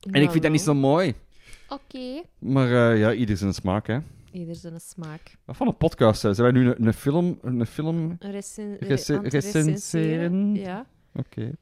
En 0.00 0.22
ik 0.22 0.30
vind 0.30 0.42
dat 0.42 0.52
niet 0.52 0.60
zo 0.60 0.74
mooi. 0.74 1.14
Oké. 1.68 2.22
Maar 2.38 2.92
eh, 2.92 2.98
ja, 2.98 3.12
ieder 3.12 3.36
zijn 3.36 3.54
smaak, 3.54 3.86
hè. 3.86 3.98
Ieder 4.32 4.54
zijn 4.54 4.80
smaak. 4.80 5.36
Wat 5.44 5.56
van 5.56 5.66
een 5.66 5.76
podcast 5.76 6.20
zijn? 6.20 6.34
Zijn 6.34 6.52
wij 6.52 6.62
nu 6.62 6.68
een, 6.68 6.86
een 6.86 6.92
film... 6.92 7.38
Een 7.42 7.66
film... 7.66 8.16
Recen 8.18 9.28
recenseren? 9.28 10.54
Ja, 10.54 10.86
Oké, 11.14 11.52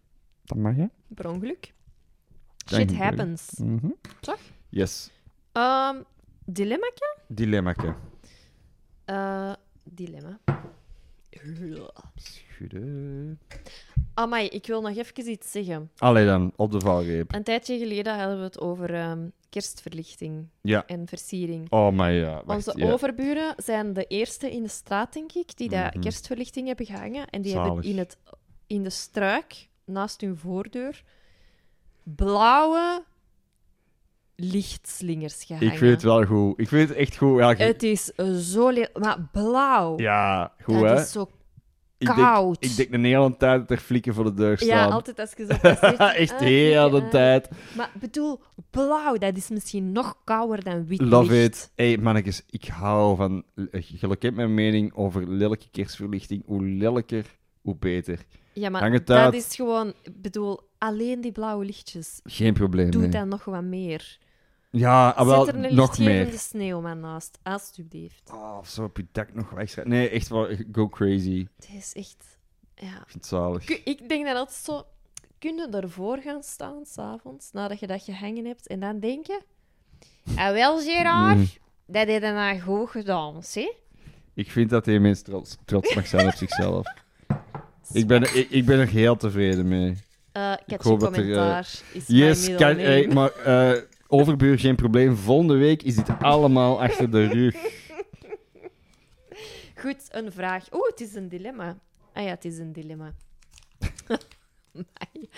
dat 0.44 0.58
mag, 0.58 0.76
hè. 0.76 0.86
per 1.14 1.28
ongeluk. 1.28 1.72
Dank 2.64 2.88
Shit 2.88 2.98
happens. 2.98 3.50
Mhm. 3.58 3.90
Toch? 4.20 4.40
Yes. 4.68 5.10
Ehm 5.52 5.96
dilemma? 6.44 6.92
Dilemmaatje. 7.26 7.94
Eh, 9.04 9.52
dilemma. 9.84 10.38
Schudden. 12.58 13.40
Amai, 14.14 14.46
ik 14.48 14.66
wil 14.66 14.80
nog 14.80 14.96
even 14.96 15.28
iets 15.30 15.50
zeggen. 15.50 15.90
Allee 15.98 16.26
dan, 16.26 16.52
op 16.56 16.72
de 16.72 16.80
valreep. 16.80 17.34
Een 17.34 17.42
tijdje 17.42 17.78
geleden 17.78 18.18
hadden 18.18 18.38
we 18.38 18.44
het 18.44 18.60
over 18.60 18.94
ehm, 18.94 19.28
kerstverlichting 19.50 20.46
Ja. 20.60 20.86
en 20.86 21.06
versiering. 21.08 21.70
Oh, 21.70 21.92
maar 21.92 22.12
ja. 22.12 22.42
Wacht, 22.44 22.66
Onze 22.68 22.78
ja. 22.84 22.92
overburen 22.92 23.54
zijn 23.56 23.92
de 23.92 24.04
eerste 24.04 24.50
in 24.50 24.62
de 24.62 24.68
straat, 24.68 25.12
denk 25.12 25.32
ik, 25.32 25.56
die 25.56 25.68
dat 25.68 25.94
Mhm. 25.94 26.00
kerstverlichting 26.00 26.66
hebben 26.66 26.86
gehangen. 26.86 27.26
En 27.28 27.42
die 27.42 27.52
Zalig. 27.52 27.66
hebben 27.72 27.90
in, 27.90 27.98
het, 27.98 28.16
in 28.66 28.82
de 28.82 28.90
struik, 28.90 29.68
naast 29.84 30.20
hun 30.20 30.36
voordeur, 30.36 31.02
blauwe 32.02 33.04
lichtslingers 34.36 35.44
gehangen. 35.44 35.72
Ik 35.72 35.78
vind 35.78 35.92
het 35.92 36.02
wel 36.02 36.24
goed. 36.24 36.60
Ik 36.60 36.68
vind 36.68 36.88
het 36.88 36.98
echt 36.98 37.16
goed. 37.16 37.38
Ja, 37.38 37.54
Het 37.54 37.82
is 37.82 38.04
zo 38.52 38.72
maar 39.00 39.28
blauw. 39.32 39.98
ja 39.98 40.52
goed 40.62 40.74
dat 40.80 40.84
hè. 40.96 41.00
is 41.00 41.12
zo 41.12 41.30
ik 41.98 42.06
denk, 42.06 42.18
koud. 42.18 42.64
ik 42.64 42.76
denk 42.76 42.92
een 42.92 43.04
hele 43.04 43.36
tijd 43.36 43.60
dat 43.60 43.70
er 43.70 43.82
flikken 43.84 44.14
voor 44.14 44.24
de 44.24 44.34
deur 44.34 44.56
staan. 44.58 44.68
Ja, 44.68 44.86
altijd 44.86 45.20
als 45.20 45.32
je 45.36 45.46
zo 45.46 45.56
passeert. 45.62 45.98
echt 46.22 46.32
ah, 46.32 46.90
de 46.90 47.00
ah. 47.02 47.10
tijd. 47.10 47.48
Maar 47.76 47.90
bedoel, 48.00 48.40
blauw, 48.70 49.16
dat 49.16 49.36
is 49.36 49.48
misschien 49.48 49.92
nog 49.92 50.16
kouder 50.24 50.64
dan 50.64 50.86
wit 50.86 51.00
Love 51.00 51.32
licht. 51.32 51.54
it. 51.54 51.72
Hey, 51.74 51.98
mannetjes, 51.98 52.42
ik 52.50 52.64
hou 52.64 53.16
van... 53.16 53.44
Je 53.70 54.16
kent 54.16 54.36
mijn 54.36 54.54
mening 54.54 54.94
over 54.94 55.28
lelijke 55.28 55.70
kerstverlichting. 55.70 56.42
Hoe 56.46 56.62
lelijker, 56.62 57.24
hoe 57.60 57.76
beter. 57.78 58.18
Ja, 58.52 58.68
maar 58.70 58.80
Hang 58.80 58.94
het 58.94 59.06
dat 59.06 59.16
uit. 59.16 59.34
is 59.34 59.54
gewoon... 59.54 59.92
Bedoel, 60.12 60.60
alleen 60.78 61.20
die 61.20 61.32
blauwe 61.32 61.64
lichtjes. 61.64 62.20
Geen 62.24 62.54
probleem, 62.54 62.90
Doe 62.90 63.00
nee. 63.00 63.10
dan 63.10 63.28
nog 63.28 63.44
wat 63.44 63.62
meer. 63.62 64.18
Ja, 64.70 65.08
ah, 65.08 65.26
wel, 65.26 65.44
Zet 65.44 65.54
er 65.54 65.64
een 65.64 65.74
nog 65.74 65.98
meer. 65.98 66.06
lichtgevende 66.08 66.38
sneeuwman 66.38 67.00
naast, 67.00 67.38
alstublieft. 67.42 68.30
Oh, 68.32 68.56
of 68.58 68.68
zo 68.68 68.84
op 68.84 68.96
je 68.96 69.06
dak 69.12 69.34
nog 69.34 69.50
wegschrijven. 69.50 69.92
Nee, 69.94 70.08
echt 70.08 70.28
wel, 70.28 70.48
go 70.72 70.88
crazy. 70.88 71.46
Het 71.56 71.68
is 71.76 71.92
echt... 71.94 72.38
Ja. 72.74 72.86
Ik 72.86 72.92
vind 73.06 73.12
het 73.12 73.26
zalig. 73.26 73.64
Ku- 73.64 73.80
Ik 73.84 74.08
denk 74.08 74.24
dan 74.26 74.36
altijd 74.36 74.56
zo... 74.58 74.82
Kun 75.38 75.56
je 75.56 75.68
ervoor 75.70 76.18
gaan 76.18 76.42
staan, 76.42 76.84
s'avonds, 76.86 77.50
nadat 77.52 77.80
je 77.80 77.86
dat 77.86 78.02
gehangen 78.02 78.44
hebt, 78.44 78.66
en 78.66 78.80
dan 78.80 79.00
denken... 79.00 79.40
Ah, 80.36 80.52
wel, 80.52 80.80
Gerard, 80.80 81.36
Mm. 81.36 81.48
dat 81.86 82.06
heb 82.08 82.22
je 82.22 82.30
nou 82.32 82.60
goed 82.60 82.90
gedaan, 82.90 83.42
hè? 83.52 83.72
Ik 84.34 84.50
vind 84.50 84.70
dat 84.70 84.86
hij 84.86 84.98
mens 84.98 85.22
trots, 85.22 85.56
trots 85.64 85.94
mag 85.94 86.06
zijn 86.06 86.26
op 86.26 86.34
zichzelf. 86.44 86.86
Ik 87.92 88.06
ben, 88.06 88.22
ik, 88.22 88.50
ik 88.50 88.64
ben 88.66 88.78
er 88.78 88.88
heel 88.88 89.16
tevreden 89.16 89.68
mee. 89.68 89.96
Eh, 90.32 90.52
Ik 90.66 90.70
had 90.70 90.82
je 90.82 90.88
hoop 90.88 91.00
dat 91.00 91.16
er, 91.16 91.22
eh, 91.22 91.28
commentaar. 91.28 91.68
is 91.92 92.04
Yes, 92.06 92.46
mijn 92.46 92.58
kan, 92.58 92.76
middle 92.76 92.84
name. 92.90 93.04
hey, 93.04 93.14
maar 93.14 93.30
eh, 93.70 93.82
overbuur, 94.08 94.58
geen 94.58 94.76
probleem. 94.76 95.16
Volgende 95.16 95.56
week 95.56 95.82
is 95.82 95.94
dit 95.96 96.08
allemaal 96.20 96.82
achter 96.82 97.10
de 97.10 97.26
rug. 97.26 97.54
Goed, 99.74 100.08
een 100.10 100.32
vraag. 100.32 100.72
Oeh, 100.72 100.88
het 100.88 101.00
is 101.00 101.14
een 101.14 101.28
dilemma. 101.28 101.78
Ah 102.12 102.24
ja, 102.24 102.30
het 102.30 102.44
is 102.44 102.58
een 102.58 102.72
dilemma. 102.72 103.12
Amai. 104.72 105.28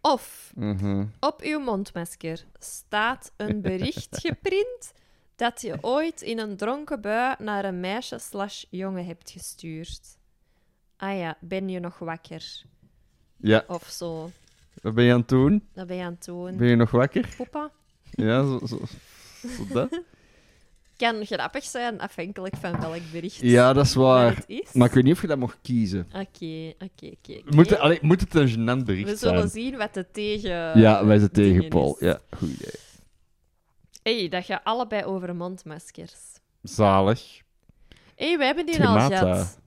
of 0.00 0.52
Mhm. 0.54 1.04
op 1.20 1.40
uw 1.42 1.58
mondmasker 1.60 2.44
staat 2.58 3.32
een 3.36 3.60
bericht 3.60 4.18
geprint 4.26 4.92
dat 5.36 5.60
je 5.60 5.78
ooit 5.80 6.22
in 6.22 6.38
een 6.38 6.56
dronken 6.56 7.00
bui 7.00 7.34
naar 7.38 7.64
een 7.64 7.80
meisje 7.80 8.18
slash 8.18 8.64
jongen 8.70 9.06
hebt 9.06 9.30
gestuurd. 9.30 10.18
Ah 10.96 11.18
ja, 11.18 11.36
ben 11.40 11.68
je 11.68 11.80
nog 11.80 11.98
wakker? 11.98 12.62
Ja, 13.36 13.64
Of 13.68 13.82
zo. 13.88 14.30
wat 14.82 14.94
ben 14.94 15.04
je 15.04 15.12
aan 15.12 15.18
het 15.18 15.28
doen? 15.28 15.68
Dat 15.72 15.86
ben 15.86 15.96
je 15.96 16.02
aan 16.02 16.12
het 16.12 16.24
doen. 16.24 16.56
Ben 16.56 16.68
je 16.68 16.76
nog 16.76 16.90
wakker? 16.90 17.34
Poepa. 17.36 17.70
Ja, 18.10 18.42
zo, 18.44 18.60
zo, 18.66 18.78
zo 19.56 19.66
dat. 19.72 19.88
Kan 20.96 21.26
grappig 21.26 21.64
zijn, 21.64 22.00
afhankelijk 22.00 22.56
van 22.56 22.80
welk 22.80 23.00
bericht 23.12 23.36
Ja, 23.40 23.72
dat 23.72 23.84
is 23.84 23.94
waar. 23.94 24.36
het 24.36 24.44
is. 24.46 24.72
Maar 24.72 24.88
ik 24.88 24.94
weet 24.94 25.04
niet 25.04 25.14
of 25.14 25.20
je 25.20 25.26
dat 25.26 25.38
mocht 25.38 25.58
kiezen. 25.62 26.06
Oké, 26.08 26.72
oké, 26.78 27.06
oké. 27.06 27.32
oké. 27.32 27.40
Moet 27.56 27.70
het, 27.70 27.78
allee, 27.78 27.98
moet 28.02 28.20
het 28.20 28.34
een 28.34 28.48
gênant 28.48 28.84
bericht 28.84 29.10
We 29.10 29.16
zullen 29.16 29.38
zijn? 29.38 29.50
zien 29.50 29.76
wat 29.76 29.94
de 29.94 30.06
tegen... 30.12 30.78
Ja, 30.80 31.04
wij 31.04 31.18
zijn 31.18 31.30
dingen 31.32 31.54
tegen 31.54 31.68
Paul. 31.68 31.96
is. 31.98 32.06
Ja, 32.06 32.20
goed 32.36 32.48
idee. 32.48 32.72
hey, 34.02 34.28
dat 34.28 34.44
gaat 34.44 34.60
allebei 34.64 35.04
over 35.04 35.36
mondmaskers. 35.36 36.14
Zalig. 36.62 37.40
hey, 38.16 38.38
wij 38.38 38.46
hebben 38.46 38.66
die 38.66 38.86
al 38.86 38.98
gehad. 39.08 39.59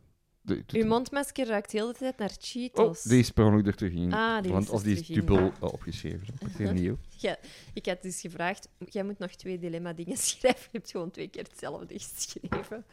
De- 0.46 0.64
de- 0.66 0.78
Uw 0.80 0.86
mondmasker 0.86 1.48
ruikt 1.48 1.72
heel 1.72 1.88
de 1.88 1.94
tijd 1.98 2.18
naar 2.18 2.30
Oh, 2.30 2.36
Cheetos. 2.40 3.02
die 3.02 3.20
is 3.20 3.32
per 3.32 3.46
ongeluk 3.46 3.68
er 3.68 3.76
terug 3.76 3.94
in. 3.94 4.14
Ah, 4.14 4.36
die 4.38 4.46
is 4.46 4.52
Want 4.52 4.68
er 4.68 4.74
als 4.74 4.84
die 4.84 4.94
is 4.96 5.02
terug 5.02 5.18
in. 5.20 5.26
dubbel 5.26 5.52
oh, 5.60 5.74
opgeschreven. 5.74 6.78
Je. 6.82 6.96
Ja, 7.18 7.38
ik 7.74 7.86
had 7.86 8.02
dus 8.02 8.22
gevraagd, 8.22 8.68
jij 8.90 9.04
moet 9.04 9.18
nog 9.20 9.32
twee 9.32 9.60
dilemma-dingen 9.60 10.18
schrijven. 10.28 10.62
Je 10.72 10.78
hebt 10.78 10.92
gewoon 10.92 11.12
twee 11.12 11.28
keer 11.28 11.44
hetzelfde 11.44 12.00
geschreven. 12.00 12.86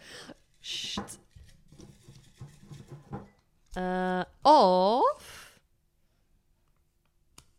Sst. 0.61 1.19
Eh, 3.73 4.23
of... 4.43 5.49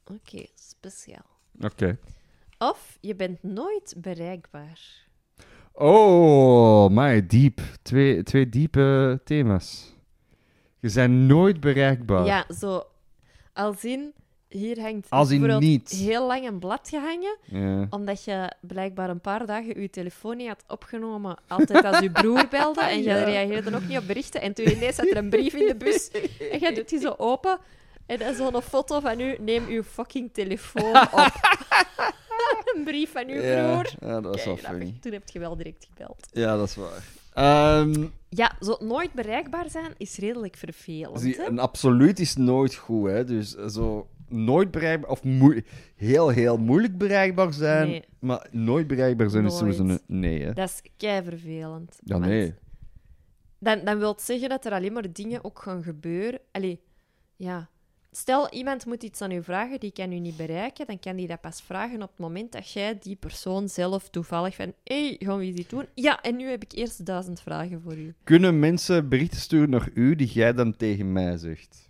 Oké, 0.06 0.46
speciaal. 0.56 1.26
Oké. 1.60 1.98
Of 2.58 2.98
je 3.02 3.16
bent 3.16 3.44
nooit 3.44 3.94
bereikbaar. 3.98 5.08
Oh, 5.84 6.90
my, 6.90 7.26
diep. 7.28 7.60
Twee, 7.82 8.24
twee 8.24 8.50
diepe 8.50 9.20
thema's. 9.24 9.94
Je 10.80 10.92
bent 10.94 11.14
nooit 11.14 11.60
bereikbaar. 11.60 12.26
Ja, 12.26 12.46
zo. 12.60 12.84
Als 13.54 13.84
in, 13.84 14.14
hier 14.48 14.80
hangt 14.82 15.10
Als 15.10 15.30
in 15.32 15.40
bijvoorbeeld 15.40 15.72
niet. 15.72 15.90
heel 15.90 16.28
lang 16.28 16.48
een 16.48 16.60
blad 16.60 16.90
gehangen, 16.90 17.38
Ja. 17.46 17.88
omdat 17.90 18.24
je 18.24 18.52
blijkbaar 18.60 19.10
een 19.10 19.22
paar 19.22 19.46
dagen 19.46 19.82
je 19.82 19.90
telefoon 19.90 20.38
niet 20.38 20.48
had 20.48 20.64
opgenomen, 20.68 21.38
altijd 21.48 21.86
als 21.86 22.00
je 22.00 22.12
broer 22.12 22.48
belde, 22.50 22.82
en 22.82 22.98
je 22.98 23.04
Ja. 23.04 23.24
reageerde 23.24 23.76
ook 23.76 23.88
niet 23.88 23.98
op 23.98 24.08
berichten. 24.08 24.42
En 24.42 24.54
toen 24.54 24.68
ineens 24.70 24.96
zat 24.96 25.06
er 25.08 25.18
een 25.18 25.30
brief 25.30 25.54
in 25.54 25.68
de 25.68 25.76
bus, 25.76 26.10
en 26.52 26.60
jij 26.60 26.74
doet 26.74 26.90
die 26.90 27.00
zo 27.00 27.14
open, 27.18 27.58
en 28.06 28.18
dan 28.20 28.34
zo'n 28.36 28.62
foto 28.62 29.00
van 29.00 29.20
u, 29.20 29.36
neem 29.40 29.66
uw 29.68 29.84
fucking 29.84 30.30
telefoon 30.34 30.96
op. 30.96 31.32
een 32.76 32.84
brief 32.84 33.12
van 33.12 33.28
uw 33.28 33.42
Ja, 33.42 33.72
broer. 33.72 34.10
ja, 34.10 34.22
dat 34.22 34.36
is 34.36 34.46
wel 34.46 34.58
funny. 34.58 34.98
Toen 35.02 35.12
heb 35.12 35.30
je 35.30 35.40
wel 35.40 35.56
direct 35.56 35.88
gebeld. 35.90 36.28
Ja, 36.32 36.58
dat 36.58 36.68
is 36.68 36.76
waar. 36.76 37.04
Ehm, 37.34 38.06
Ja, 38.30 38.52
zo 38.60 38.78
nooit 38.80 39.14
bereikbaar 39.14 39.70
zijn 39.70 39.94
is 39.98 40.18
redelijk 40.18 40.56
vervelend. 40.56 41.20
zie, 41.22 41.36
hè? 41.36 41.46
een 41.48 41.60
absoluut 41.60 42.20
is 42.20 42.36
nooit 42.36 42.76
goed, 42.76 43.10
hè. 43.10 43.24
Dus 43.26 43.56
eh, 43.56 43.68
zo 43.68 44.08
nooit 44.28 44.72
bereikbaar, 44.72 45.10
of 45.10 45.22
heel, 45.96 46.30
heel 46.30 46.58
moeilijk 46.58 46.98
bereikbaar 46.98 47.54
zijn, 47.54 47.88
Nee. 47.88 48.04
maar 48.20 48.48
nooit 48.52 48.88
bereikbaar 48.88 49.30
zijn 49.30 49.46
is 49.46 49.58
sowieso 49.58 49.84
een 49.84 50.00
nee, 50.08 50.42
hè. 50.44 50.54
Dat 50.54 50.70
is 50.70 50.82
kei 50.98 51.24
vervelend. 51.24 52.00
Ja, 52.04 52.18
nee. 52.18 52.54
Dan, 53.60 53.80
dan 53.86 53.98
wil 54.00 54.12
het 54.12 54.22
zeggen 54.22 54.50
dat 54.50 54.66
er 54.66 54.72
alleen 54.72 54.94
maar 54.94 55.14
dingen 55.14 55.44
ook 55.44 55.60
gaan 55.62 55.84
gebeuren. 55.84 56.40
Allee, 56.52 56.82
ja. 57.36 57.70
Stel, 58.14 58.50
iemand 58.50 58.86
moet 58.86 59.04
iets 59.04 59.22
aan 59.22 59.32
u 59.32 59.44
vragen, 59.44 59.80
die 59.80 59.92
kan 59.92 60.12
u 60.12 60.20
niet 60.20 60.38
bereiken, 60.38 60.86
dan 60.88 61.00
kan 61.00 61.16
die 61.16 61.28
dat 61.28 61.42
pas 61.42 61.62
vragen 61.62 62.02
op 62.02 62.10
het 62.10 62.20
moment 62.20 62.52
dat 62.52 62.72
jij 62.72 62.98
die 63.02 63.16
persoon 63.16 63.70
zelf 63.70 64.10
toevallig 64.10 64.56
van 64.56 64.74
hé, 64.84 65.08
hey, 65.08 65.16
gaan 65.20 65.38
we 65.38 65.44
iets 65.46 65.68
doen? 65.70 65.86
Ja, 65.94 66.22
en 66.22 66.36
nu 66.36 66.50
heb 66.50 66.64
ik 66.64 66.72
eerst 66.72 67.06
duizend 67.06 67.42
vragen 67.42 67.82
voor 67.82 67.98
u. 67.98 68.14
Kunnen 68.24 68.60
mensen 68.60 69.10
berichten 69.10 69.40
sturen 69.40 69.70
naar 69.70 69.90
u 69.94 70.16
die 70.16 70.28
jij 70.28 70.54
dan 70.54 70.76
tegen 70.78 71.12
mij 71.12 71.38
zegt? 71.38 71.90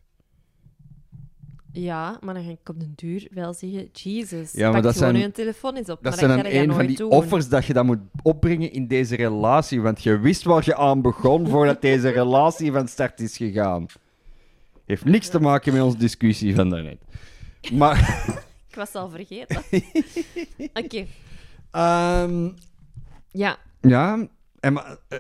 Ja, 1.74 2.18
maar 2.22 2.34
dan 2.34 2.44
ga 2.44 2.50
ik 2.50 2.70
op 2.70 2.80
den 2.80 2.94
duur 2.96 3.28
wel 3.32 3.54
zeggen, 3.54 3.90
Jesus, 3.94 4.52
Ja, 4.52 4.64
maar 4.64 4.74
pak 4.74 4.84
dat 4.84 4.98
gewoon 4.98 5.16
zijn- 5.20 5.32
telefoon 5.32 5.76
eens 5.76 5.90
op. 5.90 6.04
Dat 6.04 6.04
maar 6.04 6.30
zijn 6.30 6.44
dan 6.44 6.52
een 6.52 6.74
van 6.74 6.86
die 6.88 6.96
doen. 6.98 7.12
offers 7.12 7.50
dat 7.50 7.66
je 7.66 7.74
dan 7.74 7.86
moet 7.86 8.00
opbrengen 8.24 8.72
in 8.72 8.88
deze 8.88 9.16
relatie. 9.16 9.82
Want 9.82 10.04
je 10.04 10.20
wist 10.20 10.44
waar 10.44 10.62
je 10.66 10.76
aan 10.76 11.02
begon 11.02 11.48
voordat 11.48 11.82
deze 11.82 12.10
relatie 12.10 12.72
van 12.72 12.88
start 12.88 13.20
is 13.20 13.38
gegaan. 13.38 13.86
Heeft 14.86 15.06
niks 15.06 15.30
te 15.30 15.40
maken 15.40 15.74
met 15.74 15.82
onze 15.82 15.98
discussie 15.98 16.56
van 16.56 16.70
daarnet. 16.70 17.02
Maar, 17.74 17.98
Ik 18.70 18.76
was 18.76 18.94
al 18.94 19.10
vergeten. 19.10 19.64
Oké, 20.84 21.06
ehm, 21.72 22.50
ja. 23.28 23.58
ja, 23.82 24.28
en 24.60 24.74
maar, 24.74 24.98
eh, 25.08 25.18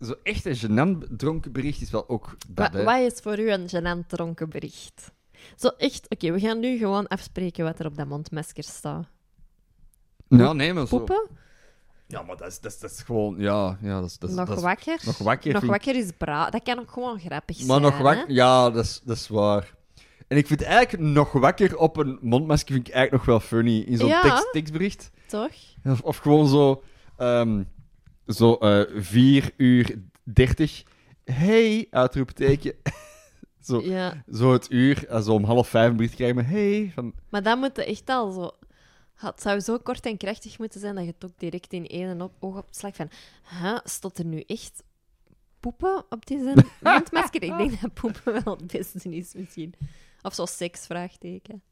zo 0.00 0.14
echt 0.22 0.44
een 0.44 0.56
gênant 0.56 1.16
dronken 1.16 1.52
bericht 1.52 1.80
is 1.80 1.90
wel 1.90 2.08
ook 2.08 2.36
dat, 2.48 2.72
Wa- 2.72 2.84
wat 2.84 3.12
is 3.12 3.20
voor 3.20 3.38
u 3.38 3.50
een 3.50 3.68
gênant 3.68 4.06
dronken 4.06 4.48
bericht? 4.50 5.12
Zo 5.56 5.68
echt, 5.68 6.06
oké, 6.08 6.32
we 6.32 6.40
gaan 6.40 6.60
nu 6.60 6.78
gewoon 6.78 7.06
afspreken 7.06 7.64
wat 7.64 7.78
er 7.78 7.86
op 7.86 7.96
dat 7.96 8.06
mondmasker 8.08 8.64
staat. 8.64 9.06
Ja, 10.28 10.52
nee, 10.52 10.72
maar 10.72 10.86
zo. 10.86 10.96
Poepen? 10.96 11.28
Ja, 12.10 12.22
maar 12.22 12.36
dat 12.36 12.48
is, 12.48 12.60
dat 12.60 12.72
is, 12.72 12.78
dat 12.78 12.90
is 12.90 13.02
gewoon, 13.02 13.34
ja, 13.38 13.78
ja 13.82 14.00
dat 14.00 14.08
is... 14.10 14.18
Dat 14.18 14.30
is 14.30 14.36
nog 14.36 14.46
dat 14.48 14.56
is- 14.56 14.62
wakker? 14.62 15.00
nog 15.04 15.18
wakker 15.18 15.50
Nog 15.52 15.60
vind 15.60 15.72
wakker 15.72 15.96
is 15.96 16.10
bra. 16.18 16.50
Dat 16.50 16.62
kan 16.62 16.78
ook 16.78 16.90
gewoon 16.90 17.18
grappig 17.20 17.56
zijn. 17.56 17.68
Maar 17.68 17.80
nog 17.80 17.98
wakker, 17.98 18.30
ja, 18.34 18.70
dat 18.70 18.84
is, 18.84 19.00
dat 19.04 19.16
is 19.16 19.28
waar. 19.28 19.74
En 20.28 20.36
ik 20.36 20.46
vind 20.46 20.62
eigenlijk 20.62 21.02
nog 21.08 21.32
wakker 21.32 21.76
op 21.76 21.96
een 21.96 22.18
mondmasker 22.20 22.74
vind 22.74 22.88
ik 22.88 22.94
eigenlijk 22.94 23.26
nog 23.26 23.36
wel 23.36 23.48
funny. 23.48 23.80
In 23.80 23.96
zo'n 23.96 24.08
Ja. 24.08 24.20
tekst, 24.22 24.48
tekstbericht. 24.52 25.10
Toch? 25.26 25.50
Of, 25.84 26.00
of 26.00 26.16
gewoon 26.16 26.48
zo, 26.48 26.82
ehm, 27.16 27.62
zo 28.26 28.54
eh 28.54 28.82
4 28.96 29.52
uur 29.56 30.02
30. 30.24 30.82
Hey, 31.24 31.86
uitroepteken. 31.90 32.74
zo, 33.66 33.80
Ja. 33.80 34.22
zo 34.32 34.52
het 34.52 34.70
uur, 34.70 35.06
zo 35.22 35.32
om 35.32 35.44
half 35.44 35.68
vijf 35.68 35.90
een 35.90 35.96
bericht 35.96 36.14
krijgen 36.14 36.44
hey. 36.46 36.90
Van, 36.94 37.12
Maar 37.28 37.42
dan 37.42 37.58
moet 37.58 37.76
je 37.76 37.84
echt 37.84 38.08
al 38.10 38.30
zo... 38.30 38.50
Het 39.18 39.42
zou 39.42 39.60
zo 39.60 39.78
kort 39.78 40.06
en 40.06 40.16
krachtig 40.16 40.58
moeten 40.58 40.80
zijn 40.80 40.94
dat 40.94 41.04
je 41.04 41.10
het 41.10 41.24
ook 41.24 41.38
direct 41.38 41.72
in 41.72 41.86
één 41.86 42.20
op, 42.20 42.32
oog 42.38 42.56
op 42.56 42.66
het 42.66 42.76
slag 42.76 42.96
van... 42.96 43.10
Huh, 43.60 43.78
stond 43.84 44.18
er 44.18 44.24
nu 44.24 44.40
echt 44.40 44.82
poepen 45.60 46.04
op 46.08 46.26
deze 46.26 46.54
mondmasker? 46.80 47.42
Ik 47.42 47.56
denk 47.56 47.80
dat 47.80 47.94
poepen 47.94 48.44
wel 48.44 48.56
het 48.56 48.66
beste 48.66 49.16
is, 49.16 49.34
misschien. 49.34 49.74
Of 50.22 50.34
zo 50.34 50.46
seks, 50.46 50.86
vraagteken. 50.86 51.62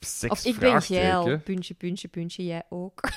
Seks? 0.00 0.32
Of 0.32 0.44
ik 0.44 0.58
ben 0.58 0.82
geil. 0.82 1.38
Puntje, 1.38 1.74
puntje, 1.74 2.08
puntje. 2.08 2.44
Jij 2.44 2.62
ook. 2.68 3.00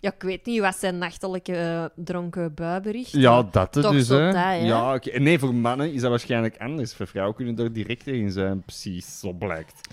ja, 0.00 0.12
ik 0.14 0.22
weet 0.22 0.46
niet. 0.46 0.60
Wat 0.60 0.76
zijn 0.76 0.98
nachtelijke 0.98 1.56
eh, 1.56 2.04
dronken 2.04 2.54
buiberichten? 2.54 3.20
Ja, 3.20 3.42
dat 3.42 3.74
het 3.74 3.84
Toch 3.84 3.92
dus, 3.92 4.06
zo 4.06 4.18
hè. 4.18 4.24
dat, 4.24 4.34
hè? 4.34 4.52
Ja, 4.52 4.94
oké. 4.94 5.10
En 5.10 5.22
Nee, 5.22 5.38
voor 5.38 5.54
mannen 5.54 5.92
is 5.92 6.00
dat 6.00 6.10
waarschijnlijk 6.10 6.56
anders. 6.58 6.94
Voor 6.94 7.06
vrouwen 7.06 7.34
kunnen 7.36 7.58
er 7.58 7.72
direct 7.72 8.04
tegen 8.04 8.32
zijn. 8.32 8.62
Precies, 8.62 9.18
zo 9.18 9.32
blijkt. 9.32 9.88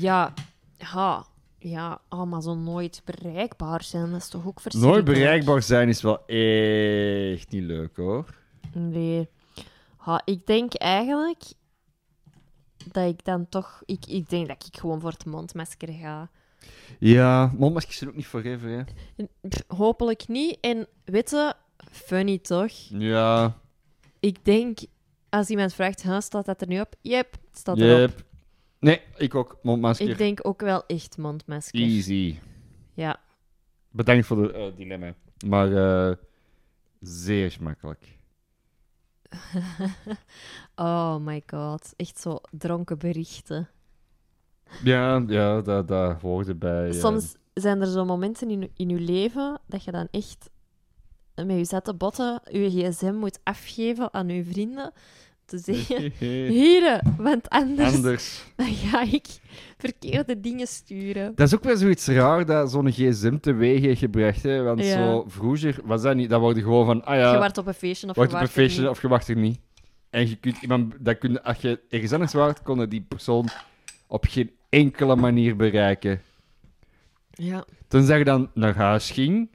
Ja. 0.00 0.32
Ja. 0.78 1.26
Ja, 1.60 2.00
oh, 2.08 2.22
maar 2.22 2.42
zo 2.42 2.54
nooit 2.54 3.02
bereikbaar 3.04 3.82
zijn, 3.82 4.10
dat 4.10 4.20
is 4.20 4.28
toch 4.28 4.46
ook 4.46 4.60
verschrikkelijk? 4.60 5.06
Nooit 5.06 5.18
bereikbaar 5.18 5.62
zijn 5.62 5.88
is 5.88 6.02
wel 6.02 6.26
echt 6.26 7.50
niet 7.50 7.62
leuk, 7.62 7.96
hoor. 7.96 8.34
Nee. 8.72 9.28
Ha, 9.96 10.22
ik 10.24 10.46
denk 10.46 10.74
eigenlijk 10.74 11.42
dat 12.92 13.08
ik 13.08 13.24
dan 13.24 13.48
toch... 13.48 13.82
Ik, 13.84 14.06
ik 14.06 14.28
denk 14.28 14.48
dat 14.48 14.66
ik 14.72 14.80
gewoon 14.80 15.00
voor 15.00 15.10
het 15.10 15.24
mondmasker 15.26 15.88
ga. 15.92 16.30
Ja, 16.98 17.52
mondmaskers 17.56 17.96
zijn 17.96 18.10
ook 18.10 18.16
niet 18.16 18.26
forever, 18.26 18.68
hè. 18.68 18.82
Pff, 19.48 19.62
hopelijk 19.66 20.28
niet. 20.28 20.58
En 20.60 20.86
weet 21.04 21.30
je, 21.30 21.54
funny 21.90 22.38
toch? 22.38 22.72
Ja, 22.88 23.56
Ik 24.20 24.44
denk, 24.44 24.78
als 25.28 25.48
iemand 25.48 25.74
vraagt, 25.74 26.02
huh, 26.02 26.20
staat 26.20 26.46
dat 26.46 26.60
er 26.60 26.68
nu 26.68 26.80
op? 26.80 26.94
Yep, 27.00 27.32
het 27.32 27.58
staat 27.58 27.78
erop. 27.78 27.98
yep. 27.98 28.26
Nee, 28.80 29.00
ik 29.16 29.34
ook. 29.34 29.58
Mondmasker. 29.62 30.08
Ik 30.08 30.18
denk 30.18 30.38
ook 30.46 30.60
wel 30.60 30.86
echt 30.86 31.16
mondmasker. 31.18 31.80
Easy. 31.80 32.38
Ja. 32.94 33.20
Bedankt 33.90 34.26
voor 34.26 34.42
het 34.42 34.52
eh, 34.52 34.76
dilemma. 34.76 35.14
Maar 35.46 35.72
eh, 36.08 36.16
zeer 37.00 37.50
gemakkelijk. 37.50 38.16
Oh 40.76 41.16
my 41.16 41.42
god. 41.46 41.92
Echt 41.96 42.18
zo 42.20 42.38
dronken 42.50 42.98
berichten. 42.98 43.68
Ja, 44.84 45.24
ja 45.26 45.60
dat, 45.60 45.88
dat 45.88 46.20
hoorde 46.20 46.54
bij... 46.54 46.88
eh, 46.88 47.00
Soms 47.00 47.34
zijn 47.54 47.80
er 47.80 47.86
zo 47.86 48.04
momenten 48.04 48.50
in, 48.50 48.70
in 48.76 48.88
je 48.88 49.00
leven 49.00 49.60
dat 49.66 49.84
je 49.84 49.90
dan 49.90 50.08
echt 50.10 50.50
met 51.34 51.56
je 51.56 51.64
zette 51.64 51.94
botten 51.94 52.40
je 52.50 52.70
gsm 52.70 53.14
moet 53.14 53.40
afgeven 53.42 54.12
aan 54.14 54.28
je 54.28 54.44
vrienden. 54.44 54.92
Te 55.48 55.58
zeggen, 55.58 56.12
hier, 56.58 57.02
want 57.16 57.48
anders, 57.48 57.94
Anders. 57.94 58.44
dan 58.56 58.66
ga 58.66 59.02
ik 59.02 59.26
verkeerde 59.78 60.40
dingen 60.40 60.66
sturen. 60.66 61.32
Dat 61.34 61.46
is 61.46 61.54
ook 61.54 61.64
weer 61.64 61.76
zoiets 61.76 62.06
raar 62.06 62.46
dat 62.46 62.70
zo'n 62.70 62.92
gsm 62.92 63.38
teweeg 63.38 63.80
heeft 63.80 63.98
gebracht. 63.98 64.42
Hè? 64.42 64.62
Want 64.62 64.84
Ja. 64.84 64.94
zo 64.94 65.24
vroeger 65.28 65.78
was 65.84 66.02
dat 66.02 66.16
niet. 66.16 66.30
Dat 66.30 66.40
wordt 66.40 66.58
gewoon 66.58 66.86
van, 66.86 67.04
ah 67.04 67.16
ja, 67.16 67.32
je 67.32 67.38
wacht 67.38 67.58
op 67.58 67.66
een 67.66 67.74
feestje 67.74 68.08
of 68.08 68.16
wacht 68.16 68.30
je 68.30 68.36
op 68.36 68.42
een 68.42 68.48
feestje 68.48 68.80
niet. 68.80 68.90
of 68.90 69.02
je 69.02 69.08
wacht 69.08 69.28
er 69.28 69.36
niet. 69.36 69.60
En 70.10 70.28
je 70.28 70.36
kunt 70.36 70.62
iemand, 70.62 70.94
dat 71.00 71.18
kun, 71.18 71.42
als 71.42 71.58
je 71.60 71.80
ergens 71.88 72.12
anders 72.12 72.32
waart, 72.32 72.62
kon 72.62 72.88
die 72.88 73.04
persoon 73.08 73.48
op 74.06 74.24
geen 74.28 74.50
enkele 74.68 75.16
manier 75.16 75.56
bereiken. 75.56 76.20
Ja. 77.30 77.64
Tenzij 77.88 78.18
je 78.18 78.24
dan 78.24 78.50
naar 78.54 78.76
huis 78.76 79.10
ging, 79.10 79.50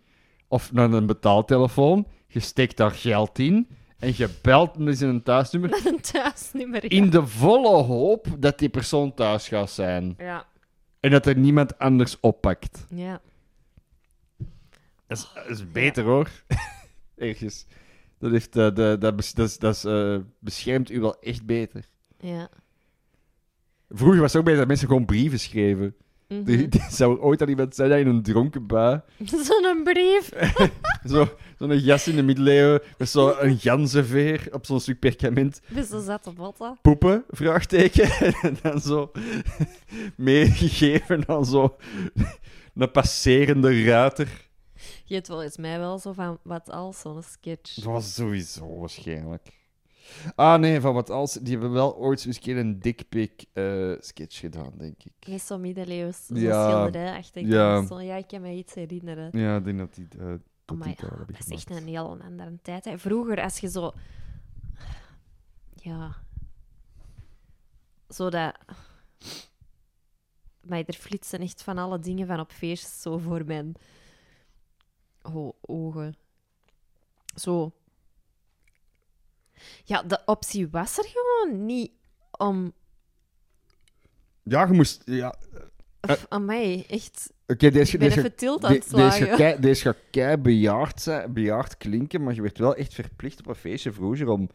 of 0.47 0.71
naar 0.71 0.91
een 0.91 1.05
betaaltelefoon, 1.05 2.07
je 2.27 2.39
steekt 2.39 2.77
daar 2.77 2.91
geld 2.91 3.39
in 3.39 3.67
en 4.03 4.13
je 4.15 4.29
belt 4.41 4.77
dus 4.77 5.01
in 5.01 5.07
een 5.07 5.23
thuisnummer 5.23 5.69
Met 5.69 5.85
een 5.85 6.01
thuisnummer. 6.01 6.91
in 6.91 7.09
de 7.09 7.27
volle 7.27 7.83
hoop 7.83 8.27
dat 8.39 8.59
die 8.59 8.69
persoon 8.69 9.13
thuis 9.13 9.47
gaat 9.47 9.69
zijn. 9.71 10.15
Ja. 10.17 10.45
En 10.99 11.11
dat 11.11 11.25
er 11.25 11.37
niemand 11.37 11.77
anders 11.79 12.19
oppakt. 12.19 12.85
Ja. 12.89 13.21
Dat 15.07 15.17
is, 15.17 15.27
dat 15.33 15.49
is 15.49 15.71
beter 15.71 16.03
hoor. 16.03 16.29
Ergens. 17.15 17.65
Dat, 18.19 18.31
heeft, 18.31 18.55
eh, 18.55 18.75
de, 18.75 18.95
dat, 18.99 19.15
bes- 19.15 19.33
dat, 19.33 19.47
is- 19.47 19.57
dat 19.57 19.75
is, 19.75 19.83
eh, 19.85 20.17
beschermt 20.39 20.89
u 20.91 20.99
wel 20.99 21.19
echt 21.19 21.45
beter. 21.45 21.85
Ja. 22.19 22.49
Vroeger 23.89 24.19
was 24.21 24.31
het 24.31 24.39
ook 24.39 24.45
beter 24.45 24.59
dat 24.59 24.67
mensen 24.69 24.87
gewoon 24.87 25.05
brieven 25.05 25.39
schreven. 25.39 25.95
Mhm. 26.33 26.43
Die, 26.43 26.67
die 26.67 26.81
zou 26.89 27.19
ooit 27.19 27.41
al 27.41 27.47
iemand 27.47 27.75
zijn 27.75 27.89
dat 27.89 27.99
in 27.99 28.07
een 28.07 28.23
dronken 28.23 28.67
bui. 28.67 29.01
Zo'n 29.45 29.81
brief. 29.83 30.29
Zo, 31.11 31.27
zo'n 31.59 31.79
jas 31.79 32.07
in 32.07 32.15
de 32.15 32.23
middeleeuwen 32.23 32.81
met 32.97 33.09
zo'n 33.09 33.57
ganzenveer 33.59 34.47
op 34.51 34.65
zo'n 34.65 34.79
stuk 34.79 34.99
perkament. 34.99 35.61
Dus 35.67 35.87
ze 35.87 36.01
zat 36.01 36.27
op 36.27 36.35
botten. 36.35 36.77
Poepen? 36.81 37.23
Vraagteken. 37.29 38.11
En 38.41 38.57
dan 38.61 38.79
zo 38.81 39.11
meegegeven 40.15 41.27
aan 41.27 41.45
zo 41.45 41.75
een 42.75 42.91
passerende 42.91 43.83
ruiter. 43.83 44.47
Je 45.05 45.13
hebt 45.13 45.27
wel 45.27 45.43
eens 45.43 45.57
mij 45.57 45.79
wel 45.79 45.99
zo 45.99 46.13
van 46.13 46.39
wat 46.43 46.69
als 46.69 46.99
zo'n 46.99 47.23
sketch. 47.23 47.73
Dat 47.73 47.83
was 47.83 48.13
sowieso 48.13 48.79
waarschijnlijk. 48.79 49.62
Ah 50.35 50.59
nee, 50.59 50.81
van 50.81 50.93
wat 50.93 51.09
als. 51.09 51.33
Die 51.33 51.51
hebben 51.51 51.71
wel 51.71 51.95
ooit 51.97 52.25
eens 52.25 52.35
een 52.35 52.41
keer 52.41 52.57
een 52.57 52.79
dickpic 52.79 53.45
eh 53.53 53.91
sketch 53.99 54.39
gedaan, 54.39 54.71
denk 54.77 55.03
ik. 55.03 55.27
Met 55.27 55.41
zo'n 55.41 55.61
middeleeuws, 55.61 56.25
Ja. 56.27 56.69
schilderij 56.69 57.17
achter. 57.17 57.45
Ja. 57.45 57.85
Zo, 57.85 58.01
ja, 58.01 58.15
ik 58.15 58.27
kan 58.27 58.41
me 58.41 58.53
iets 58.53 58.73
herinneren. 58.73 59.39
Ja, 59.39 59.55
ik 59.55 59.63
denk 59.63 59.77
dat 59.77 59.95
die. 59.95 60.07
dat 60.07 60.39
Amai, 60.65 60.95
die 60.95 61.07
dat 61.27 61.39
is 61.39 61.49
echt 61.49 61.69
een 61.69 61.87
heel 61.87 62.17
andere 62.21 62.57
tijd. 62.61 62.85
Hè. 62.85 62.97
Vroeger, 62.99 63.41
als 63.41 63.59
je 63.59 63.69
zo... 63.69 63.91
Ja... 65.75 66.15
Zo 68.09 68.29
dat... 68.29 68.55
Maar 70.61 70.83
er 70.85 70.93
flitsen 70.93 71.39
echt 71.39 71.63
van 71.63 71.77
alle 71.77 71.99
dingen 71.99 72.27
van 72.27 72.39
op 72.39 72.51
feest 72.51 73.01
zo 73.01 73.17
voor 73.17 73.45
mijn 73.45 73.75
o- 75.21 75.55
ogen. 75.61 76.15
Zo. 77.35 77.71
Ja, 79.83 80.03
de 80.03 80.21
optie 80.25 80.67
was 80.69 80.97
er 80.97 81.05
gewoon 81.13 81.65
niet 81.65 81.91
om... 82.37 82.73
Ja, 84.43 84.65
je 84.65 84.73
moest. 84.73 85.01
Ja. 85.05 85.35
Of, 86.01 86.25
aan 86.29 86.45
mij, 86.45 86.85
echt... 86.89 87.33
Oké, 87.47 87.69
deze, 87.69 87.93
Ik 87.93 87.99
ben 87.99 88.07
deze, 88.07 88.19
even 88.19 88.35
tilt 88.35 88.63
aan 88.63 88.71
de- 88.71 88.77
het 88.77 88.83
deze, 88.89 88.95
slagen. 88.95 89.27
gaat 89.27 89.37
kei- 89.37 89.59
deze 89.59 89.81
gaat 89.81 89.97
kei 90.11 90.37
bejaard, 90.37 91.01
zijn, 91.01 91.33
bejaard 91.33 91.77
klinken, 91.77 92.23
maar 92.23 92.33
je 92.33 92.41
werd 92.41 92.57
wel 92.57 92.75
echt 92.75 92.93
verplicht 92.93 93.39
op 93.39 93.47
een 93.47 93.55
feestje 93.55 93.91
vroeger 93.91 94.27
om 94.27 94.49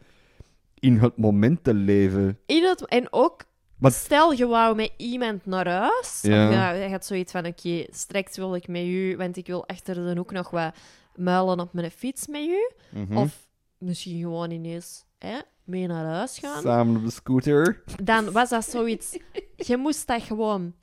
in 0.79 0.97
het 0.97 1.17
moment 1.17 1.63
te 1.63 1.73
leven. 1.73 2.39
In 2.45 2.63
het, 2.63 2.85
en 2.85 3.07
ook, 3.13 3.43
Maar- 3.77 3.91
stel 3.91 4.31
je 4.31 4.45
wou 4.47 4.75
met 4.75 4.91
iemand 4.97 5.45
naar 5.45 5.67
huis. 5.67 6.19
Ja. 6.21 6.47
Of 6.47 6.53
ja, 6.53 6.71
je 6.71 6.89
had 6.89 7.05
zoiets 7.05 7.31
van, 7.31 7.45
oké, 7.45 7.85
straks 7.89 8.37
wil 8.37 8.55
ik 8.55 8.67
met 8.67 8.83
u, 8.83 9.17
want 9.17 9.37
ik 9.37 9.47
wil 9.47 9.67
achter 9.67 9.95
de 9.95 10.13
hoek 10.17 10.31
nog 10.31 10.49
wat 10.49 10.75
muilen 11.15 11.59
op 11.59 11.73
mijn 11.73 11.91
fiets 11.91 12.27
met 12.27 12.41
u. 12.41 12.69
Mhm. 12.89 13.17
Of 13.17 13.47
misschien 13.79 14.19
gewoon 14.19 14.51
ineens 14.51 15.05
hè, 15.17 15.39
mee 15.63 15.87
naar 15.87 16.05
huis 16.05 16.39
gaan. 16.39 16.61
Samen 16.61 16.95
op 16.95 17.03
de 17.03 17.11
scooter. 17.11 17.83
Dan 18.03 18.31
was 18.31 18.49
dat 18.49 18.65
zoiets... 18.69 19.17
Je 19.55 19.77
moest 19.77 20.07
dat 20.07 20.21
gewoon 20.21 20.73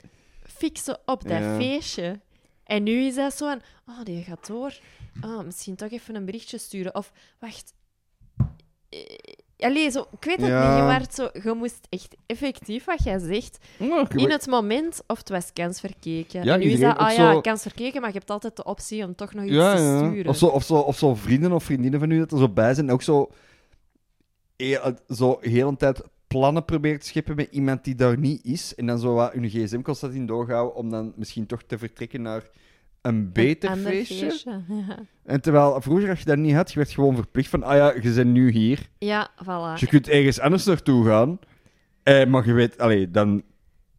fixen 0.42 0.99
op 1.05 1.22
dat 1.22 1.38
Ja. 1.38 1.57
feestje. 1.57 2.20
En 2.64 2.82
nu 2.82 2.92
is 2.92 3.14
dat 3.14 3.34
zo 3.36 3.49
van, 3.49 3.61
oh, 3.94 4.05
die 4.05 4.22
gaat 4.22 4.47
door. 4.47 4.78
Ah, 5.20 5.44
misschien 5.44 5.76
toch 5.76 5.90
even 5.90 6.14
een 6.14 6.24
berichtje 6.24 6.59
sturen. 6.59 6.94
Of, 6.94 7.12
wacht... 7.38 7.74
Eh, 9.57 9.68
Allee, 9.68 9.90
zo, 9.90 10.00
ik 10.00 10.24
weet 10.24 10.36
het 10.36 10.46
Ja. 10.46 10.98
niet. 10.98 11.14
Zo, 11.14 11.28
je 11.42 11.52
moest 11.54 11.86
echt 11.88 12.16
effectief, 12.26 12.84
wat 12.84 13.04
jij 13.04 13.18
zegt, 13.18 13.59
in 14.16 14.30
het 14.30 14.46
moment, 14.46 15.02
of 15.07 15.18
het 15.18 15.28
was 15.28 15.52
kansverkeken. 15.52 16.44
Ja, 16.44 16.54
en 16.54 16.61
nu 16.61 16.66
is 16.66 16.80
dat, 16.80 16.96
ah 16.96 17.11
ja, 17.16 17.32
zo- 17.32 17.40
kansverkeken, 17.40 18.00
maar 18.00 18.11
je 18.11 18.18
hebt 18.18 18.30
altijd 18.30 18.57
de 18.57 18.64
optie 18.64 19.04
om 19.04 19.14
toch 19.14 19.34
nog 19.34 19.44
iets 19.44 19.52
te 19.52 19.59
ja. 19.61 19.96
sturen. 19.96 20.26
Of 20.26 20.36
zo, 20.36 20.46
of, 20.46 20.64
zo, 20.64 20.74
of 20.74 20.98
zo 20.98 21.14
vrienden 21.14 21.52
of 21.52 21.64
vriendinnen 21.64 22.00
van 22.00 22.11
u 22.11 22.18
dat 22.18 22.32
er 22.32 22.38
zo 22.38 22.48
bij 22.48 22.74
zijn. 22.74 22.86
en 22.86 22.92
Ook 22.92 23.02
zo, 23.02 23.30
heel, 24.57 24.80
zo 25.09 25.38
heel 25.40 25.68
een 25.68 25.76
tijd 25.76 26.02
plannen 26.26 26.64
probeert 26.64 27.00
te 27.00 27.07
scheppen 27.07 27.36
met 27.36 27.48
iemand 27.50 27.84
die 27.84 27.94
daar 27.94 28.18
niet 28.18 28.44
is. 28.44 28.74
En 28.74 28.86
dan 28.86 28.98
zo 28.98 29.14
wat 29.14 29.32
hun 29.32 29.48
gsm 29.48 29.82
constant 29.82 30.14
in 30.14 30.26
doorhouden 30.26 30.74
om 30.76 30.90
dan 30.90 31.12
misschien 31.16 31.46
toch 31.46 31.62
te 31.62 31.78
vertrekken 31.78 32.22
naar 32.22 32.42
een 33.07 33.32
beter 33.32 33.70
Een 33.70 33.78
feestje. 33.78 34.62
Ja. 34.68 34.98
En 35.24 35.40
terwijl 35.40 35.80
vroeger, 35.80 36.11
als 36.11 36.18
je 36.18 36.24
dat 36.24 36.36
niet 36.36 36.54
had, 36.54 36.72
je 36.72 36.78
werd 36.78 36.90
gewoon 36.90 37.14
verplicht 37.14 37.48
van, 37.48 37.62
ah 37.62 37.76
ja, 37.76 37.94
je 37.94 38.12
bent 38.12 38.32
nu 38.32 38.50
hier. 38.50 38.88
ja, 38.98 39.30
voilà. 39.42 39.70
Dus 39.70 39.80
je 39.80 39.86
kunt 39.86 40.09
ergens 40.09 40.40
anders 40.40 40.64
naartoe 40.64 41.07
gaan. 41.07 41.38
Eh, 42.02 42.26
maar 42.26 42.46
je 42.46 42.52
weet, 42.52 42.78
allee, 42.78 43.11
dan, 43.11 43.42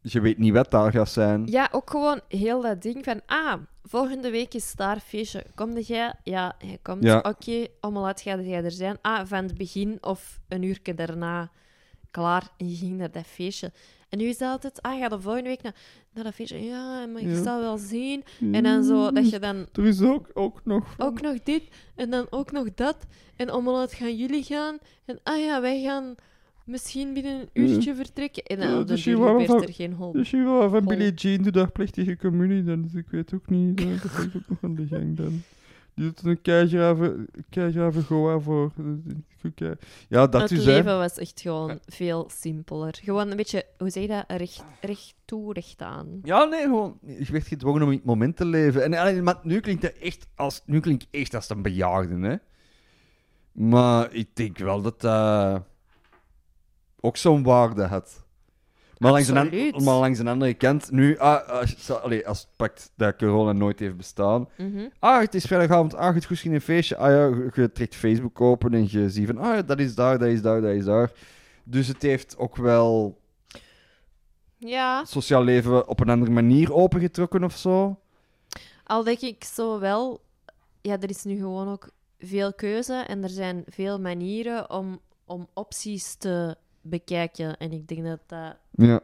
je 0.02 0.22
weet 0.22 0.38
niet 0.38 0.54
wat 0.54 0.72
daar 0.72 0.92
gaat 0.92 1.10
zijn. 1.10 1.46
Ja, 1.46 1.70
ook 1.72 1.90
gewoon 1.90 2.22
heel 2.28 2.62
dat 2.62 2.82
ding 2.82 3.04
van, 3.04 3.22
ah, 3.26 3.54
volgende 3.84 4.30
week 4.32 4.54
is 4.54 4.74
daar 4.76 5.00
feestje. 5.00 5.46
Kom 5.56 5.78
jij? 5.78 6.14
Ja, 6.24 6.56
hij 6.58 6.80
komt. 6.82 7.04
Ja. 7.04 7.18
Oké, 7.18 7.68
om 7.82 7.98
laat 7.98 8.22
gaat 8.22 8.46
jij 8.46 8.64
er 8.64 8.72
zijn? 8.72 8.98
Ah, 9.02 9.26
van 9.26 9.44
het 9.44 9.58
begin 9.58 9.98
of 10.02 10.40
een 10.48 10.64
uurtje 10.64 10.94
daarna. 10.94 11.52
Klaar, 12.12 12.44
en 12.58 12.70
je 12.70 12.76
ging 12.76 12.98
naar 12.98 13.12
dat 13.12 13.26
feestje. 13.26 13.72
En 14.10 14.18
nu 14.18 14.26
is 14.26 14.38
dat 14.38 14.50
altijd, 14.52 14.82
ah, 14.82 15.00
ga 15.00 15.10
de 15.10 15.20
volgende 15.22 15.50
week 15.50 15.62
naar, 15.62 15.76
naar 16.14 16.24
dat 16.24 16.34
feestje. 16.34 16.64
Ja, 16.64 17.06
maar 17.06 17.22
ik 17.22 17.28
Ja. 17.28 17.44
zal 17.44 17.60
wel 17.60 17.78
zien. 17.78 18.24
En 18.52 18.64
dan 18.64 18.84
zo, 18.84 19.12
dat 19.12 19.30
je 19.30 19.40
dan 19.40 19.68
Er 19.74 19.86
is 19.86 20.02
ook, 20.02 20.30
ook 20.34 20.62
nog... 20.64 20.96
ook 20.98 21.22
nog 21.22 21.44
dit 21.44 21.64
en 21.96 22.10
dan 22.10 22.28
ook 22.30 22.52
nog 22.52 22.74
dat. 22.76 22.98
En 23.36 23.54
om 23.54 23.70
laat 23.70 23.94
gaan 23.94 24.16
jullie 24.16 24.44
gaan. 24.44 24.78
En 25.06 25.20
ah 25.24 25.40
ja, 25.40 25.62
wij 25.62 25.82
gaan 25.82 26.16
misschien 26.66 27.14
binnen 27.14 27.40
een 27.42 27.50
uurtje 27.54 27.96
vertrekken. 27.96 28.44
En 28.44 28.60
dan 28.60 28.70
Ja, 28.70 28.78
de 28.78 28.84
dus 28.86 29.04
van- 29.04 29.62
er 29.64 29.74
geen 29.74 29.94
hol. 29.94 30.12
Dus 30.12 30.30
je 30.30 30.44
wel 30.44 30.70
van. 30.70 30.86
Billie 30.86 31.14
Jean 31.14 31.42
de 31.42 31.52
dagplichtige 31.52 32.18
communie, 32.18 32.64
dan, 32.64 32.82
dus 32.82 32.94
ik 32.94 33.06
weet 33.10 33.34
ook 33.34 33.50
niet, 33.50 33.78
dat 33.78 33.88
is 34.04 34.26
ook 34.36 34.50
nog 34.50 34.58
aan 34.62 34.76
de 34.76 34.88
gang 34.88 35.16
dan. 35.18 35.42
Die 35.98 36.06
doet 36.06 36.26
een 36.26 36.42
keigrave, 36.42 37.26
keigrave 37.50 38.02
goa 38.02 38.40
voor. 38.40 38.72
Ja, 40.10 40.28
dat 40.28 40.42
het 40.42 40.52
is, 40.52 40.66
hè. 40.66 40.72
leven 40.72 40.98
was 40.98 41.18
echt 41.18 41.42
gewoon 41.42 41.80
veel 41.86 42.30
simpeler. 42.34 43.00
Gewoon 43.04 43.30
een 43.30 43.38
beetje, 43.38 43.66
hoe 43.78 43.90
zeg 43.90 44.04
je 44.04 44.10
dat, 44.10 44.24
recht, 44.28 44.64
recht 44.82 45.16
toe, 45.26 45.54
recht 45.54 45.82
aan. 45.82 46.20
Ja, 46.24 46.44
nee, 46.44 46.62
gewoon. 46.62 47.00
Je 47.02 47.32
werd 47.32 47.48
gedwongen 47.48 47.82
om 47.82 47.92
in 47.92 47.98
het 47.98 48.06
moment 48.06 48.36
te 48.36 48.46
leven. 48.46 48.84
En 48.84 48.94
allee, 48.94 49.22
maar 49.22 49.40
nu 49.44 49.60
klinkt 49.60 49.82
het 49.82 49.98
echt 49.98 50.28
als, 50.36 50.62
nu 50.66 50.80
klinkt 50.80 51.08
echt 51.12 51.34
als 51.34 51.50
een 51.50 51.62
bejaarde, 51.62 52.28
hè. 52.28 52.36
Maar 53.52 54.14
ik 54.14 54.36
denk 54.36 54.58
wel 54.58 54.82
dat 54.82 55.02
dat 55.02 55.64
ook 57.00 57.18
zo'n 57.18 57.44
waarde 57.44 57.84
had. 57.84 58.26
Maar 58.98 59.12
langs, 59.12 59.28
een, 59.28 59.74
maar 59.84 59.96
langs 59.96 60.20
een 60.20 60.28
andere 60.28 60.54
kant, 60.54 60.92
nu, 60.92 61.18
ah, 61.18 61.48
als, 61.50 61.72
je- 61.88 62.00
allee, 62.00 62.28
als 62.28 62.40
het 62.40 62.48
pakt 62.56 62.92
dat 62.96 63.16
corona 63.16 63.52
nooit 63.52 63.80
heeft 63.80 63.98
bestaan. 63.98 64.50
Mhm. 64.58 64.88
Ah, 65.00 65.20
het 65.20 65.36
is 65.36 65.46
vrijdagavond, 65.46 65.96
ah, 65.96 66.14
het 66.16 66.26
goed 66.26 66.44
een 66.46 66.62
feestje. 66.62 66.98
Ah 66.98 67.10
ja, 67.10 67.46
je, 67.62 67.72
trekt 67.72 67.96
Facebook 67.96 68.42
open 68.42 68.74
en 68.74 68.88
je 68.90 69.10
ziet 69.10 69.28
van, 69.28 69.38
ah, 69.38 69.68
dat 69.68 69.80
is 69.80 69.96
daar, 69.96 70.18
dat 70.20 70.28
is 70.28 70.42
daar, 70.42 70.62
dat 70.62 70.72
is 70.74 70.86
daar. 70.86 71.12
Dus 71.64 71.88
het 71.88 72.02
heeft 72.02 72.38
ook 72.38 72.56
wel 72.56 73.18
Ja, 74.58 75.06
sociaal 75.06 75.44
leven 75.44 75.88
op 75.88 76.00
een 76.00 76.10
andere 76.10 76.32
manier 76.32 76.74
opengetrokken 76.74 77.44
of 77.44 77.56
zo. 77.58 78.00
al 78.84 79.04
denk 79.04 79.20
ik 79.20 79.44
zo 79.44 79.80
wel... 79.80 80.22
Ja, 80.82 80.98
er 81.00 81.10
is 81.10 81.24
nu 81.24 81.36
gewoon 81.38 81.68
ook 81.70 81.90
veel 82.20 82.54
keuze 82.54 82.94
en 82.94 83.24
er 83.24 83.30
zijn 83.30 83.64
veel 83.68 84.00
manieren 84.00 84.70
om, 84.72 85.00
om 85.26 85.48
opties 85.54 86.16
te 86.16 86.56
bekijken. 86.90 87.58
En 87.58 87.72
ik 87.72 87.88
denk 87.88 88.06
dat 88.06 88.20
dat 88.26 88.56
Ja. 88.72 89.00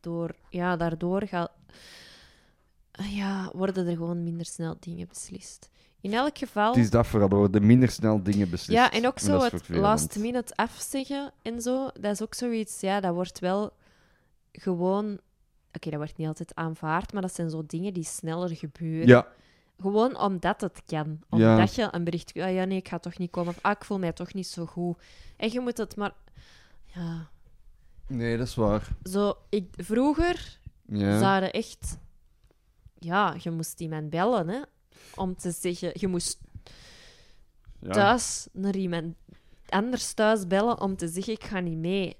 door... 0.00 0.34
Ja, 0.48 0.76
daardoor 0.76 1.22
gaat... 1.26 1.50
Ja, 2.92 3.50
worden 3.54 3.86
er 3.86 3.96
gewoon 3.96 4.22
minder 4.22 4.46
snel 4.46 4.76
dingen 4.80 5.08
beslist. 5.08 5.70
In 6.00 6.12
elk 6.12 6.38
geval... 6.38 6.68
Het 6.68 6.84
is 6.84 6.90
dat 6.90 7.06
vooral, 7.06 7.28
er 7.28 7.36
worden 7.36 7.66
minder 7.66 7.90
snel 7.90 8.22
dingen 8.22 8.50
beslist. 8.50 8.78
Ja, 8.78 8.90
en 8.90 9.06
ook 9.06 9.18
zo 9.18 9.42
het 9.42 9.68
last 9.68 10.18
minute 10.18 10.56
afzeggen 10.56 11.32
en 11.42 11.60
zo. 11.60 11.90
Dat 12.00 12.12
is 12.12 12.22
ook 12.22 12.34
zoiets, 12.34 12.80
ja, 12.80 13.00
dat 13.00 13.14
wordt 13.14 13.38
wel 13.38 13.72
gewoon... 14.52 15.18
Oké, 15.72 15.90
dat 15.90 15.98
wordt 15.98 16.16
niet 16.16 16.26
altijd 16.26 16.54
aanvaard, 16.54 17.12
maar 17.12 17.22
dat 17.22 17.34
zijn 17.34 17.50
zo 17.50 17.64
dingen 17.66 17.92
die 17.92 18.04
sneller 18.04 18.56
gebeuren. 18.56 19.06
Ja, 19.06 19.26
Gewoon 19.80 20.18
omdat 20.18 20.60
het 20.60 20.82
kan. 20.86 21.18
Ja. 21.30 21.52
Omdat 21.52 21.74
je 21.74 21.88
een 21.90 22.04
bericht... 22.04 22.32
Ah, 22.36 22.54
ja, 22.54 22.64
nee, 22.64 22.78
ik 22.78 22.88
ga 22.88 22.98
toch 22.98 23.18
niet 23.18 23.30
komen. 23.30 23.54
Of 23.56 23.58
ah, 23.62 23.72
ik 23.72 23.84
voel 23.84 23.98
mij 23.98 24.12
toch 24.12 24.34
niet 24.34 24.46
zo 24.46 24.66
goed. 24.66 24.98
En 25.36 25.52
je 25.52 25.60
moet 25.60 25.78
het 25.78 25.96
maar... 25.96 26.14
Ja, 26.94 27.30
nee, 28.06 28.36
dat 28.36 28.46
is 28.46 28.54
waar. 28.54 28.88
zo... 29.04 29.34
Ik, 29.48 29.74
vroeger 29.76 30.58
Ja. 30.86 31.18
zouden 31.18 31.52
echt... 31.52 31.98
Ja, 32.98 33.36
je 33.38 33.50
moest 33.50 33.80
iemand 33.80 34.10
bellen, 34.10 34.48
hè. 34.48 34.60
Om 35.14 35.36
te 35.36 35.50
zeggen... 35.50 35.90
Je 35.94 36.08
moest 36.08 36.40
ja. 37.80 37.90
thuis 37.92 38.48
naar 38.52 38.76
iemand 38.76 39.14
anders 39.68 40.12
thuis 40.12 40.46
bellen 40.46 40.80
om 40.80 40.96
te 40.96 41.08
zeggen: 41.08 41.32
Ik 41.32 41.44
ga 41.44 41.60
niet 41.60 41.78
mee. 41.78 42.16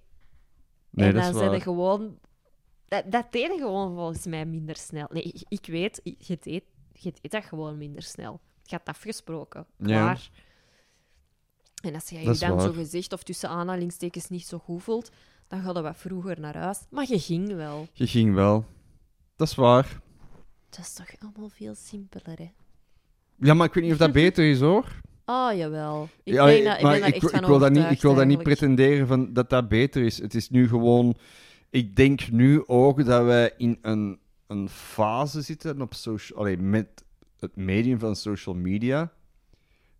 Nee, 0.91 1.09
en 1.09 1.15
dat 1.15 1.23
dan 1.23 1.31
is 1.33 1.37
zijn 1.37 1.49
waar. 1.49 1.57
er 1.59 1.63
gewoon. 1.63 2.19
Dat, 2.89 3.13
dat 3.13 3.33
deed 3.33 3.53
je 3.53 3.59
gewoon 3.59 3.95
volgens 3.95 4.27
mij 4.27 4.47
minder 4.47 4.77
snel. 4.77 5.07
Nee, 5.11 5.23
ik, 5.23 5.45
ik 5.49 5.67
weet, 5.67 6.01
je 6.03 6.39
deed, 6.41 6.65
je 6.93 7.13
deed 7.21 7.31
dat 7.31 7.45
gewoon 7.45 7.79
minder 7.79 8.03
snel. 8.03 8.41
Je 8.63 8.77
had 8.77 8.89
afgesproken. 8.89 9.67
Ja. 9.77 10.17
En 11.85 11.95
als 11.95 12.09
je 12.09 12.19
je 12.19 12.25
dan 12.39 12.61
zo 12.61 12.73
gezegd 12.73 13.13
of 13.13 13.23
tussen 13.23 13.49
aanhalingstekens 13.49 14.29
niet 14.29 14.47
zo 14.47 14.59
goed 14.59 14.83
voelt, 14.83 15.11
dan 15.49 15.63
ga 15.63 15.73
je 15.73 15.83
wat 15.83 15.97
vroeger 15.97 16.41
naar 16.41 16.57
huis. 16.57 16.79
Maar 16.91 17.07
je 17.09 17.19
ging 17.19 17.55
wel. 17.55 17.89
Je 17.93 18.07
ging 18.07 18.35
wel. 18.35 18.65
Dat 19.37 19.49
is 19.49 19.55
waar. 19.55 20.01
Dat 20.71 20.79
is 20.79 20.93
toch 20.93 21.07
allemaal 21.19 21.49
veel 21.49 21.75
simpeler, 21.75 22.39
hè? 22.39 22.51
Ja, 23.39 23.55
maar 23.55 23.67
ik 23.67 23.75
weet 23.75 23.85
niet 23.85 23.93
of 23.93 23.99
dat 23.99 24.13
beter 24.23 24.51
is, 24.51 24.61
hoor. 24.61 25.01
Ah, 25.25 25.57
jawel. 25.57 26.09
Ik 26.23 26.33
Ja, 26.35 26.45
ben, 26.45 26.65
dat, 26.65 26.77
ik 26.77 26.83
maar 26.83 26.91
ben 26.93 27.01
daar 27.01 27.09
ik, 27.09 27.15
echt 27.15 27.21
wil- 27.23 27.31
van 27.31 27.41
ik 27.41 27.47
wil 27.47 27.59
dat 27.59 27.73
niet, 27.73 27.91
ik 27.91 28.03
wil 28.03 28.15
dat 28.15 28.27
niet 28.27 28.43
pretenderen 28.43 29.07
van 29.07 29.33
dat 29.33 29.51
dat 29.51 29.69
beter 29.69 30.03
is. 30.03 30.19
Het 30.19 30.35
is 30.35 30.51
nu 30.51 30.69
gewoon... 30.69 31.15
Ik 31.71 31.97
denk 31.97 32.31
nu 32.31 32.67
ook 32.67 33.05
dat 33.05 33.25
wij 33.25 33.53
in 33.57 33.79
een, 33.83 34.19
een 34.47 34.69
fase 34.69 35.43
zitten 35.43 35.81
op 35.81 35.95
social, 35.95 36.39
allee, 36.39 36.57
met 36.59 37.05
het 37.39 37.57
medium 37.57 37.99
van 37.99 38.17
social 38.17 38.55
media, 38.55 39.13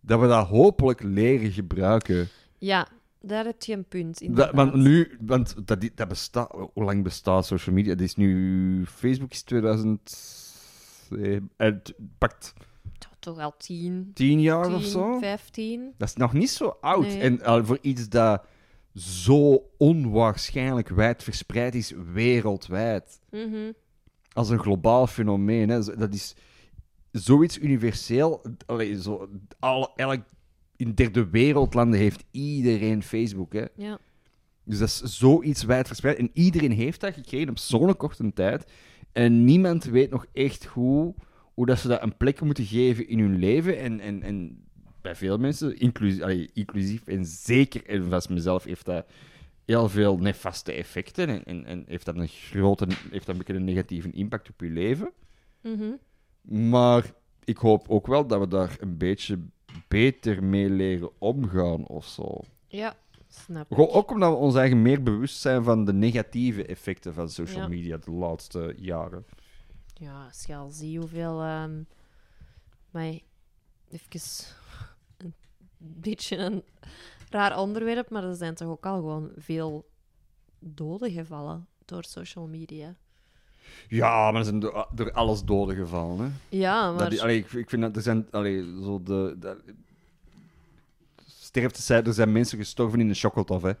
dat 0.05 0.19
we 0.19 0.27
dat 0.27 0.47
hopelijk 0.47 1.03
leren 1.03 1.51
gebruiken. 1.51 2.27
Ja, 2.57 2.87
daar 3.21 3.45
heb 3.45 3.63
je 3.63 3.73
een 3.73 3.85
punt. 3.85 4.21
Inderdaad. 4.21 4.53
want 4.53 4.73
nu, 4.73 5.17
want 5.21 5.67
dat, 5.67 5.89
dat 5.95 6.07
bestaat, 6.07 6.51
hoe 6.51 6.83
lang 6.83 7.03
bestaat 7.03 7.45
social 7.45 7.75
media? 7.75 7.91
Het 7.91 8.01
is 8.01 8.15
nu, 8.15 8.85
Facebook 8.85 9.31
is 9.31 9.41
2000, 9.41 10.17
eh, 11.11 11.37
het 11.57 11.93
pakt 12.17 12.53
toch 13.25 13.39
al 13.39 13.53
tien, 13.57 14.11
10 14.13 14.41
jaar 14.41 14.73
of 14.73 14.81
10, 14.81 14.89
zo. 14.89 15.19
15. 15.19 15.93
Dat 15.97 16.07
is 16.07 16.15
nog 16.15 16.33
niet 16.33 16.49
zo 16.49 16.77
oud. 16.81 17.05
Nee. 17.05 17.19
En 17.19 17.43
al 17.43 17.65
voor 17.65 17.77
iets 17.81 18.09
dat 18.09 18.45
zo 18.93 19.69
onwaarschijnlijk 19.77 20.89
wijd 20.89 21.23
verspreid 21.23 21.75
is 21.75 21.93
wereldwijd. 22.13 23.19
Mhm. 23.29 23.71
Als 24.33 24.49
een 24.49 24.59
globaal 24.59 25.07
fenomeen. 25.07 25.69
Hè. 25.69 25.97
Dat 25.97 26.13
is 26.13 26.35
zoiets 27.19 27.59
universeel. 27.59 28.45
Allee, 28.65 29.01
zo, 29.01 29.29
alle, 29.59 29.91
elk, 29.95 30.23
in 30.75 30.93
derde 30.93 31.29
wereldlanden 31.29 31.99
heeft 31.99 32.23
iedereen 32.31 33.03
Facebook. 33.03 33.53
Hè. 33.53 33.65
Ja. 33.75 33.99
Dus 34.63 34.79
dat 34.79 34.87
is 34.87 35.01
zoiets 35.01 35.63
wijd 35.63 35.87
verspreid. 35.87 36.17
En 36.17 36.29
iedereen 36.33 36.71
heeft 36.71 37.01
dat 37.01 37.13
gekregen 37.13 37.49
op 37.49 37.57
zo'n 37.57 37.97
korte 37.97 38.33
tijd. 38.33 38.71
En 39.11 39.43
niemand 39.43 39.83
weet 39.83 40.09
nog 40.09 40.25
echt 40.33 40.65
hoe, 40.65 41.15
hoe 41.53 41.65
dat 41.65 41.79
ze 41.79 41.87
dat 41.87 42.01
een 42.01 42.17
plek 42.17 42.41
moeten 42.41 42.65
geven 42.65 43.07
in 43.07 43.19
hun 43.19 43.39
leven. 43.39 43.79
En, 43.79 43.99
en, 43.99 44.23
en 44.23 44.63
bij 45.01 45.15
veel 45.15 45.37
mensen, 45.37 45.77
inclusief, 45.77 46.21
allee, 46.21 46.49
inclusief 46.53 47.07
en 47.07 47.25
zeker 47.25 47.85
en 47.85 48.09
vast 48.09 48.29
mezelf, 48.29 48.63
heeft 48.63 48.85
dat 48.85 49.05
heel 49.65 49.89
veel 49.89 50.17
nefaste 50.17 50.71
effecten. 50.71 51.29
En, 51.29 51.43
en, 51.43 51.65
en 51.65 51.83
heeft 51.87 52.05
dat 52.05 52.15
een 52.15 52.27
grote, 52.27 52.87
heeft 53.11 53.25
dat 53.25 53.27
een 53.27 53.37
beetje 53.37 53.53
een 53.53 53.63
negatieve 53.63 54.11
impact 54.11 54.49
op 54.49 54.61
je 54.61 54.69
leven. 54.69 55.11
Mhm. 55.61 55.91
Maar 56.45 57.13
ik 57.43 57.57
hoop 57.57 57.89
ook 57.89 58.07
wel 58.07 58.27
dat 58.27 58.39
we 58.39 58.47
daar 58.47 58.75
een 58.79 58.97
beetje 58.97 59.39
beter 59.87 60.43
mee 60.43 60.69
leren 60.69 61.09
omgaan 61.17 61.87
of 61.87 62.05
zo. 62.05 62.39
Ja, 62.67 62.95
snap 63.27 63.67
Gewoon 63.67 63.89
ik. 63.89 63.95
ook 63.95 64.11
omdat 64.11 64.29
we 64.29 64.35
ons 64.37 64.55
eigen 64.55 64.81
meer 64.81 65.03
bewust 65.03 65.37
zijn 65.39 65.63
van 65.63 65.85
de 65.85 65.93
negatieve 65.93 66.65
effecten 66.65 67.13
van 67.13 67.29
social 67.29 67.61
Ja. 67.61 67.67
media 67.67 67.97
de 67.97 68.11
laatste 68.11 68.73
jaren. 68.77 69.25
Ja, 69.93 70.25
als 70.25 70.43
je 70.45 70.55
al 70.55 70.69
ziet 70.69 70.97
hoeveel... 70.97 71.41
ehm 71.41 71.81
maar 72.91 73.03
even 73.89 74.21
een 75.17 75.33
beetje 75.77 76.37
een 76.37 76.63
raar 77.29 77.59
onderwerp, 77.59 78.09
maar 78.09 78.23
er 78.23 78.35
zijn 78.35 78.55
toch 78.55 78.67
ook 78.69 78.85
al 78.85 78.95
gewoon 78.95 79.31
veel 79.35 79.85
doden 80.59 81.11
gevallen 81.11 81.67
door 81.85 82.03
social 82.03 82.47
media. 82.47 82.95
Ja, 83.87 84.31
maar 84.31 84.39
er 84.39 84.45
zijn 84.45 84.59
door, 84.59 84.87
door 84.91 85.11
alles 85.11 85.43
doden 85.43 85.75
gevallen. 85.75 86.19
Hè? 86.19 86.57
Ja, 86.57 86.89
maar... 86.91 86.99
Dat, 86.99 87.09
die- 87.09 87.21
allee, 87.21 87.37
ik, 87.37 87.51
ik 87.53 87.69
vind 87.69 87.81
dat 87.81 87.95
er 87.95 88.01
zijn. 88.01 88.27
Allee, 88.31 88.63
zo 88.83 89.01
de, 89.03 89.35
de, 89.39 89.57
sterftecijfer, 91.27 92.07
er 92.07 92.13
zijn 92.13 92.31
mensen 92.31 92.57
gestorven 92.57 92.99
in 92.99 93.07
de 93.07 93.13
chocolatof, 93.13 93.61
hè? 93.61 93.71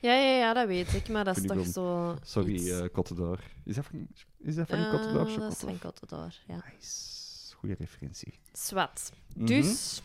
Ja, 0.00 0.14
ja, 0.14 0.36
ja, 0.36 0.52
dat 0.54 0.66
weet 0.66 0.94
ik, 0.94 1.08
maar 1.08 1.24
dat 1.24 1.36
is 1.36 1.46
toch 1.46 1.66
zo... 1.66 2.16
Sorry, 2.24 2.54
iets- 2.54 2.68
eh 2.70 2.84
Cottedor. 2.92 3.38
Is 3.64 3.74
dat 3.74 3.84
van, 3.90 4.06
is 4.38 4.54
dat 4.54 4.68
van 4.68 4.78
Eh, 4.78 4.90
Cottedor, 4.90 5.38
Dat 5.38 5.52
is 5.52 5.58
van 5.58 5.78
Cottedor, 5.78 6.34
ja. 6.46 6.54
Nice. 6.54 7.54
Goeie 7.56 7.76
referentie. 7.78 8.34
Zwat. 8.52 9.12
Mhm. 9.36 9.46
Dus 9.46 10.02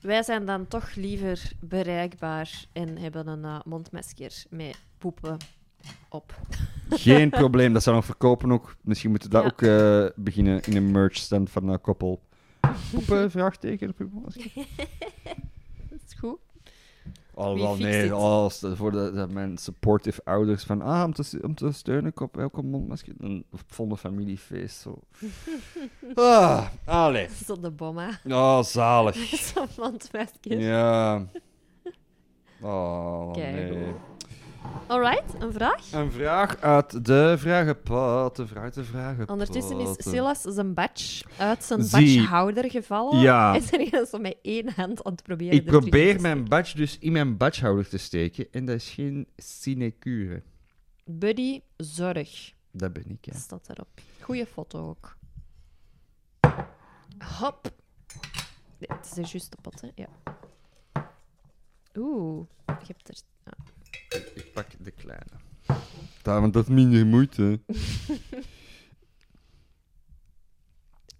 wij 0.00 0.22
zijn 0.22 0.46
dan 0.46 0.68
toch 0.68 0.94
liever 0.94 1.52
bereikbaar 1.60 2.64
en 2.72 2.98
hebben 2.98 3.26
een 3.26 3.44
eh, 3.44 3.60
mondmasker 3.64 4.44
met 4.50 4.78
poepen 4.98 5.36
op. 6.08 6.38
Geen 6.90 7.30
probleem, 7.40 7.72
dat 7.72 7.82
zou 7.82 7.96
nog 7.96 8.04
verkopen 8.04 8.52
ook. 8.52 8.76
Misschien 8.80 9.10
moeten 9.10 9.30
we 9.30 9.34
dat 9.34 9.44
Ja. 9.44 9.50
ook 9.50 9.62
eh, 9.62 10.22
beginnen 10.22 10.62
in 10.62 10.76
een 10.76 10.90
merch 10.90 11.16
stand 11.16 11.50
van 11.50 11.68
een 11.68 11.80
koppel. 11.80 12.20
Poepen, 12.92 13.30
vraagteken, 13.30 13.94
uw 13.98 14.10
masker. 14.22 14.50
Dat 15.90 15.98
is 16.06 16.14
goed. 16.18 16.38
Oh, 17.34 17.52
Wie 17.52 17.62
wel 17.62 17.74
fixt 17.74 17.88
nee, 17.88 18.16
oh, 18.16 18.48
stel 18.48 18.76
voor 18.76 18.92
de, 18.92 19.12
de, 19.14 19.26
mijn 19.30 19.58
supportive 19.58 20.20
ouders 20.24 20.64
van, 20.64 20.82
ah, 20.82 21.04
om 21.04 21.12
te, 21.12 21.38
om 21.42 21.54
te 21.54 21.72
steunen 21.72 22.12
op 22.14 22.38
elke 22.38 22.62
mondmasker. 22.62 23.14
Een 23.18 23.44
volle 23.66 23.96
familiefeest, 23.96 24.80
zo. 24.80 24.98
ah, 26.14 26.66
allee. 26.84 27.28
Zo 27.44 27.60
de 27.60 27.70
bomma. 27.70 28.20
Oh, 28.28 28.62
zalig. 28.62 29.16
Zo'n 29.54 29.66
mondmasker. 29.76 30.58
Ja. 30.58 31.26
Oh, 32.60 33.32
Kijk, 33.32 33.70
nee. 33.74 33.92
Alright, 34.86 35.42
een 35.42 35.52
vraag? 35.52 35.92
Een 35.92 36.12
vraag 36.12 36.60
uit 36.60 37.04
de 37.04 37.34
vragenpot. 37.38 38.36
De 38.36 38.46
vraag 38.46 38.62
uit 38.62 38.74
de 38.74 38.84
vragenpot. 38.84 39.30
Ondertussen 39.30 39.80
is 39.80 39.94
Silas 39.98 40.40
zijn 40.40 40.74
badge 40.74 41.24
uit 41.38 41.64
zijn 41.64 41.82
Zie. 41.84 42.16
badgehouder 42.16 42.70
gevallen. 42.70 43.18
Ja. 43.18 43.54
En 43.54 43.62
zijn 43.62 43.88
hij 43.88 44.04
zo 44.04 44.18
met 44.18 44.36
één 44.42 44.72
hand 44.74 45.04
aan 45.04 45.12
het 45.12 45.22
proberen 45.22 45.54
Ik 45.54 45.64
er 45.66 45.80
probeer 45.80 46.20
mijn 46.20 46.48
badge 46.48 46.76
dus 46.76 46.98
in 46.98 47.12
mijn 47.12 47.36
badgehouder 47.36 47.88
te 47.88 47.98
steken. 47.98 48.46
En 48.50 48.64
dat 48.64 48.76
is 48.76 48.90
geen 48.90 49.26
sinecure. 49.36 50.42
Buddy, 51.04 51.60
zorg. 51.76 52.52
Dat 52.70 52.92
ben 52.92 53.10
ik, 53.10 53.24
ja. 53.24 53.38
Staat 53.38 53.68
erop. 53.68 53.88
Goeie 54.20 54.46
foto 54.46 54.88
ook. 54.88 55.16
Hop. 57.38 57.72
Nee, 58.78 58.98
het 58.98 59.04
is 59.06 59.10
de 59.10 59.20
juiste 59.20 59.56
pot, 59.62 59.80
hè? 59.80 59.88
Ja. 59.94 60.08
Oeh, 61.94 62.46
je 62.66 62.86
hebt 62.86 63.08
er... 63.08 63.14
Ik 64.34 64.50
pak 64.52 64.66
de 64.78 64.90
kleine. 64.90 65.30
Daar, 66.22 66.40
want 66.40 66.52
dat 66.52 66.62
is 66.68 66.74
minder 66.74 67.06
moeite. 67.06 67.60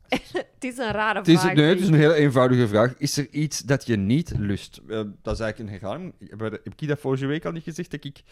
Het 0.08 0.64
is 0.64 0.78
een 0.78 0.90
rare 0.92 1.18
Het 1.18 1.28
is, 1.28 1.40
vraag. 1.40 1.54
nee, 1.54 1.64
het 1.68 1.80
is 1.80 1.88
een 1.88 1.94
heel 1.94 2.14
eenvoudige 2.14 2.68
vraag. 2.68 2.94
Is 2.98 3.16
er 3.16 3.28
iets 3.28 3.58
dat 3.60 3.86
je 3.86 3.96
niet 3.96 4.32
lust? 4.38 4.76
Eh, 4.88 5.02
dat 5.22 5.34
is 5.34 5.40
eigenlijk 5.40 5.58
een 5.58 5.68
herhaling. 5.80 6.14
Heb 6.18 6.42
ik- 6.42 6.60
heb 6.64 6.72
ik 6.80 6.88
dat 6.88 6.98
vorige 7.00 7.26
week 7.26 7.44
al 7.44 7.52
niet 7.52 7.62
gezegd? 7.62 7.90
Dat 7.90 8.04
ik 8.04 8.22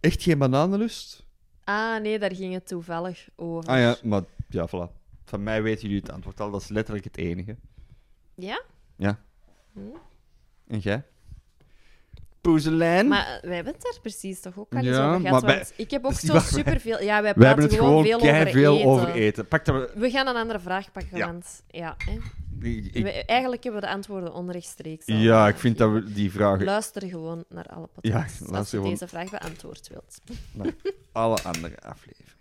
echt 0.00 0.22
geen 0.22 0.38
bananen 0.38 0.78
lust? 0.78 1.24
Ah, 1.64 2.00
nee, 2.00 2.18
daar 2.18 2.34
ging 2.34 2.54
het 2.54 2.66
toevallig 2.66 3.28
over. 3.36 3.70
Ah 3.70 3.78
ja, 3.78 3.96
maar 4.02 4.22
ja, 4.48 4.68
voilà. 4.68 4.92
Van 5.24 5.42
mij 5.42 5.62
weten 5.62 5.82
jullie 5.82 6.02
het 6.02 6.10
antwoord 6.10 6.40
al. 6.40 6.50
Dat 6.50 6.60
is 6.60 6.68
letterlijk 6.68 7.04
het 7.04 7.16
enige. 7.16 7.56
Ja? 8.34 8.62
Ja. 8.96 9.20
Hm. 9.72 9.80
En 10.66 10.78
jij? 10.78 11.04
Poezelijn? 12.50 13.08
Maar 13.08 13.38
wij 13.42 13.54
hebben 13.54 13.72
het 13.72 13.82
daar 13.82 14.00
precies 14.00 14.40
toch 14.40 14.58
ook 14.58 14.72
al 14.72 14.78
eens 14.78 14.86
Ja, 14.86 15.08
over 15.08 15.20
gehad. 15.20 15.40
maar 15.42 15.50
wij- 15.50 15.56
want 15.58 15.72
ik 15.76 15.90
heb 15.90 16.04
ook 16.04 16.12
zo 16.28 16.32
wij- 16.32 16.40
superveel... 16.42 17.02
Ja, 17.02 17.22
wij 17.22 17.34
We 17.34 17.44
hebben 17.44 17.44
praten 17.44 17.62
het 17.62 17.72
gewoon 17.72 17.88
gewoon 18.04 18.04
veel 18.20 18.30
over 18.30 18.50
veel 18.52 18.76
eten. 18.76 18.88
over 18.90 19.08
eten. 19.10 19.48
Pak 19.48 19.64
dat 19.64 19.92
we... 19.94 20.10
Gaan 20.10 20.26
een 20.26 20.36
andere 20.36 20.60
vraag 20.60 20.92
pakken, 20.92 21.16
Ja. 21.18 21.26
want... 21.26 21.62
Ja, 21.68 21.94
hè. 21.98 22.12
Ik- 22.60 22.94
ik- 22.94 23.02
We- 23.02 23.24
eigenlijk 23.24 23.62
hebben 23.64 23.80
we 23.80 23.86
de 23.86 23.92
antwoorden 23.92 24.32
onrechtstreeks. 24.34 25.06
al 25.06 25.14
ja, 25.16 25.48
ik 25.48 25.56
vind 25.56 25.78
dat 25.78 25.92
we 25.92 26.12
die 26.12 26.30
vragen... 26.32 26.64
Luister 26.64 27.08
gewoon 27.08 27.44
naar 27.48 27.66
alle 27.66 27.88
Ja, 28.00 28.10
podcasts 28.18 28.40
als 28.40 28.50
luister 28.50 28.78
je 28.78 28.84
gewoon. 28.84 28.98
deze 28.98 29.08
vraag 29.08 29.30
beantwoord 29.30 29.88
wilt. 29.88 30.20
Alle 31.12 31.42
andere 31.42 31.80
afleveringen. 31.80 32.34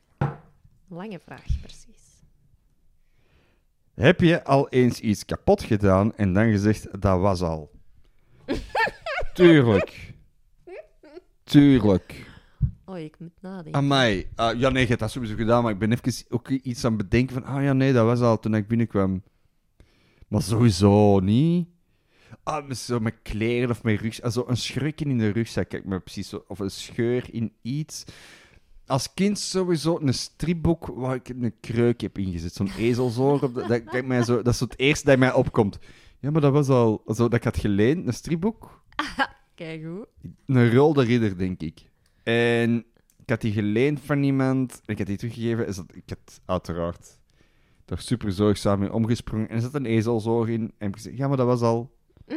Lange 0.89 1.19
vraag, 1.19 1.45
precies. 1.61 1.83
Heb 3.93 4.19
je 4.21 4.43
al 4.43 4.69
eens 4.69 4.99
iets 4.99 5.25
kapot 5.25 5.63
gedaan 5.63 6.15
en 6.15 6.33
dan 6.33 6.51
gezegd, 6.51 7.01
dat 7.01 7.19
was 7.19 7.41
al? 7.41 7.71
Tuurlijk. 9.35 10.13
Tuurlijk. 11.43 12.25
Oh, 12.85 12.97
ik 12.97 13.15
moet 13.19 13.41
nadenken. 13.41 13.73
Amai. 13.73 14.27
Ah, 14.35 14.59
ja, 14.59 14.69
nee, 14.69 14.81
je 14.81 14.87
hebt 14.87 14.99
dat 14.99 15.11
sowieso 15.11 15.35
gedaan, 15.35 15.63
maar 15.63 15.71
ik 15.71 15.79
ben 15.79 15.91
even 15.91 16.25
ook 16.29 16.49
iets 16.49 16.85
aan 16.85 16.93
het 16.93 17.01
bedenken 17.09 17.33
van, 17.33 17.43
ah 17.43 17.63
ja, 17.63 17.73
nee, 17.73 17.93
dat 17.93 18.05
was 18.05 18.19
al 18.21 18.39
toen 18.39 18.55
ik 18.55 18.67
binnenkwam. 18.67 19.23
Maar 20.27 20.41
sowieso 20.41 21.19
niet. 21.19 21.67
Ah, 22.43 22.67
met 22.67 22.77
zo 22.77 22.99
met 22.99 23.15
kleren 23.23 23.69
of 23.69 23.83
met 23.83 24.01
rugzak. 24.01 24.31
Zo 24.31 24.43
een 24.47 24.57
schurken 24.57 25.09
in 25.09 25.17
de 25.17 25.29
rugzak, 25.29 25.69
kijk 25.69 25.85
maar 25.85 26.01
precies 26.01 26.29
zo. 26.29 26.43
Of 26.47 26.59
een 26.59 26.71
scheur 26.71 27.33
in 27.33 27.53
iets. 27.61 28.03
Als 28.85 29.13
kind 29.13 29.39
sowieso 29.39 29.99
een 29.99 30.13
stripboek 30.13 30.85
waar 30.85 31.15
ik 31.15 31.29
een 31.29 31.53
kreuk 31.59 32.01
heb 32.01 32.17
ingezet. 32.17 32.53
Zo'n 32.53 32.71
ezelzoor. 32.77 33.41
Op 33.41 33.53
de- 33.53 33.65
dat, 33.67 33.83
kijk 33.83 34.05
mij 34.05 34.23
zo, 34.23 34.35
dat 34.35 34.47
is 34.53 34.57
zo 34.57 34.63
het 34.65 34.79
eerste 34.79 35.05
dat 35.05 35.17
mij 35.17 35.33
opkomt. 35.33 35.79
Ja, 36.19 36.31
maar 36.31 36.41
dat 36.41 36.51
was 36.51 36.67
al... 36.69 37.01
Zo, 37.07 37.13
dat 37.13 37.33
ik 37.33 37.43
had 37.43 37.57
geleend, 37.57 38.07
een 38.07 38.13
stripboek. 38.13 38.83
Kijk 39.55 39.83
hoe. 39.83 40.07
Een 40.45 40.73
Rolde 40.73 41.03
Ridder, 41.03 41.37
denk 41.37 41.61
ik. 41.61 41.89
En 42.23 42.85
ik 43.21 43.29
had 43.29 43.41
die 43.41 43.51
geleend 43.51 43.99
van 43.99 44.23
iemand. 44.23 44.71
En 44.71 44.93
ik 44.93 44.97
had 44.97 45.07
die 45.07 45.17
teruggegeven. 45.17 45.67
Is 45.67 45.75
dat, 45.75 45.85
ik 45.93 46.03
had 46.09 46.41
uiteraard 46.45 47.17
daar 47.85 48.01
super 48.01 48.31
zorgzaam 48.31 48.79
mee 48.79 48.93
omgesprongen. 48.93 49.49
En 49.49 49.55
er 49.55 49.61
zat 49.61 49.73
een 49.73 49.85
ezelzoor 49.85 50.49
in. 50.49 50.73
En 50.77 50.87
ik 50.87 50.97
zei, 50.97 51.17
ja, 51.17 51.27
maar 51.27 51.37
dat 51.37 51.45
was 51.45 51.61
al... 51.61 51.91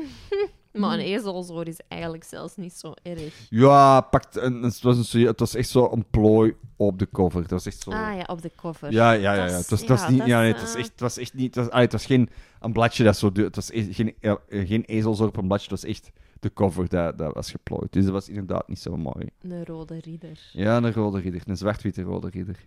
Maar 0.72 0.92
een 0.92 1.04
ezelzoor 1.04 1.66
is 1.66 1.80
eigenlijk 1.88 2.24
zelfs 2.24 2.56
niet 2.56 2.72
zo 2.72 2.92
erg. 3.02 3.46
Ja, 3.50 4.00
pakt 4.00 4.36
een, 4.36 4.62
het, 4.62 4.80
was 4.80 4.96
een, 4.96 5.04
serie- 5.04 5.26
het 5.26 5.40
was 5.40 5.54
echt 5.54 5.68
zo 5.68 5.88
een 5.92 6.04
plooi 6.10 6.54
op 6.76 6.98
de 6.98 7.08
cover. 7.12 7.40
Het 7.40 7.50
was 7.50 7.66
echt 7.66 7.82
zo... 7.82 7.90
Ah 7.90 8.16
ja, 8.16 8.24
op 8.26 8.42
de 8.42 8.50
cover. 8.56 8.92
Ja, 8.92 9.12
ja, 9.12 9.34
ja. 9.34 9.46
Ja. 9.46 9.52
Het 9.52 9.70
was, 9.70 9.80
het 9.80 9.88
was 9.88 10.00
ja, 10.00 10.10
niet... 10.10 10.26
Ja, 10.26 10.40
nee, 10.40 10.52
het 10.52 10.60
was 10.60 10.74
eh, 10.74 10.80
echt... 10.80 10.90
Het 10.90 11.00
was 11.00 11.16
echt 11.16 11.34
niet... 11.34 11.54
Het 11.54 11.64
was, 11.64 11.72
ah, 11.72 11.80
het 11.80 11.92
was 11.92 12.06
geen 12.06 12.28
een 12.60 12.72
bladje 12.72 13.04
dat 13.04 13.16
zo... 13.16 13.30
Het 13.32 13.54
was 13.54 13.70
echt 13.70 13.86
geen, 13.90 14.14
geen 14.48 14.84
ezelzoor 14.84 15.28
op 15.28 15.36
een 15.36 15.46
bladje. 15.46 15.70
Het 15.70 15.80
was 15.80 15.90
echt 15.90 16.10
de 16.40 16.52
cover 16.52 16.88
dat, 16.88 17.18
dat 17.18 17.34
was 17.34 17.50
geplooid. 17.50 17.92
Dus 17.92 18.04
dat 18.04 18.12
was 18.12 18.28
inderdaad 18.28 18.68
niet 18.68 18.78
zo 18.78 18.96
mooi. 18.96 19.26
Een 19.40 19.64
rode 19.64 19.98
ridder. 20.00 20.50
Ja, 20.52 20.76
een 20.76 20.92
rode 20.92 21.20
ridder. 21.20 21.42
Een 21.46 21.56
zwart-witte 21.56 22.02
rode 22.02 22.28
ridder. 22.30 22.64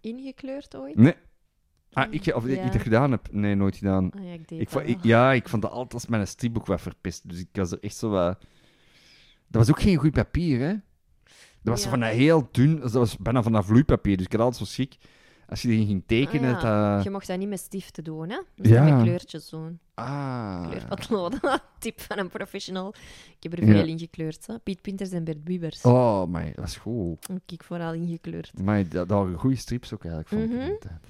Ingekleurd 0.00 0.76
ooit? 0.76 0.96
Nee. 0.96 1.14
Ah, 1.92 2.12
ik, 2.12 2.34
of 2.34 2.46
Ja. 2.48 2.62
ik 2.62 2.72
dat 2.72 2.82
gedaan 2.82 3.10
heb? 3.10 3.28
Nee, 3.32 3.54
nooit 3.54 3.76
gedaan. 3.76 4.10
Ah 4.10 4.24
ja, 4.24 4.32
ik 4.32 4.48
deed 4.48 4.60
Ik, 4.60 4.68
vond- 4.70 4.88
ik, 4.88 5.02
ja, 5.02 5.32
ik 5.32 5.48
vond 5.48 5.62
dat 5.62 5.70
altijd 5.70 5.92
als 5.94 6.06
mijn 6.06 6.26
stripboek 6.26 6.66
wat 6.66 6.80
verpest. 6.80 7.28
Dus 7.28 7.38
ik 7.38 7.48
was 7.52 7.70
er 7.72 7.78
echt 7.80 7.96
zo 7.96 8.08
wat... 8.10 8.38
Dat 9.48 9.66
was 9.66 9.70
ook 9.70 9.80
geen 9.80 9.96
goed 9.96 10.12
papier, 10.12 10.60
hè? 10.60 10.72
Dat 11.62 11.74
was 11.74 11.82
Ja. 11.84 11.90
van 11.90 12.00
dat 12.00 12.10
heel 12.12 12.48
dun... 12.50 12.80
Dat 12.80 12.92
was 12.92 13.16
bijna 13.16 13.42
van 13.42 13.52
dat 13.52 13.64
vloeipapier. 13.64 14.16
Dus 14.16 14.26
ik 14.26 14.32
had 14.32 14.40
altijd 14.40 14.58
zo 14.68 14.72
schik... 14.74 14.96
Als 15.48 15.62
je 15.62 15.68
die 15.68 15.86
ging 15.86 16.02
tekenen, 16.06 16.54
Ah, 16.54 16.62
ja. 16.62 16.94
dat... 16.94 17.04
Je 17.04 17.10
mocht 17.10 17.26
dat 17.26 17.38
niet 17.38 17.48
met 17.48 17.58
stiften 17.60 18.04
doen, 18.04 18.28
hè? 18.30 18.40
Dus 18.54 18.70
Ja. 18.70 18.84
met 18.84 19.02
kleurtjes 19.02 19.48
doen. 19.48 19.78
Ah. 19.94 20.68
Kleurpotloden. 20.70 21.40
Tip 21.78 22.00
van 22.00 22.18
een 22.18 22.28
professional. 22.28 22.94
Ik 23.38 23.42
heb 23.42 23.58
er 23.58 23.64
veel 23.66 23.86
in 23.86 23.98
gekleurd. 23.98 24.46
Hè? 24.46 24.58
Piet 24.58 24.80
Pinters 24.82 25.10
en 25.10 25.24
Bert 25.24 25.44
Biebers. 25.44 25.82
Oh, 25.82 26.26
maar 26.26 26.52
dat 26.54 26.64
is 26.64 26.76
goed. 26.76 27.26
Heb 27.28 27.40
ik 27.46 27.62
vooral 27.62 27.92
ingekleurd. 27.94 28.62
Maar 28.62 28.82
dat, 28.82 29.08
dat 29.08 29.18
waren 29.18 29.38
goede 29.38 29.56
strips 29.56 29.94
ook 29.94 30.04
eigenlijk, 30.04 30.28
vond 30.28 30.42
ik 30.42 30.50
Mhm. 30.58 30.68
die 30.68 30.78
tijd. 30.78 31.00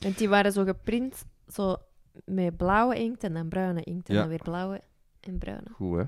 En 0.00 0.12
die 0.16 0.28
waren 0.28 0.52
zo 0.52 0.64
geprint, 0.64 1.24
zo 1.48 1.76
met 2.24 2.56
blauwe 2.56 2.94
inkt 2.96 3.24
en 3.24 3.32
dan 3.34 3.48
bruine 3.48 3.82
inkt. 3.82 4.08
En 4.08 4.14
dan 4.14 4.28
weer 4.28 4.42
blauwe 4.42 4.80
en 5.20 5.38
bruine. 5.38 5.66
Goed, 5.72 5.96
hè? 5.96 6.04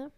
Ja. 0.00 0.10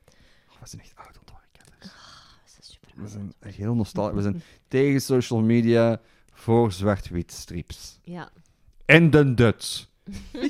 Oh, 0.53 0.61
we 0.61 0.69
zijn 0.69 0.83
echt 0.83 0.93
oud 0.97 1.19
ontworpen. 1.19 1.45
Dat 1.81 2.57
is 2.61 2.71
super. 2.73 2.91
We 3.03 3.09
zijn 3.09 3.33
echt 3.41 3.57
heel 3.57 3.75
nostalgisch. 3.75 4.15
We 4.17 4.23
zijn 4.23 4.43
tegen 4.69 5.01
social 5.01 5.41
media 5.41 6.01
voor 6.35 6.73
zwart-wit 6.73 7.33
strips. 7.33 7.99
Ja. 8.03 8.31
En 8.87 9.11
de 9.11 9.35
Dutch. 9.35 9.87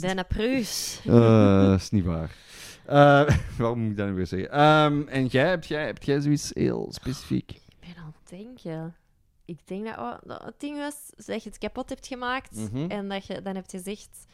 Dana 0.00 0.22
Pruis. 0.22 1.00
Eh, 1.04 1.62
dat 1.70 1.80
is 1.80 1.90
niet 1.90 2.04
waar. 2.04 2.36
Eh, 2.86 3.36
waarom 3.58 3.78
moet 3.80 3.90
ik 3.90 3.96
dat 3.96 4.06
nu 4.08 4.14
weer 4.14 4.26
zeggen? 4.26 4.50
Ehm, 4.50 5.08
en 5.08 5.26
jij, 5.26 5.48
heb 5.48 5.64
jij, 5.64 5.86
heb 5.86 6.02
jij 6.02 6.20
zoiets 6.20 6.50
heel 6.54 6.88
specifiek? 6.92 7.50
Ik 7.50 7.60
ben 7.80 7.96
aan 7.96 8.14
het 8.20 8.28
denken. 8.28 8.96
Ik 9.44 9.66
denk 9.66 9.84
dat, 9.86 9.96
oh, 9.98 10.14
dat 10.24 10.42
het 10.44 10.60
ding 10.60 10.76
was 10.78 10.94
dat 11.26 11.42
je 11.42 11.48
het 11.48 11.58
kapot 11.58 11.88
hebt 11.88 12.06
gemaakt 12.06 12.56
Mhm. 12.56 12.90
en 12.90 13.08
dat 13.08 13.26
je 13.26 13.42
dan 13.42 13.54
hebt 13.54 13.70
gezegd, 13.70 14.26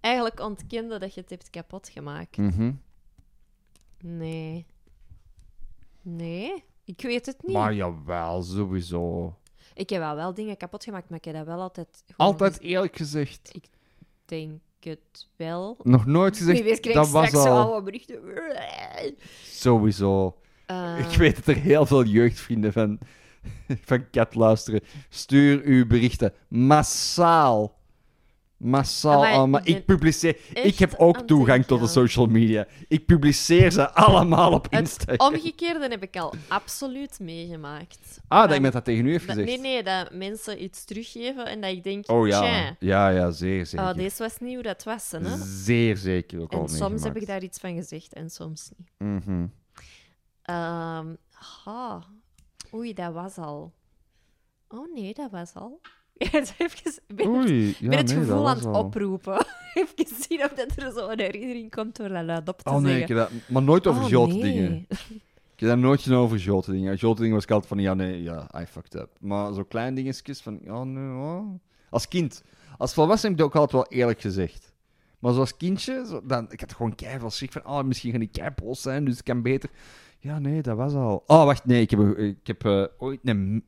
eigenlijk 0.00 0.40
ontkende 0.40 0.98
dat 0.98 1.14
je 1.14 1.20
het 1.20 1.30
hebt 1.30 1.50
kapot 1.50 1.88
gemaakt. 1.88 2.36
Mhm. 2.36 2.72
Nee. 4.02 4.66
Nee, 6.02 6.64
ik 6.84 7.00
weet 7.02 7.26
het 7.26 7.42
niet. 7.42 7.52
Maar 7.56 7.74
jawel, 7.74 8.42
sowieso. 8.42 9.34
Ik 9.74 9.90
heb 9.90 10.00
wel, 10.00 10.14
wel 10.16 10.34
dingen 10.34 10.56
kapot 10.56 10.84
gemaakt, 10.84 11.08
maar 11.08 11.18
ik 11.18 11.24
heb 11.24 11.34
dat 11.34 11.46
wel 11.46 11.60
altijd. 11.60 12.04
Altijd 12.16 12.60
eerlijk 12.60 12.96
gezegd. 12.96 13.50
Ik 13.52 13.64
denk 14.24 14.60
het 14.80 15.28
wel. 15.36 15.76
Nog 15.82 16.06
nooit 16.06 16.38
Wie 16.38 16.46
weet 16.46 16.60
gezegd, 16.62 16.80
krijg 16.80 16.96
dat 16.96 17.06
ik 17.24 17.30
was 17.32 17.44
al. 17.46 17.82
berichten. 17.82 18.20
Sowieso. 19.42 20.36
Eh, 20.66 20.98
Ik 21.10 21.16
weet 21.16 21.36
dat 21.36 21.46
er 21.46 21.56
heel 21.62 21.86
veel 21.86 22.04
jeugdvrienden 22.04 22.72
van, 22.72 22.98
van 23.88 24.10
Cat 24.10 24.34
luisteren. 24.34 24.80
Stuur 25.08 25.62
uw 25.64 25.86
berichten 25.86 26.32
massaal. 26.48 27.76
Massaal 28.56 29.12
Amai, 29.14 29.34
allemaal. 29.34 29.60
ik 29.60 29.66
Ik, 29.76 29.84
publiceer... 29.84 30.36
Ik 30.52 30.78
heb 30.78 30.94
ook 30.96 31.16
het 31.16 31.26
toegang 31.26 31.64
tot 31.66 31.80
de 31.80 31.86
social 31.86 32.26
media. 32.26 32.66
Ik 32.88 33.06
publiceer 33.06 33.70
ze 33.70 33.90
allemaal 34.06 34.52
op 34.52 34.64
Het 34.70 34.80
Instagram. 34.80 35.34
omgekeerde 35.34 35.88
heb 35.88 36.02
ik 36.02 36.16
al 36.16 36.34
absoluut 36.48 37.18
meegemaakt. 37.20 38.20
Ah, 38.28 38.38
dat 38.38 38.46
Dan- 38.48 38.56
iemand 38.56 38.72
dat 38.72 38.84
tegen 38.84 39.06
u 39.06 39.12
Dat- 39.12 39.22
gezegd? 39.22 39.46
nee, 39.48 39.58
nee, 39.58 39.82
dat 39.82 40.12
mensen 40.12 40.62
iets 40.62 40.84
teruggeven 40.84 41.46
en 41.46 41.60
dat 41.60 41.70
ik 41.70 41.82
denk, 41.84 42.10
Oh 42.10 42.26
ja. 42.26 42.40
tja, 42.40 42.76
Ja, 42.78 43.08
ja, 43.08 43.30
zeer 43.30 43.66
zeker. 43.66 43.86
oh, 43.88 43.94
deze 43.94 44.22
was 44.22 44.38
nieuw, 44.38 44.62
dat 44.62 44.82
was 44.84 45.08
ze, 45.08 45.18
hè? 45.18 45.36
Zeer 45.44 45.96
zeker 45.96 46.40
ook 46.40 46.52
al 46.52 46.62
En 46.62 46.68
soms 46.68 47.02
heb 47.04 47.16
ik 47.16 47.26
daar 47.26 47.42
iets 47.42 47.58
van 47.58 47.74
gezegd 47.74 48.12
en 48.12 48.30
soms 48.30 48.70
niet. 48.76 48.90
Mhm. 48.98 49.46
Ehm, 50.42 51.14
oei, 52.74 52.92
dat 52.94 53.12
was 53.12 53.36
al. 53.36 53.72
Oh 54.68 54.94
nee, 54.94 55.14
dat 55.14 55.30
was 55.30 55.54
al. 55.54 55.80
Ja, 56.32 56.38
even, 56.58 56.92
ik 57.06 57.16
ben, 57.16 57.26
het- 57.26 57.36
Oei, 57.50 57.66
ja, 57.78 57.88
ben 57.88 57.98
het 57.98 58.06
nee, 58.06 58.16
gevoel 58.16 58.48
aan 58.48 58.56
het 58.56 58.64
al. 58.66 58.84
oproepen. 58.84 59.46
even 59.74 60.16
zien 60.20 60.44
of 60.44 60.52
dat 60.52 60.76
er 60.76 60.92
zo 60.92 61.08
een 61.08 61.18
herinnering 61.20 61.70
komt 61.70 61.96
door 61.96 62.08
dat 62.08 62.24
luid 62.24 62.48
op 62.48 62.62
te 62.62 62.70
Oh 62.70 62.76
nee, 62.80 62.92
ik 63.00 63.06
zeggen. 63.06 63.16
dat... 63.16 63.30
Maar 63.48 63.62
nooit 63.62 63.86
over 63.86 64.02
Oh, 64.02 64.08
grote 64.08 64.34
nee. 64.34 64.42
dingen. 64.42 64.86
Ik 65.54 65.60
heb 65.60 65.68
daar 65.68 65.78
nooit 65.78 66.02
gedaan 66.02 66.18
over 66.18 66.38
grote 66.38 66.70
dingen. 66.70 66.98
Grote 66.98 67.20
dingen 67.20 67.34
was 67.34 67.44
ik 67.44 67.50
altijd 67.50 67.68
van, 67.68 67.78
ja, 67.78 67.94
nee, 67.94 68.22
ja, 68.22 68.50
I 68.60 68.64
fucked 68.66 68.94
up. 68.94 69.08
Maar 69.20 69.52
zo 69.54 69.64
kleine 69.64 69.96
dingetjes 69.96 70.40
van, 70.40 70.58
ja, 70.64 70.84
nee, 70.84 71.22
oh. 71.24 71.54
Als 71.90 72.08
kind. 72.08 72.42
Als 72.78 72.94
volwassen 72.94 73.28
heb 73.30 73.38
ik 73.38 73.44
dat 73.44 73.54
ook 73.54 73.60
altijd 73.60 73.88
wel 73.88 73.98
eerlijk 73.98 74.20
gezegd. 74.20 74.72
Maar 75.18 75.32
zoals 75.32 75.56
kindje, 75.56 76.04
zo, 76.08 76.20
dan, 76.24 76.52
ik 76.52 76.60
had 76.60 76.72
gewoon 76.72 76.94
keihard 76.94 77.32
schrik 77.32 77.52
van, 77.52 77.66
oh, 77.66 77.82
misschien 77.82 78.10
gaan 78.10 78.20
die 78.20 78.28
keipols 78.32 78.82
zijn, 78.82 79.04
dus 79.04 79.18
ik 79.18 79.24
kan 79.24 79.42
beter... 79.42 79.70
Ja, 80.18 80.38
nee, 80.38 80.62
dat 80.62 80.76
was 80.76 80.94
al... 80.94 81.22
Oh, 81.26 81.44
wacht, 81.44 81.64
nee, 81.64 81.80
ik 81.80 81.90
heb, 81.90 82.00
ik 82.18 82.46
heb 82.46 82.64
eh, 82.64 82.84
ooit 82.98 83.20
een, 83.22 83.64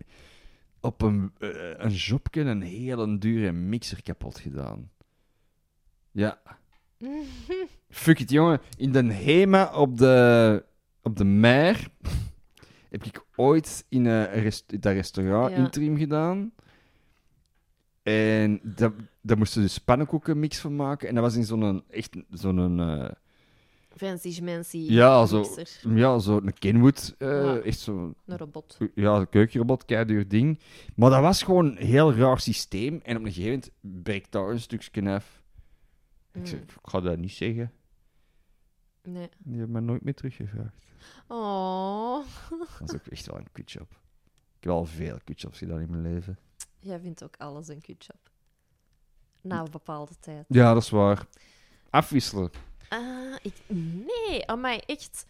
op 0.81 1.03
een, 1.03 1.33
eh, 1.39 1.49
een 1.77 1.91
jobje 1.91 2.41
een 2.41 2.63
hele 2.63 3.19
dure 3.19 3.53
mixer 3.53 4.03
kapot 4.03 4.39
gedaan. 4.39 4.91
Ja. 6.11 6.39
Fuck 7.91 8.21
it, 8.21 8.31
jongen. 8.31 8.61
In 8.77 8.93
Den 8.93 9.11
Hema 9.11 9.75
op 9.75 9.99
de, 9.99 10.65
op 11.03 11.17
de 11.17 11.25
Mer 11.25 11.89
heb 12.91 13.05
ik 13.05 13.25
ooit 13.37 13.87
in 13.89 14.05
een 14.05 14.27
rest, 14.31 14.83
dat 14.83 14.93
restaurant 14.93 15.51
Ja. 15.51 15.57
interim 15.57 15.97
gedaan. 15.97 16.53
En 18.03 18.61
daar 19.23 19.39
moesten 19.39 19.61
we 19.61 19.67
dus 19.67 19.79
pannenkoekenmix 19.79 20.59
van 20.59 20.77
maken. 20.77 21.09
En 21.09 21.15
dat 21.15 21.25
was 21.25 21.37
in 21.37 21.45
zo'n, 21.45 21.85
echt 21.91 22.17
zo'n, 22.31 22.81
eh, 22.81 23.11
Fancy 23.97 24.33
schmancy 24.33 24.77
ja, 24.79 25.27
zo, 25.27 25.39
mixer. 25.41 25.97
ja, 25.97 26.19
zo'n 26.19 26.53
Kenwood, 26.59 27.15
eh, 27.19 27.29
Ja. 27.29 27.59
echt 27.59 27.79
zo'n 27.79 28.15
Een 28.27 28.39
robot. 28.39 28.79
ja, 28.95 29.15
een 29.17 29.29
keukenrobot, 29.29 29.85
keiduur 29.85 30.29
ding. 30.29 30.61
Maar 30.97 31.11
dat 31.11 31.21
was 31.21 31.43
gewoon 31.43 31.67
een 31.67 31.77
heel 31.87 32.13
raar 32.15 32.41
systeem. 32.41 33.01
En 33.03 33.17
op 33.17 33.25
een 33.25 33.33
gegeven 33.33 33.63
moment 33.83 34.03
breekt 34.05 34.33
daar 34.33 34.49
een 34.49 34.61
stukje 34.61 35.11
af. 35.11 35.43
Ik, 36.33 36.47
zeg, 36.47 36.59
Mm. 36.61 36.65
ik 36.65 36.79
ga 36.83 37.01
dat 37.01 37.19
niet 37.19 37.33
zeggen. 37.33 37.73
Nee. 39.03 39.29
Die 39.39 39.59
hebben 39.59 39.73
me 39.77 39.81
nooit 39.81 40.05
meer 40.05 40.15
teruggevraagd. 40.15 40.85
Oh. 41.27 42.25
Dat 42.81 42.89
is 42.89 42.95
ook 42.95 43.07
echt 43.07 43.27
wel 43.27 43.39
een 43.39 43.53
kutjob. 43.53 43.91
Ik 44.35 44.63
heb 44.65 44.73
al 44.73 44.85
veel 44.85 45.19
kutjobs 45.25 45.59
gedaan 45.59 45.81
in 45.81 45.91
mijn 45.91 46.03
leven. 46.03 46.39
Jij 46.79 47.01
vindt 47.01 47.25
ook 47.25 47.35
alles 47.37 47.69
een 47.69 47.81
kutjob. 47.81 48.31
Na 49.41 49.61
een 49.61 49.71
bepaalde 49.71 50.13
tijd. 50.21 50.45
Ja, 50.49 50.73
dat 50.75 50.83
is 50.83 50.91
waar. 50.91 51.27
Afwisselen. 51.91 52.51
Ah, 52.89 53.35
ik... 53.43 53.53
Nee, 53.67 54.45
echt... 54.87 55.27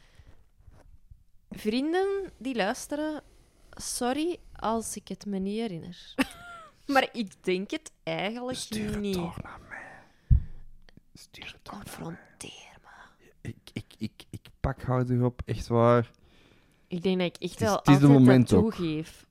Vrienden 1.51 2.33
die 2.37 2.55
luisteren, 2.55 3.23
sorry 3.71 4.39
als 4.57 4.97
ik 4.97 5.09
het 5.09 5.27
me 5.27 5.39
niet 5.39 5.59
herinner. 5.61 6.15
maar 6.93 7.09
ik 7.13 7.45
denk 7.45 7.71
het 7.71 7.93
eigenlijk 8.03 8.59
Stuur 8.59 8.91
het 8.91 9.01
niet. 9.01 9.15
door 9.15 9.37
naar 9.43 9.61
mij. 9.69 10.39
Stuur 11.15 11.45
het 11.45 11.71
mij. 11.73 11.79
Confronteer 11.81 12.77
me. 12.83 13.29
Ik, 13.41 13.57
ik, 13.73 13.85
ik, 13.99 14.25
ik 14.31 14.47
pak 14.61 14.83
hout 14.83 15.11
erop, 15.11 15.43
echt 15.45 15.67
waar. 15.67 16.11
Ik 16.89 17.03
denk 17.03 17.19
dat 17.19 17.27
ik 17.27 17.37
echt 17.37 17.53
Het 17.53 17.61
is- 17.61 17.67
wel 17.67 17.77
het 17.77 17.89
is 17.89 18.03
altijd 18.09 18.47
toegeef. 18.49 19.27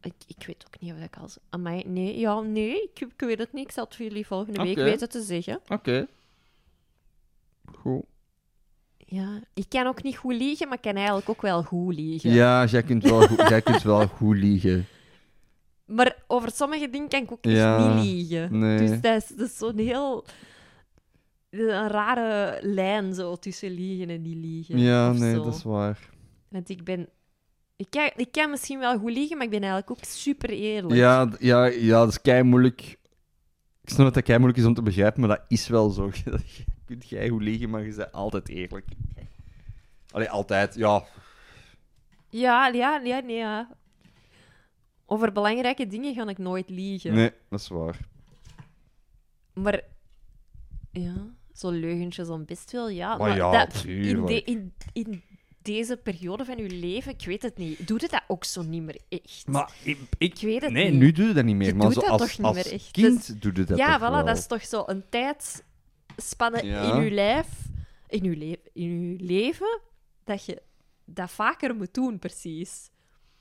Ik, 0.00 0.14
ik 0.26 0.46
weet 0.46 0.64
ook 0.66 0.80
niet 0.80 0.92
of 0.92 0.98
ik 0.98 1.16
als... 1.16 1.36
Amai, 1.50 1.82
nee, 1.86 2.18
ja, 2.18 2.40
nee, 2.40 2.82
ik, 2.82 3.00
ik 3.00 3.12
weet 3.20 3.38
het 3.38 3.52
niet. 3.52 3.64
Ik 3.64 3.72
zal 3.72 3.84
het 3.84 3.96
voor 3.96 4.04
jullie 4.04 4.26
volgende 4.26 4.62
week 4.62 4.76
weten 4.76 5.08
te 5.08 5.22
zeggen. 5.22 5.60
Oké. 5.68 6.06
Goed. 7.82 8.02
Ja, 8.98 9.40
ik 9.54 9.64
kan 9.68 9.86
ook 9.86 10.02
niet 10.02 10.16
goed 10.16 10.34
liegen, 10.34 10.68
maar 10.68 10.76
ik 10.76 10.82
kan 10.82 10.94
eigenlijk 10.94 11.28
ook 11.28 11.42
wel 11.42 11.62
goed 11.62 11.94
liegen. 11.94 12.30
Ja, 12.30 12.64
jij 12.64 12.82
kunt 12.82 13.02
wel 13.02 13.26
goed, 13.26 13.48
jij 13.48 13.62
kunt 13.62 13.82
wel 13.82 14.06
goed 14.06 14.36
liegen. 14.36 14.86
Maar 15.84 16.16
over 16.26 16.50
sommige 16.50 16.90
dingen 16.90 17.08
kan 17.08 17.22
ik 17.22 17.32
ook 17.32 17.44
echt 17.44 17.54
Ja, 17.56 17.94
niet 17.94 18.04
liegen. 18.04 18.58
nee. 18.58 18.78
Dus 18.78 19.00
dat 19.00 19.22
is, 19.22 19.28
dat 19.28 19.48
is 19.48 19.56
zo'n 19.56 19.78
heel... 19.78 20.24
Een 21.50 21.88
rare 21.88 22.58
lijn 22.62 23.14
zo 23.14 23.36
tussen 23.36 23.70
liegen 23.70 24.10
en 24.10 24.22
niet 24.22 24.36
liegen. 24.36 24.78
Ja, 24.78 25.12
nee, 25.12 25.34
zo. 25.34 25.44
dat 25.44 25.54
is 25.54 25.62
waar. 25.62 25.98
Want 26.48 26.68
ik 26.68 26.84
ben... 26.84 27.08
Ik 27.76 27.86
kan, 27.90 28.10
ik 28.16 28.32
kan 28.32 28.50
misschien 28.50 28.78
wel 28.78 28.98
goed 28.98 29.12
liegen, 29.12 29.36
maar 29.36 29.46
ik 29.46 29.52
ben 29.52 29.60
eigenlijk 29.62 29.90
ook 29.90 30.04
super 30.04 30.50
eerlijk. 30.50 30.94
Ja, 30.94 31.30
ja, 31.38 31.64
ja, 31.64 31.98
dat 31.98 32.08
is 32.08 32.20
kei 32.20 32.42
moeilijk. 32.42 32.80
Ik 33.82 33.88
snap 33.90 34.04
dat 34.04 34.14
dat 34.14 34.22
kei 34.22 34.38
moeilijk 34.38 34.60
is 34.62 34.66
om 34.68 34.74
te 34.74 34.82
begrijpen, 34.82 35.20
maar 35.20 35.36
dat 35.36 35.44
is 35.48 35.68
wel 35.68 35.90
zo. 35.90 36.10
Je 36.92 36.98
kunt 36.98 37.10
jij 37.10 37.28
goed 37.28 37.42
liegen, 37.42 37.70
maar 37.70 37.84
je 37.84 37.94
bent 37.94 38.12
altijd 38.12 38.48
eerlijk. 38.48 38.86
Allee, 40.10 40.30
altijd, 40.30 40.74
ja. 40.74 41.04
Ja, 42.28 42.66
ja, 42.68 43.00
ja, 43.04 43.20
nee, 43.20 43.36
ja. 43.36 43.68
Over 45.06 45.32
belangrijke 45.32 45.86
dingen 45.86 46.14
ga 46.14 46.28
ik 46.28 46.38
nooit 46.38 46.70
liegen. 46.70 47.14
Nee, 47.14 47.32
dat 47.48 47.60
is 47.60 47.68
waar. 47.68 47.98
Maar 49.52 49.82
ja, 50.90 51.14
zo 51.52 51.70
leugentjes 51.70 52.28
om 52.28 52.44
best 52.44 52.72
wel, 52.72 52.88
ja. 52.88 53.16
Maar 53.16 53.36
ja, 53.36 53.64
dat, 53.64 53.84
in, 53.84 54.26
de, 54.26 54.42
in, 54.42 54.74
in 54.92 55.22
deze 55.62 55.96
periode 55.96 56.44
van 56.44 56.58
uw 56.58 56.80
leven, 56.80 57.12
ik 57.12 57.24
weet 57.24 57.42
het 57.42 57.56
niet, 57.56 57.86
doet 57.88 58.02
het 58.02 58.10
dat 58.10 58.22
ook 58.26 58.44
zo 58.44 58.62
niet 58.62 58.82
meer 58.82 59.00
echt? 59.08 59.46
Maar 59.46 59.72
ik, 59.82 59.98
ik, 60.18 60.32
Ik 60.34 60.40
weet 60.40 60.62
het 60.62 60.72
nee, 60.72 60.90
niet. 60.90 61.00
nu 61.00 61.12
doe 61.12 61.26
je 61.26 61.32
dat 61.32 61.44
niet 61.44 61.56
meer. 61.56 61.66
Je 61.66 61.74
maar 61.74 61.86
doet 61.86 61.94
zo 61.94 62.00
dat 62.00 62.10
als, 62.10 62.20
toch 62.20 62.38
niet 62.38 62.46
als 62.46 62.56
meer 62.56 62.72
echt. 62.72 62.90
kind 62.90 63.42
doe 63.42 63.52
je 63.54 63.64
dat 63.64 63.78
ja, 63.78 63.98
voilà, 63.98 64.00
wel. 64.00 64.24
dat 64.24 64.36
is 64.36 64.46
toch 64.46 64.64
zo 64.64 64.82
een 64.86 65.04
tijdspanne 66.16 66.64
Ja. 66.64 66.94
in 66.94 67.02
uw 67.02 67.10
lijf, 67.10 67.46
in 68.08 68.24
uw, 68.24 68.34
le 68.38 68.58
in 68.72 68.88
uw 68.90 69.26
leven, 69.26 69.80
dat 70.24 70.44
je 70.44 70.62
dat 71.04 71.30
vaker 71.30 71.74
moet 71.76 71.94
doen, 71.94 72.18
precies. 72.18 72.90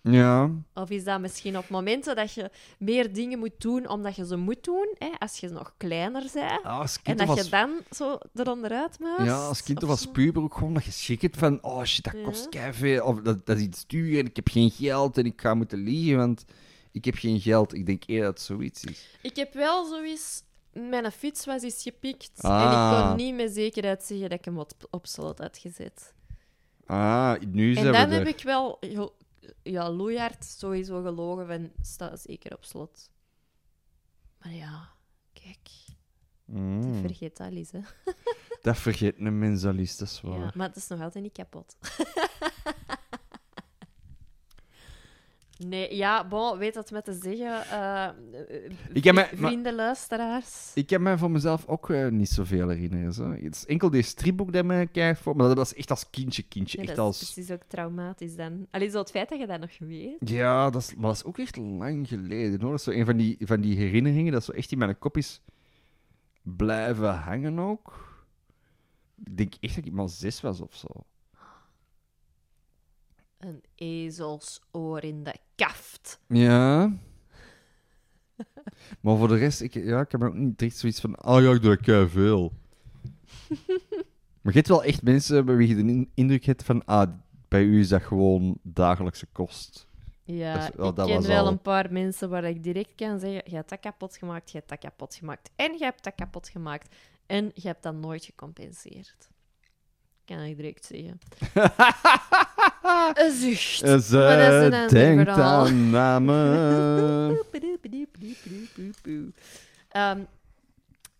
Ja, 0.04 0.50
Of 0.74 0.90
is 0.90 1.04
dat 1.04 1.20
misschien 1.20 1.58
op 1.58 1.70
momenten 1.70 2.16
dat 2.16 2.34
je 2.34 2.50
meer 2.80 3.14
dingen 3.14 3.40
moet 3.40 3.62
doen 3.62 3.88
omdat 3.90 4.16
je 4.16 4.26
ze 4.26 4.36
moet 4.36 4.64
doen, 4.64 4.96
hè, 4.98 5.10
als 5.20 5.38
je 5.38 5.50
nog 5.50 5.74
kleiner 5.78 6.30
bent, 6.34 6.64
als 6.64 7.00
en 7.04 7.18
dat 7.18 7.44
je 7.44 7.50
dan 7.50 7.72
zo 7.92 8.18
eronderuit 8.34 9.00
maakt? 9.00 9.24
ja, 9.26 9.46
als 9.48 9.64
kind 9.64 9.84
of 9.84 9.90
als 9.90 10.06
puber 10.06 10.42
ook 10.44 10.54
gewoon 10.54 10.74
dat 10.74 10.84
je 10.86 10.92
schrikt 10.92 11.38
van 11.38 11.64
oh 11.64 11.84
shit, 11.84 12.04
dat 12.04 12.14
Ja. 12.14 12.24
kost 12.24 12.50
keiveel. 12.50 13.06
Of 13.06 13.22
dat, 13.22 13.46
dat 13.46 13.58
is 13.58 13.64
iets 13.64 13.88
duur 13.88 14.20
en 14.20 14.26
ik 14.26 14.36
heb 14.36 14.48
geen 14.48 14.72
geld 14.72 15.18
en 15.18 15.26
ik 15.26 15.42
ga 15.42 15.54
moeten 15.54 15.80
liegen, 15.80 16.18
want 16.18 16.46
ik 16.92 17.06
heb 17.06 17.16
geen 17.16 17.40
geld. 17.42 17.74
Ik 17.74 17.86
denk 17.86 18.04
eerder 18.06 18.26
dat 18.26 18.34
het 18.34 18.42
zoiets 18.48 18.84
is. 18.84 19.18
Ik 19.22 19.36
heb 19.36 19.54
wel 19.54 19.86
zoiets... 19.86 20.44
Mijn 20.74 21.12
fiets 21.12 21.46
was 21.46 21.64
eens 21.64 21.82
gepikt 21.82 22.32
en 22.42 22.50
Ah. 22.50 23.02
ik 23.02 23.08
kon 23.08 23.16
niet 23.26 23.36
met 23.36 23.52
zekerheid 23.54 24.04
zeggen 24.04 24.30
dat 24.30 24.40
ik 24.40 24.46
hem 24.46 24.60
op, 24.60 24.72
op 24.90 25.08
slot 25.08 25.38
had 25.38 25.58
gezet. 25.58 26.14
Ah, 26.86 27.40
nu 27.48 27.70
En 27.70 27.82
zijn 27.82 27.94
dan 27.94 28.10
we 28.10 28.14
heb 28.16 28.24
er. 28.24 28.28
ik 28.28 28.44
wel 28.44 28.80
ja, 29.64 29.90
loeihard 29.92 30.46
sowieso 30.46 31.02
gelogen 31.04 31.48
van 31.48 31.72
sta 31.82 32.16
zeker 32.16 32.54
op 32.56 32.64
slot. 32.66 33.10
Maar 34.42 34.54
ja, 34.54 34.90
kijk, 35.34 35.70
Mm, 36.46 37.02
vergeet 37.02 37.38
dat 37.38 37.52
eens, 37.52 37.72
hè. 37.72 37.80
dat 38.62 38.78
vergeet 38.78 39.16
een 39.20 39.40
mens 39.40 39.62
dat 39.62 39.78
is 40.08 40.22
waar. 40.22 40.40
Ja, 40.40 40.52
maar 40.56 40.68
het 40.68 40.76
is 40.76 40.88
nog 40.88 41.02
altijd 41.02 41.24
niet 41.24 41.34
kapot. 41.34 41.76
nee, 45.68 45.96
ja, 45.96 46.28
bon, 46.28 46.58
weet 46.58 46.74
dat 46.74 46.92
met 46.92 47.06
te 47.06 47.14
zeggen. 47.22 47.62
eh, 47.70 48.10
Ik 48.94 49.04
heb 49.04 49.16
maar- 49.16 49.32
vrienden, 49.36 49.76
luisteraars. 49.76 50.72
Ik 50.74 50.90
heb 50.90 51.02
mij 51.02 51.18
van 51.18 51.32
mezelf 51.32 51.68
ook 51.68 51.90
eh, 51.90 52.08
niet 52.08 52.30
zoveel 52.30 52.70
herinneren. 52.70 53.14
Zo. 53.14 53.32
Het 53.32 53.56
is 53.56 53.66
enkel 53.66 53.90
die 53.90 54.02
stripboek 54.02 54.54
dat 54.54 54.66
mij 54.66 54.88
kijkt 54.88 55.20
voor, 55.20 55.36
maar 55.36 55.48
dat 55.48 55.58
was 55.58 55.74
echt 55.74 55.90
als 55.90 56.10
kindje, 56.10 56.44
kindje. 56.44 56.78
Echt 56.78 56.96
dat 56.96 57.14
is 57.14 57.32
precies 57.34 57.52
ook 57.52 57.64
traumatisch 57.68 58.36
dan. 58.36 58.68
Alleen 58.72 58.92
zo 58.92 58.98
het 59.00 59.12
feit 59.12 59.30
dat 59.30 59.40
je 59.40 59.48
dat 59.48 59.60
nog 59.60 59.78
weet. 59.80 60.30
Ja, 60.30 60.70
dat 60.70 60.82
is, 60.82 60.96
maar 60.96 61.06
dat 61.08 61.16
is 61.16 61.24
ook 61.24 61.38
echt 61.38 61.56
lang 61.56 62.08
geleden. 62.08 62.62
Hoor. 62.62 62.70
Dat 62.70 62.80
is 62.80 62.86
zo 62.86 62.92
een 62.92 63.06
van 63.06 63.18
die, 63.18 63.38
van 63.40 63.62
die 63.62 63.76
herinneringen 63.78 64.32
dat 64.32 64.44
zo 64.44 64.52
echt 64.52 64.72
in 64.72 64.78
mijn 64.78 64.98
kop 65.00 65.18
is 65.18 65.42
blijven 66.42 67.14
hangen 67.14 67.60
ook. 67.60 68.10
Ik 69.26 69.38
denk 69.38 69.54
echt 69.60 69.76
dat 69.76 69.86
ik 69.86 69.92
maar 69.92 70.10
zes 70.10 70.42
was 70.42 70.62
of 70.62 70.76
zo. 70.76 70.88
Een 73.42 73.64
ezelsoor 73.76 75.04
in 75.04 75.24
de 75.24 75.36
kaft. 75.56 76.20
Ja. 76.28 76.94
maar 79.02 79.18
voor 79.18 79.28
de 79.28 79.36
rest, 79.38 79.62
ik, 79.62 79.74
ja, 79.74 80.00
ik 80.02 80.12
heb 80.12 80.22
er 80.22 80.28
ook 80.28 80.34
niet 80.36 80.62
echt 80.62 80.78
zoiets 80.78 81.00
van, 81.00 81.24
oh 81.26 81.42
ja, 81.42 81.52
ik 81.52 81.62
doe 81.62 81.78
dat 81.84 82.10
veel. 82.10 82.54
maar 84.42 84.54
je 84.54 84.58
hebt 84.58 84.68
wel 84.68 84.84
echt 84.84 85.02
mensen 85.04 85.46
bij 85.46 85.56
wie 85.56 85.68
je 85.68 85.76
de 85.76 85.82
in- 85.82 86.12
indruk 86.14 86.46
hebt 86.46 86.64
van, 86.64 86.86
ah, 86.86 87.12
bij 87.48 87.64
u 87.64 87.80
is 87.80 87.88
dat 87.90 88.02
gewoon 88.04 88.58
dagelijkse 88.64 89.26
kost. 89.32 89.88
Ja, 90.24 90.54
Dat 90.58 90.70
is- 90.70 90.76
wel, 90.76 90.90
ik 90.90 90.96
dat 90.96 91.06
ken 91.08 91.16
was 91.16 91.28
wel 91.28 91.44
al- 91.46 91.52
een 91.52 91.62
paar 91.62 91.92
mensen 91.92 92.30
waar 92.30 92.44
ik 92.44 92.64
direct 92.64 92.96
kan 92.96 93.20
zeggen: 93.20 93.42
je 93.46 93.56
hebt 93.56 93.70
dat 93.70 93.80
kapot 93.80 94.18
gemaakt, 94.18 94.52
je 94.52 94.58
hebt 94.58 94.70
dat 94.70 94.80
kapot 94.80 95.16
gemaakt. 95.16 95.50
En 95.56 95.72
je 95.78 95.84
hebt 95.84 96.04
dat 96.04 96.16
kapot 96.16 96.50
gemaakt. 96.50 96.96
En 97.26 97.52
je 97.54 97.68
hebt 97.68 97.84
dat 97.84 97.96
nooit 97.96 98.26
gecompenseerd. 98.26 99.30
Kan 100.26 100.40
ik 100.40 100.56
direct 100.56 100.86
zeggen. 100.86 101.20
Een 103.26 103.32
zucht. 103.32 104.04
Ze 104.06 104.18
Maar 104.18 104.38
dat 104.38 104.48
is 104.54 104.66
een 104.68 104.74
ander 104.74 104.90
denkt 104.90 105.24
verhaal. 105.32 105.66
aan 105.66 105.90
namen. 105.90 107.38
Ehm, 109.90 110.24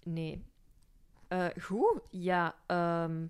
nee. 0.04 0.44
Eh, 1.28 1.46
goed, 1.62 2.00
ja. 2.10 2.56
ehm 2.68 3.26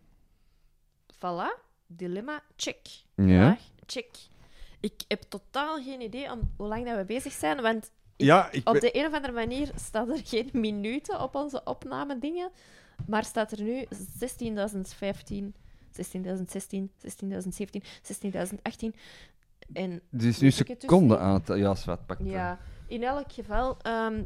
voilà. 1.15 1.59
Dilemma, 1.87 2.41
check. 2.55 2.77
Ja. 3.15 3.25
Vraag, 3.25 3.59
check. 3.85 4.09
Ik 4.79 4.93
heb 5.07 5.21
totaal 5.29 5.83
geen 5.83 6.01
idee 6.01 6.31
om 6.31 6.51
hoe 6.57 6.67
lang 6.67 6.85
dat 6.85 6.97
we 6.97 7.05
bezig 7.05 7.33
zijn, 7.33 7.61
want 7.61 7.91
Ja, 8.17 8.51
ik 8.51 8.69
op 8.69 8.79
de 8.79 8.97
een 8.97 9.05
of 9.05 9.13
andere 9.13 9.33
manier 9.33 9.71
staat 9.75 10.09
er 10.09 10.21
geen 10.23 10.49
minuten 10.53 11.21
op 11.21 11.35
onze 11.35 11.61
opname 11.63 12.19
dingen, 12.19 12.51
maar 13.07 13.23
staat 13.23 13.51
er 13.51 13.61
nu 13.61 13.85
16.015, 13.85 13.89
16.016, 15.91 16.89
16.017, 16.99 17.83
16.018 18.11 18.99
en 19.73 20.01
is 20.17 20.39
nu 20.39 20.47
dus 20.47 20.55
seconden 20.55 21.19
aan 21.19 21.33
het... 21.33 21.47
Ja, 21.47 21.75
zwart, 21.75 22.05
pak 22.05 22.17
het. 22.17 22.27
ja, 22.27 22.59
in 22.87 23.03
elk 23.03 23.31
geval, 23.31 23.77
ehm, 23.81 24.23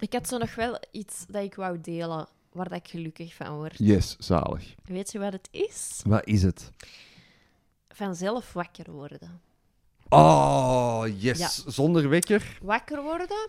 ik 0.00 0.12
had 0.12 0.28
zo 0.28 0.38
nog 0.38 0.54
wel 0.54 0.78
iets 0.90 1.26
dat 1.26 1.42
ik 1.42 1.54
wou 1.54 1.80
delen, 1.80 2.28
waar 2.52 2.68
dat 2.68 2.78
ik 2.78 2.88
gelukkig 2.88 3.34
van 3.34 3.56
word. 3.56 3.78
Yes, 3.78 4.16
zalig. 4.18 4.74
Weet 4.84 5.12
je 5.12 5.18
wat 5.18 5.32
het 5.32 5.48
is? 5.50 6.00
Wat 6.04 6.26
is 6.26 6.42
het? 6.42 6.72
Vanzelf 7.88 8.52
wakker 8.52 8.90
worden. 8.92 9.40
Oh, 10.08 11.04
yes. 11.18 11.38
Ja. 11.38 11.48
Zonder 11.70 12.08
wekker. 12.08 12.58
Wakker 12.62 13.02
worden 13.02 13.48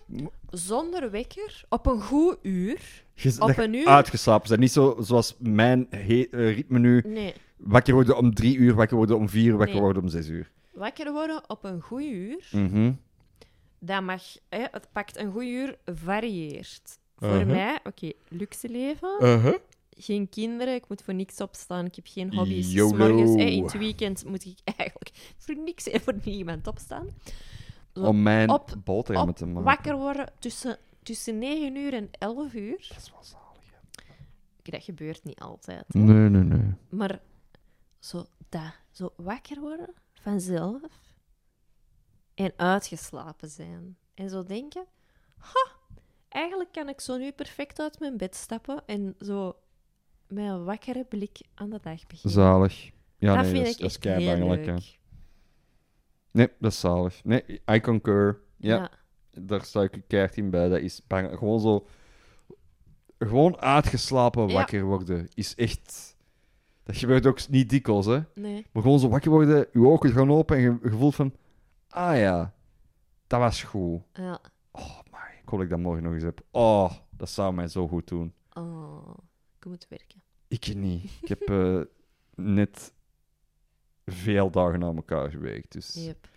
zonder 0.49 1.11
wekker 1.11 1.63
op 1.69 1.85
een 1.85 2.01
goed 2.01 2.37
uur. 2.41 3.03
Je, 3.13 3.35
Op 3.39 3.57
een 3.57 3.73
uur? 3.73 3.87
Uitgeslapen 3.87 4.47
zijn. 4.47 4.59
Niet 4.59 4.71
zo, 4.71 4.97
zoals 4.99 5.35
mijn 5.39 5.87
he- 5.89 6.27
eh, 6.31 6.55
ritme 6.55 6.79
nu. 6.79 7.03
Nee, 7.07 7.33
Wakker 7.57 7.93
worden 7.93 8.17
om 8.17 8.33
drie 8.33 8.57
uur, 8.57 8.73
wakker 8.73 8.97
worden 8.97 9.17
om 9.17 9.29
vier 9.29 9.45
uur, 9.51 9.57
wakker 9.57 9.73
Nee. 9.75 9.83
worden 9.83 10.03
om 10.03 10.09
zes 10.09 10.27
uur. 10.27 10.51
wakker 10.73 11.11
worden 11.11 11.41
op 11.49 11.63
een 11.63 11.81
goed 11.81 12.01
uur. 12.03 12.47
Mhm. 12.51 12.91
dat 13.79 14.01
mag, 14.03 14.21
hè, 14.49 14.65
het 14.71 14.87
pakt 14.91 15.17
een 15.17 15.31
goed 15.31 15.43
uur, 15.43 15.77
varieert. 15.85 16.97
Voor 17.17 17.27
Uh-huh. 17.29 17.47
mij, 17.47 17.79
oké, 17.83 18.11
luxe 18.27 18.69
leven, 18.69 19.17
Uh-huh. 19.21 19.53
Geen 20.01 20.29
kinderen, 20.29 20.73
ik 20.75 20.87
moet 20.89 21.01
voor 21.01 21.13
niks 21.13 21.41
opstaan, 21.41 21.85
ik 21.85 21.95
heb 21.95 22.07
geen 22.07 22.33
hobby's. 22.35 22.71
S 22.71 22.75
morgens, 22.75 23.31
hè, 23.35 23.43
in 23.43 23.63
het 23.63 23.73
weekend 23.77 24.25
moet 24.25 24.45
ik 24.45 24.59
eigenlijk 24.77 25.33
voor 25.37 25.55
niks 25.57 25.87
en 25.89 26.01
voor 26.01 26.15
niemand 26.23 26.67
opstaan. 26.67 27.07
Zo, 27.93 28.03
Om 28.05 28.21
mijn 28.21 28.49
op- 28.49 28.75
boterhammen 28.83 29.33
op, 29.33 29.37
te 29.39 29.45
maken. 29.45 29.63
wakker 29.63 29.95
worden 29.97 30.31
tussen, 30.39 30.77
tussen 31.03 31.37
9 31.37 31.75
uur 31.75 31.93
en 31.93 32.09
11 32.11 32.53
uur. 32.53 32.85
Dat 32.89 32.97
is 32.97 33.11
wel 33.11 33.23
zalig. 33.23 33.63
hè. 34.63 34.71
Dat 34.71 34.83
gebeurt 34.83 35.23
niet 35.23 35.39
altijd. 35.39 35.85
hè. 35.87 35.99
Nee, 35.99 36.29
nee, 36.29 36.43
nee. 36.43 36.73
Maar 36.89 37.21
zo 37.99 38.25
dat, 38.49 38.73
zo 38.91 39.13
wakker 39.15 39.59
worden 39.59 39.93
vanzelf 40.13 40.81
en 42.33 42.53
uitgeslapen 42.55 43.49
zijn. 43.49 43.97
En 44.13 44.29
zo 44.29 44.43
denken, 44.43 44.85
ha, 45.37 45.71
eigenlijk 46.29 46.71
kan 46.71 46.89
ik 46.89 47.01
zo 47.01 47.17
nu 47.17 47.31
perfect 47.31 47.79
uit 47.79 47.99
mijn 47.99 48.17
bed 48.17 48.35
stappen 48.35 48.83
en 48.85 49.15
zo 49.19 49.55
met 50.29 50.45
een 50.45 50.63
wakkere 50.63 51.05
blik 51.05 51.41
aan 51.53 51.69
de 51.69 51.79
dag 51.81 52.07
beginnen. 52.07 52.31
Zalig. 52.31 52.91
Ja, 53.17 53.35
dat 53.35 53.43
nee, 53.43 53.51
vind 53.51 53.65
dat 53.65 53.89
is, 53.89 53.95
ik 53.95 54.01
dat 54.03 54.13
hè. 54.13 54.45
leuk. 54.45 54.97
Nee, 56.31 56.49
dat 56.59 56.71
is 56.71 56.79
zalig. 56.79 57.23
Nee, 57.23 57.61
I 57.71 57.79
concur. 57.81 58.41
Ja, 58.57 58.75
Ja. 58.75 58.91
daar 59.41 59.61
sta 59.63 59.81
ik 59.81 60.01
keihard 60.07 60.37
in 60.37 60.49
bij. 60.49 60.69
Dat 60.69 60.79
is 60.79 61.01
bang. 61.07 61.37
Gewoon 61.37 61.59
zo... 61.59 61.85
Gewoon 63.19 63.57
uitgeslapen 63.57 64.47
Ja. 64.47 64.53
wakker 64.53 64.83
worden 64.83 65.27
is 65.33 65.55
echt... 65.55 66.17
Dat 66.83 66.97
gebeurt 66.97 67.25
ook 67.25 67.47
niet 67.49 67.69
dikwijls, 67.69 68.05
hè. 68.05 68.19
Nee. 68.35 68.65
Maar 68.71 68.83
gewoon 68.83 68.99
zo 68.99 69.09
wakker 69.09 69.31
worden, 69.31 69.67
je 69.73 69.79
ogen 69.87 70.11
gaan 70.11 70.31
open 70.31 70.55
en 70.57 70.61
je, 70.61 70.77
je 70.83 70.89
voelt 70.89 71.15
van... 71.15 71.33
Ah 71.89 72.17
ja, 72.17 72.53
dat 73.27 73.39
was 73.39 73.63
goed. 73.63 74.01
Ja. 74.13 74.39
Oh, 74.71 74.99
maar 75.11 75.35
ik 75.41 75.49
hoop 75.49 75.59
dat 75.59 75.61
ik 75.61 75.69
dat 75.69 75.79
morgen 75.79 76.03
nog 76.03 76.13
eens 76.13 76.23
heb. 76.23 76.41
Oh, 76.51 76.91
dat 77.09 77.29
zou 77.29 77.53
mij 77.53 77.67
zo 77.67 77.87
goed 77.87 78.07
doen. 78.07 78.33
Oh, 78.53 79.17
ik 79.59 79.65
moet 79.65 79.87
werken. 79.89 80.21
Ik 80.47 80.75
niet. 80.75 81.11
Ik 81.21 81.27
heb 81.27 81.41
eh, 81.41 81.81
net 82.35 82.93
veel 84.05 84.49
dagen 84.51 84.83
aan 84.83 84.95
elkaar 84.95 85.29
gewerkt, 85.29 85.71
dus... 85.71 85.93
Yep. 85.93 86.27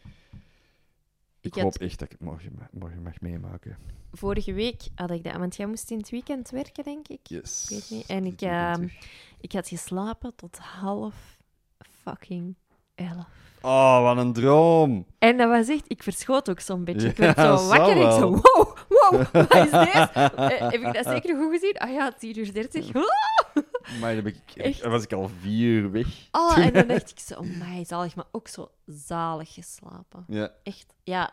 Ik, 1.41 1.55
Ik 1.55 1.55
hoop 1.62 1.73
had- 1.73 1.81
echt 1.83 1.99
dat 1.99 2.12
ik 2.12 2.18
het 2.18 2.29
morgen, 2.29 2.68
morgen 2.73 3.03
mag 3.03 3.20
meemaken. 3.20 3.79
Vorige 4.12 4.53
week 4.53 4.89
had 4.95 5.11
ik 5.11 5.25
dat, 5.25 5.37
want 5.37 5.57
jij 5.57 5.66
moest 5.66 5.91
in 5.91 5.99
het 5.99 6.11
weekend 6.11 6.51
werken, 6.51 6.85
denk 6.85 7.09
ik. 7.09 7.27
Yes. 7.27 7.62
Ik 7.62 7.68
weet 7.68 7.91
niet. 7.91 8.07
En 8.07 8.25
ik, 8.25 8.37
terug. 8.39 8.93
Ik 9.41 9.53
had 9.53 9.68
geslapen 9.68 10.35
tot 10.35 10.59
half 10.59 11.39
fucking 11.79 12.55
elf. 12.95 13.26
Oh, 13.64 14.03
wat 14.03 14.16
een 14.16 14.32
droom. 14.32 15.07
En 15.18 15.36
dat 15.36 15.49
was 15.49 15.68
echt, 15.68 15.84
ik 15.86 16.03
verschoot 16.03 16.51
ook 16.51 16.61
zo'n 16.61 16.84
beetje. 16.84 17.09
ik 17.09 17.16
werd 17.16 17.38
zo 17.38 17.66
wakker 17.68 17.97
en 17.97 18.03
ik 18.03 18.11
zo, 18.12 18.30
wow, 18.30 18.76
wow, 18.88 19.24
wat 19.49 19.55
is 19.55 19.70
dit? 19.70 20.11
Eh, 20.14 20.59
heb 20.59 20.72
ik 20.80 20.93
dat 20.93 21.07
zeker 21.07 21.36
goed 21.36 21.51
gezien? 21.53 21.78
Ah 21.78 21.90
ja, 21.93 22.12
10 22.18 22.38
uur 22.38 22.53
30. 22.53 22.90
Maar 24.01 24.14
dan 24.14 24.22
ben 24.24 24.34
ik, 24.47 24.57
Echt? 24.62 24.82
dan 24.82 24.90
was 24.90 25.03
ik 25.03 25.12
al 25.12 25.30
vier 25.40 25.68
uur 25.80 25.90
weg. 25.90 26.07
Oh, 26.32 26.59
en 26.59 26.72
dan 26.72 26.86
dacht 26.86 27.11
ik 27.11 27.18
zo, 27.18 27.34
oh 27.34 27.40
my, 27.59 27.84
zalig, 27.84 28.14
maar 28.14 28.24
ook 28.32 28.49
zo 28.49 28.70
zalig 28.86 29.55
geslapen. 29.55 30.24
Ja, 30.28 30.51
Echt, 30.62 30.95
ja, 31.05 31.30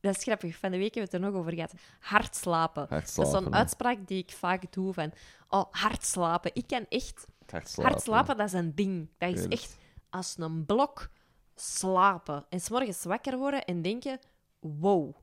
dat 0.00 0.16
is 0.16 0.22
grappig. 0.22 0.56
Van 0.56 0.70
de 0.70 0.76
week 0.78 0.94
hebben 0.94 1.10
we 1.12 1.16
het 1.16 1.24
er 1.26 1.30
nog 1.32 1.40
over 1.40 1.52
gehad. 1.52 1.72
Hard 2.00 2.36
slapen. 2.36 2.86
hard 2.88 3.00
Dat 3.00 3.08
is 3.08 3.14
slapen. 3.14 3.32
zo'n 3.42 3.54
uitspraak 3.54 3.98
die 4.06 4.18
ik 4.18 4.30
vaak 4.30 4.72
doe 4.72 4.92
van, 4.92 5.12
oh, 5.48 5.64
hard 5.70 6.04
slapen. 6.06 6.50
Ik 6.54 6.66
kan 6.66 6.86
echt, 6.88 7.26
Hard 7.50 7.68
slapen. 7.68 7.92
hard 7.92 8.04
slapen, 8.04 8.36
dat 8.36 8.46
is 8.46 8.52
een 8.52 8.74
ding. 8.74 9.08
Dat 9.18 9.32
is 9.38 9.48
echt 9.48 9.76
als 10.12 10.34
een 10.38 10.66
blok 10.66 11.08
slapen. 11.54 12.44
En 12.48 12.60
s'morgens 12.60 13.04
wakker 13.04 13.38
worden 13.38 13.64
en 13.64 13.82
denken, 13.82 14.18
wow, 14.60 15.14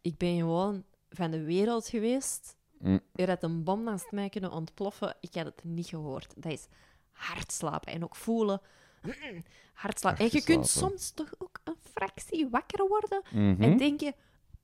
ik 0.00 0.16
ben 0.16 0.36
gewoon 0.36 0.84
van 1.10 1.30
de 1.30 1.42
wereld 1.42 1.88
geweest. 1.88 2.56
Mm. 2.78 3.00
Er 3.14 3.28
had 3.28 3.42
een 3.42 3.64
bom 3.64 3.82
naast 3.82 4.10
mij 4.10 4.28
kunnen 4.28 4.50
ontploffen. 4.52 5.16
Ik 5.20 5.34
had 5.34 5.44
het 5.44 5.64
niet 5.64 5.86
gehoord. 5.86 6.32
Dat 6.36 6.52
is 6.52 6.66
hard 7.12 7.52
slapen. 7.52 7.92
En 7.92 8.04
ook 8.04 8.16
voelen, 8.16 8.60
mm, 9.02 9.12
hard 9.74 9.98
slapen. 9.98 10.24
En 10.24 10.28
je 10.32 10.42
kunt 10.44 10.68
soms 10.68 11.10
toch 11.10 11.30
ook 11.38 11.60
een 11.64 11.76
fractie 11.92 12.48
wakker 12.48 12.88
worden 12.88 13.22
Mhm. 13.30 13.62
en 13.62 13.76
denken, 13.76 14.14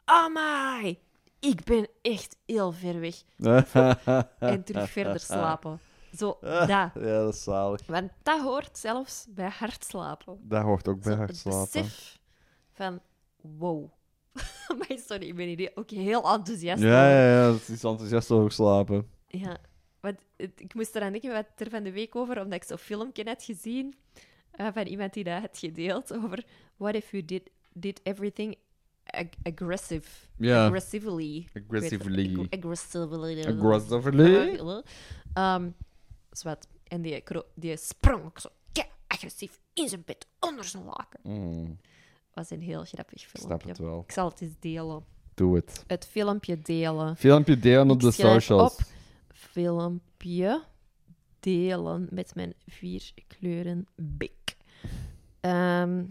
amai, 0.04 0.98
ik 1.40 1.64
ben 1.64 1.88
echt 2.02 2.36
heel 2.46 2.72
ver 2.72 3.00
weg. 3.00 3.22
En 4.38 4.64
terug 4.64 4.90
verder 4.90 5.20
slapen. 5.20 5.80
Zo, 6.16 6.36
dat. 6.40 6.68
Ja, 6.68 6.92
dat 6.94 7.34
is 7.34 7.42
zalig. 7.42 7.86
Want 7.86 8.10
dat 8.22 8.40
hoort 8.40 8.78
zelfs 8.78 9.26
bij 9.28 9.48
hard 9.48 9.84
slapen. 9.84 10.38
Dat 10.42 10.62
hoort 10.62 10.88
ook 10.88 11.02
bij 11.02 11.12
Zo 11.12 11.18
hard 11.18 11.28
het 11.30 11.38
slapen. 11.38 11.68
besef 11.82 12.18
van, 12.72 13.00
wow. 13.40 13.90
maar 14.78 14.98
sorry, 15.06 15.26
ik 15.26 15.34
ben 15.36 15.46
hier 15.46 15.72
ook 15.74 15.90
heel 15.90 16.32
enthousiast 16.32 16.82
Ja, 16.82 17.08
ja, 17.10 17.28
ja, 17.46 17.52
het 17.52 17.68
is 17.68 17.84
enthousiast 17.84 18.30
over 18.30 18.52
slapen. 18.52 19.08
Ja, 19.26 19.56
want 20.00 20.18
het- 20.36 20.60
ik 20.60 20.74
moest 20.74 20.94
eraan 20.96 21.12
denken, 21.12 21.32
wat 21.32 21.46
er 21.56 21.70
van 21.70 21.82
de 21.82 21.92
week 21.92 22.16
over, 22.16 22.40
omdat 22.40 22.52
ik 22.62 22.64
zo'n 22.64 22.78
filmpje 22.78 23.24
had 23.24 23.42
gezien 23.42 23.94
eh, 24.50 24.66
van 24.74 24.86
iemand 24.86 25.12
die 25.14 25.24
dat 25.24 25.40
had 25.40 25.58
gedeeld 25.58 26.14
over 26.14 26.44
what 26.76 26.94
if 26.94 27.10
you 27.10 27.24
did, 27.24 27.50
did 27.72 28.00
everything 28.02 28.56
ag- 29.04 29.26
aggressive. 29.42 30.08
Ja. 30.36 30.64
Aggressively. 30.66 31.46
Aggressively. 31.54 32.22
Ik 32.22 32.36
weet 32.36 32.50
het, 32.50 32.64
aggressively. 32.64 33.44
Aggressively. 33.46 34.82
Ehm, 35.34 35.70
zwart. 36.32 36.66
En 36.84 37.02
die, 37.02 37.22
die 37.54 37.76
sprong 37.76 38.24
ook 38.24 38.38
zo 38.38 38.48
kei 38.72 38.86
agressief 39.06 39.60
in 39.72 39.88
zijn 39.88 40.02
bed, 40.04 40.26
onder 40.40 40.64
zijn 40.64 40.84
laken. 40.84 41.20
Mm, 41.22 41.78
was 42.34 42.50
een 42.50 42.60
heel 42.60 42.84
grappig 42.84 43.22
ik 43.22 43.28
snap 43.28 43.40
filmpje. 43.40 43.68
het 43.68 43.78
wel. 43.78 44.02
Ik 44.06 44.12
zal 44.12 44.28
het 44.28 44.40
eens 44.40 44.54
delen. 44.58 45.04
Doe 45.34 45.56
het. 45.56 45.84
Het 45.86 46.06
filmpje 46.06 46.60
delen. 46.60 47.16
Filmpje 47.16 47.58
delen 47.58 47.90
op 47.90 47.96
Ik 47.96 48.00
de 48.00 48.10
socials. 48.10 48.76
op 48.76 48.80
filmpje 49.28 50.62
delen 51.40 52.06
met 52.10 52.34
mijn 52.34 52.54
vier 52.66 53.12
kleuren 53.26 53.86
bik. 53.94 54.56
Ehm 55.40 56.04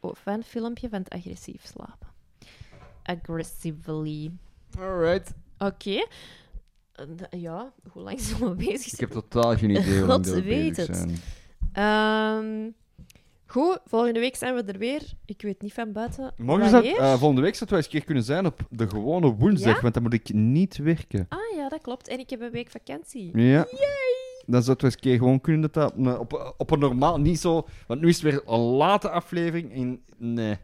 oh, 0.00 0.14
van 0.14 0.42
filmpje 0.42 0.88
van 0.88 0.98
het 0.98 1.08
agressief 1.08 1.66
slapen. 1.66 2.08
Aggressively. 3.02 4.30
Alright. 4.78 5.32
Oké. 5.58 6.06
Ja, 7.30 7.72
hoe 7.92 8.02
lang 8.02 8.20
zullen 8.20 8.48
we 8.50 8.54
bezig 8.64 8.74
Ik 8.74 8.82
zijn? 8.98 9.10
heb 9.10 9.10
totaal 9.10 9.56
geen 9.56 9.70
idee 9.76 9.98
hoe 9.98 10.06
lang 10.06 10.26
God 10.26 10.34
we 10.34 10.42
weet 10.42 10.76
bezig 10.76 10.86
het. 10.86 10.96
zijn. 10.96 11.16
Ehm, 11.72 12.70
goed, 13.46 13.78
volgende 13.84 14.20
week 14.20 14.36
zijn 14.36 14.54
we 14.54 14.62
er 14.62 14.78
weer. 14.78 15.02
Ik 15.24 15.42
weet 15.42 15.62
niet 15.62 15.72
van 15.72 15.92
buiten. 15.92 16.32
Morgen 16.36 16.70
wanneer. 16.70 16.96
eh, 16.98 17.14
volgende 17.18 17.40
week 17.42 17.54
zou 17.54 17.60
het 17.60 17.68
wel 17.70 17.78
eens 17.78 17.86
een 17.86 17.92
keer 17.92 18.04
kunnen 18.04 18.24
zijn 18.24 18.46
op 18.46 18.60
de 18.70 18.88
gewone 18.88 19.34
woensdag, 19.34 19.74
Ja? 19.74 19.80
want 19.80 19.94
dan 19.94 20.02
moet 20.02 20.12
ik 20.12 20.32
niet 20.32 20.76
werken. 20.76 21.26
Ah 21.28 21.38
ja, 21.56 21.68
dat 21.68 21.80
klopt. 21.80 22.08
En 22.08 22.18
ik 22.18 22.30
heb 22.30 22.40
een 22.40 22.50
week 22.50 22.70
vakantie. 22.70 23.38
Ja. 23.38 23.66
Dan 24.46 24.62
zou 24.62 24.72
het 24.72 24.82
wel 24.82 24.90
eens 24.90 24.94
een 24.94 25.00
keer 25.00 25.16
gewoon 25.18 25.40
kunnen 25.40 25.60
dat 25.70 25.74
dat 25.74 25.92
op, 25.92 25.98
een- 26.06 26.18
op, 26.18 26.54
op 26.56 26.70
een 26.70 26.78
normaal... 26.78 27.18
Niet 27.20 27.40
zo... 27.40 27.66
Want 27.86 28.00
nu 28.00 28.08
is 28.08 28.14
het 28.22 28.32
weer 28.32 28.42
een 28.46 28.58
late 28.60 29.10
aflevering 29.10 29.72
en... 29.74 30.02
Nee. 30.16 30.56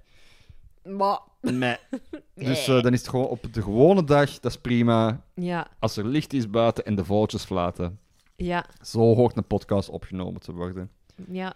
Maar... 0.84 1.20
Nee. 1.43 1.76
Dus 2.34 2.66
Nee. 2.66 2.76
eh, 2.76 2.82
dan 2.82 2.93
is 2.93 2.99
het 3.01 3.09
gewoon 3.09 3.26
op 3.26 3.53
de 3.55 3.62
gewone 3.62 4.05
dag. 4.05 4.40
Dat 4.40 4.51
is 4.53 4.59
prima. 4.59 5.24
Ja, 5.34 5.66
Als 5.78 5.97
er 5.97 6.07
licht 6.07 6.32
is 6.32 6.51
buiten 6.51 6.84
en 6.84 6.95
de 6.95 7.05
vogeltjes 7.05 7.45
flaten. 7.45 7.99
ja, 8.36 8.64
Zo 8.82 9.01
hoort 9.14 9.36
een 9.36 9.47
podcast 9.47 9.88
opgenomen 9.88 10.40
te 10.40 10.53
worden. 10.53 10.90
ja. 11.28 11.55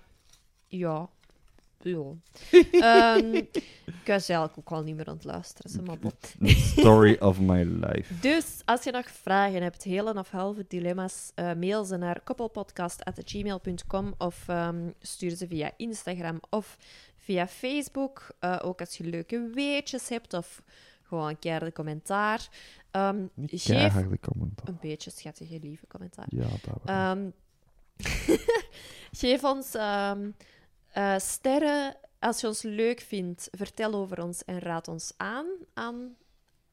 Ja. 0.68 1.08
Ja. 1.80 2.02
Ehm, 2.72 3.34
ik 3.34 3.62
was 4.04 4.28
eigenlijk 4.28 4.58
ook 4.58 4.70
al 4.70 4.82
niet 4.82 4.96
meer 4.96 5.06
aan 5.06 5.14
het 5.14 5.24
luisteren. 5.24 5.70
zeg 5.70 5.82
maar. 5.84 5.96
Story 6.78 7.16
of 7.20 7.40
my 7.40 7.62
life. 7.62 8.14
Dus 8.20 8.62
als 8.64 8.84
je 8.84 8.90
nog 8.90 9.06
vragen 9.10 9.62
hebt, 9.62 9.82
hele 9.82 10.14
of 10.14 10.30
halve 10.30 10.64
dilemma's, 10.68 11.32
eh, 11.34 11.52
mail 11.54 11.84
ze 11.84 11.96
naar 11.96 12.20
koppelpodcast.gmail.com 12.24 14.14
of 14.18 14.44
ehm, 14.48 14.90
stuur 15.00 15.30
ze 15.30 15.46
via 15.46 15.70
Instagram 15.76 16.40
of 16.50 16.76
via 17.26 17.46
Facebook. 17.48 18.26
Eh, 18.38 18.58
ook 18.62 18.80
als 18.80 18.96
je 18.96 19.04
leuke 19.04 19.50
weetjes 19.54 20.08
hebt 20.08 20.34
of 20.34 20.62
gewoon 21.02 21.28
een 21.28 21.38
keer 21.38 21.72
commentaar. 21.72 22.48
Ehm, 22.90 23.26
Niet 23.34 23.62
keiharde 23.62 24.18
commentaar. 24.20 24.68
een 24.68 24.78
beetje 24.80 25.10
schattige, 25.10 25.58
lieve 25.60 25.86
commentaar. 25.86 26.26
Ja, 26.28 26.42
dat 26.42 26.82
wel. 26.84 26.94
Ehm, 26.96 27.30
geef 29.22 29.44
ons 29.44 29.74
ehm, 29.74 30.30
eh, 30.92 31.18
sterren 31.18 31.96
als 32.18 32.40
je 32.40 32.46
ons 32.46 32.62
leuk 32.62 33.00
vindt. 33.00 33.48
Vertel 33.50 33.94
over 33.94 34.22
ons 34.22 34.44
en 34.44 34.58
raad 34.58 34.88
ons 34.88 35.12
aan 35.16 35.46
aan 35.74 36.16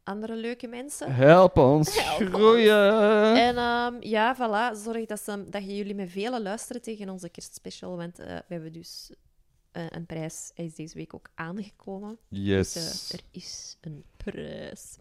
andere 0.03 0.35
leuke 0.35 0.67
mensen. 0.67 1.13
Help 1.15 1.57
ons 1.57 1.95
Help 2.03 2.19
ons. 2.21 2.29
groeien. 2.29 3.35
En 3.35 3.55
ja, 3.99 4.35
voilà, 4.35 4.77
zorg 4.83 5.05
dat, 5.05 5.19
ze, 5.21 5.49
dat 5.49 5.63
jullie 5.65 5.95
met 5.95 6.09
vele 6.09 6.41
luisteren 6.41 6.81
tegen 6.81 7.09
onze 7.09 7.29
kerstspecial. 7.29 7.97
Want 7.97 8.19
eh, 8.19 8.25
we 8.25 8.53
hebben 8.53 8.73
dus 8.73 9.11
eh, 9.73 9.85
een 9.89 10.05
prijs. 10.05 10.51
Hij 10.55 10.65
is 10.65 10.75
deze 10.75 10.97
week 10.97 11.13
ook 11.13 11.29
aangekomen. 11.35 12.17
Yes. 12.27 12.73
Dus, 12.73 13.11
eh, 13.11 13.19
er 13.19 13.25
is 13.31 13.77
een 13.81 14.03
prijs. 14.17 14.95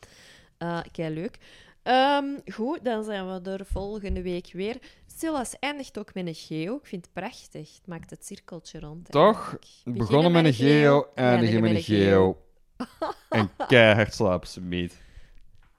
Eh 0.58 0.80
kei 0.92 1.14
leuk. 1.14 1.38
Ehm, 1.82 2.24
goed, 2.52 2.84
dan 2.84 3.04
zijn 3.04 3.26
we 3.26 3.50
er 3.50 3.66
volgende 3.66 4.22
week 4.22 4.52
weer. 4.52 4.76
Silas 5.06 5.58
eindigt 5.58 5.98
ook 5.98 6.14
met 6.14 6.26
een 6.26 6.34
geo. 6.34 6.76
Ik 6.76 6.86
vind 6.86 7.04
het 7.04 7.14
prachtig. 7.14 7.74
Het 7.74 7.86
maakt 7.86 8.10
het 8.10 8.26
cirkeltje 8.26 8.80
rond. 8.80 9.10
Toch? 9.10 9.58
Begonnen 9.84 10.32
met 10.32 10.44
een 10.44 10.54
geo, 10.54 11.06
eindigen 11.14 11.60
met 11.60 11.74
een 11.74 11.82
geo. 11.82 12.42
en 13.28 13.50
keihard 13.68 14.14
slapen 14.14 14.48
ze 14.48 14.60
meet. 14.60 15.00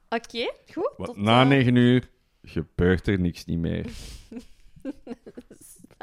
Oké, 0.09 0.51
goed. 0.71 0.93
Want 0.97 1.17
na 1.17 1.43
9 1.43 1.75
uur 1.75 2.09
gebeurt 2.41 3.07
er 3.07 3.19
niks 3.19 3.45
niet 3.45 3.59
meer. 3.59 3.85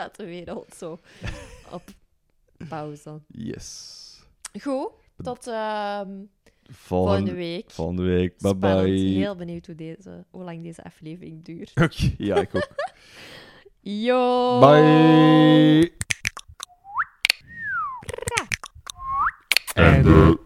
staat 0.01 0.16
de 0.16 0.24
wereld 0.24 0.74
zo 0.74 0.99
op 1.70 1.82
pauze. 2.68 3.20
Yes. 3.26 3.98
Goed, 4.62 4.90
tot 5.22 5.46
ehm, 5.46 6.08
volgende 6.08 6.26
Volgende, 6.72 7.34
week. 7.34 7.70
volgende 7.70 8.02
week. 8.02 8.38
Bye 8.38 8.54
Spannend. 8.56 8.84
bye. 8.84 8.94
Heel 9.00 9.36
benieuwd 9.36 9.66
hoe, 9.66 9.74
deze, 9.74 10.24
hoe 10.30 10.44
lang 10.44 10.62
deze 10.62 10.84
aflevering 10.84 11.44
duurt. 11.44 11.70
Oké, 11.84 12.14
ja, 12.18 12.36
ik 12.36 12.54
ook. 12.54 12.68
Yo! 13.80 14.58
Bye. 14.61 15.92
And 19.74 20.38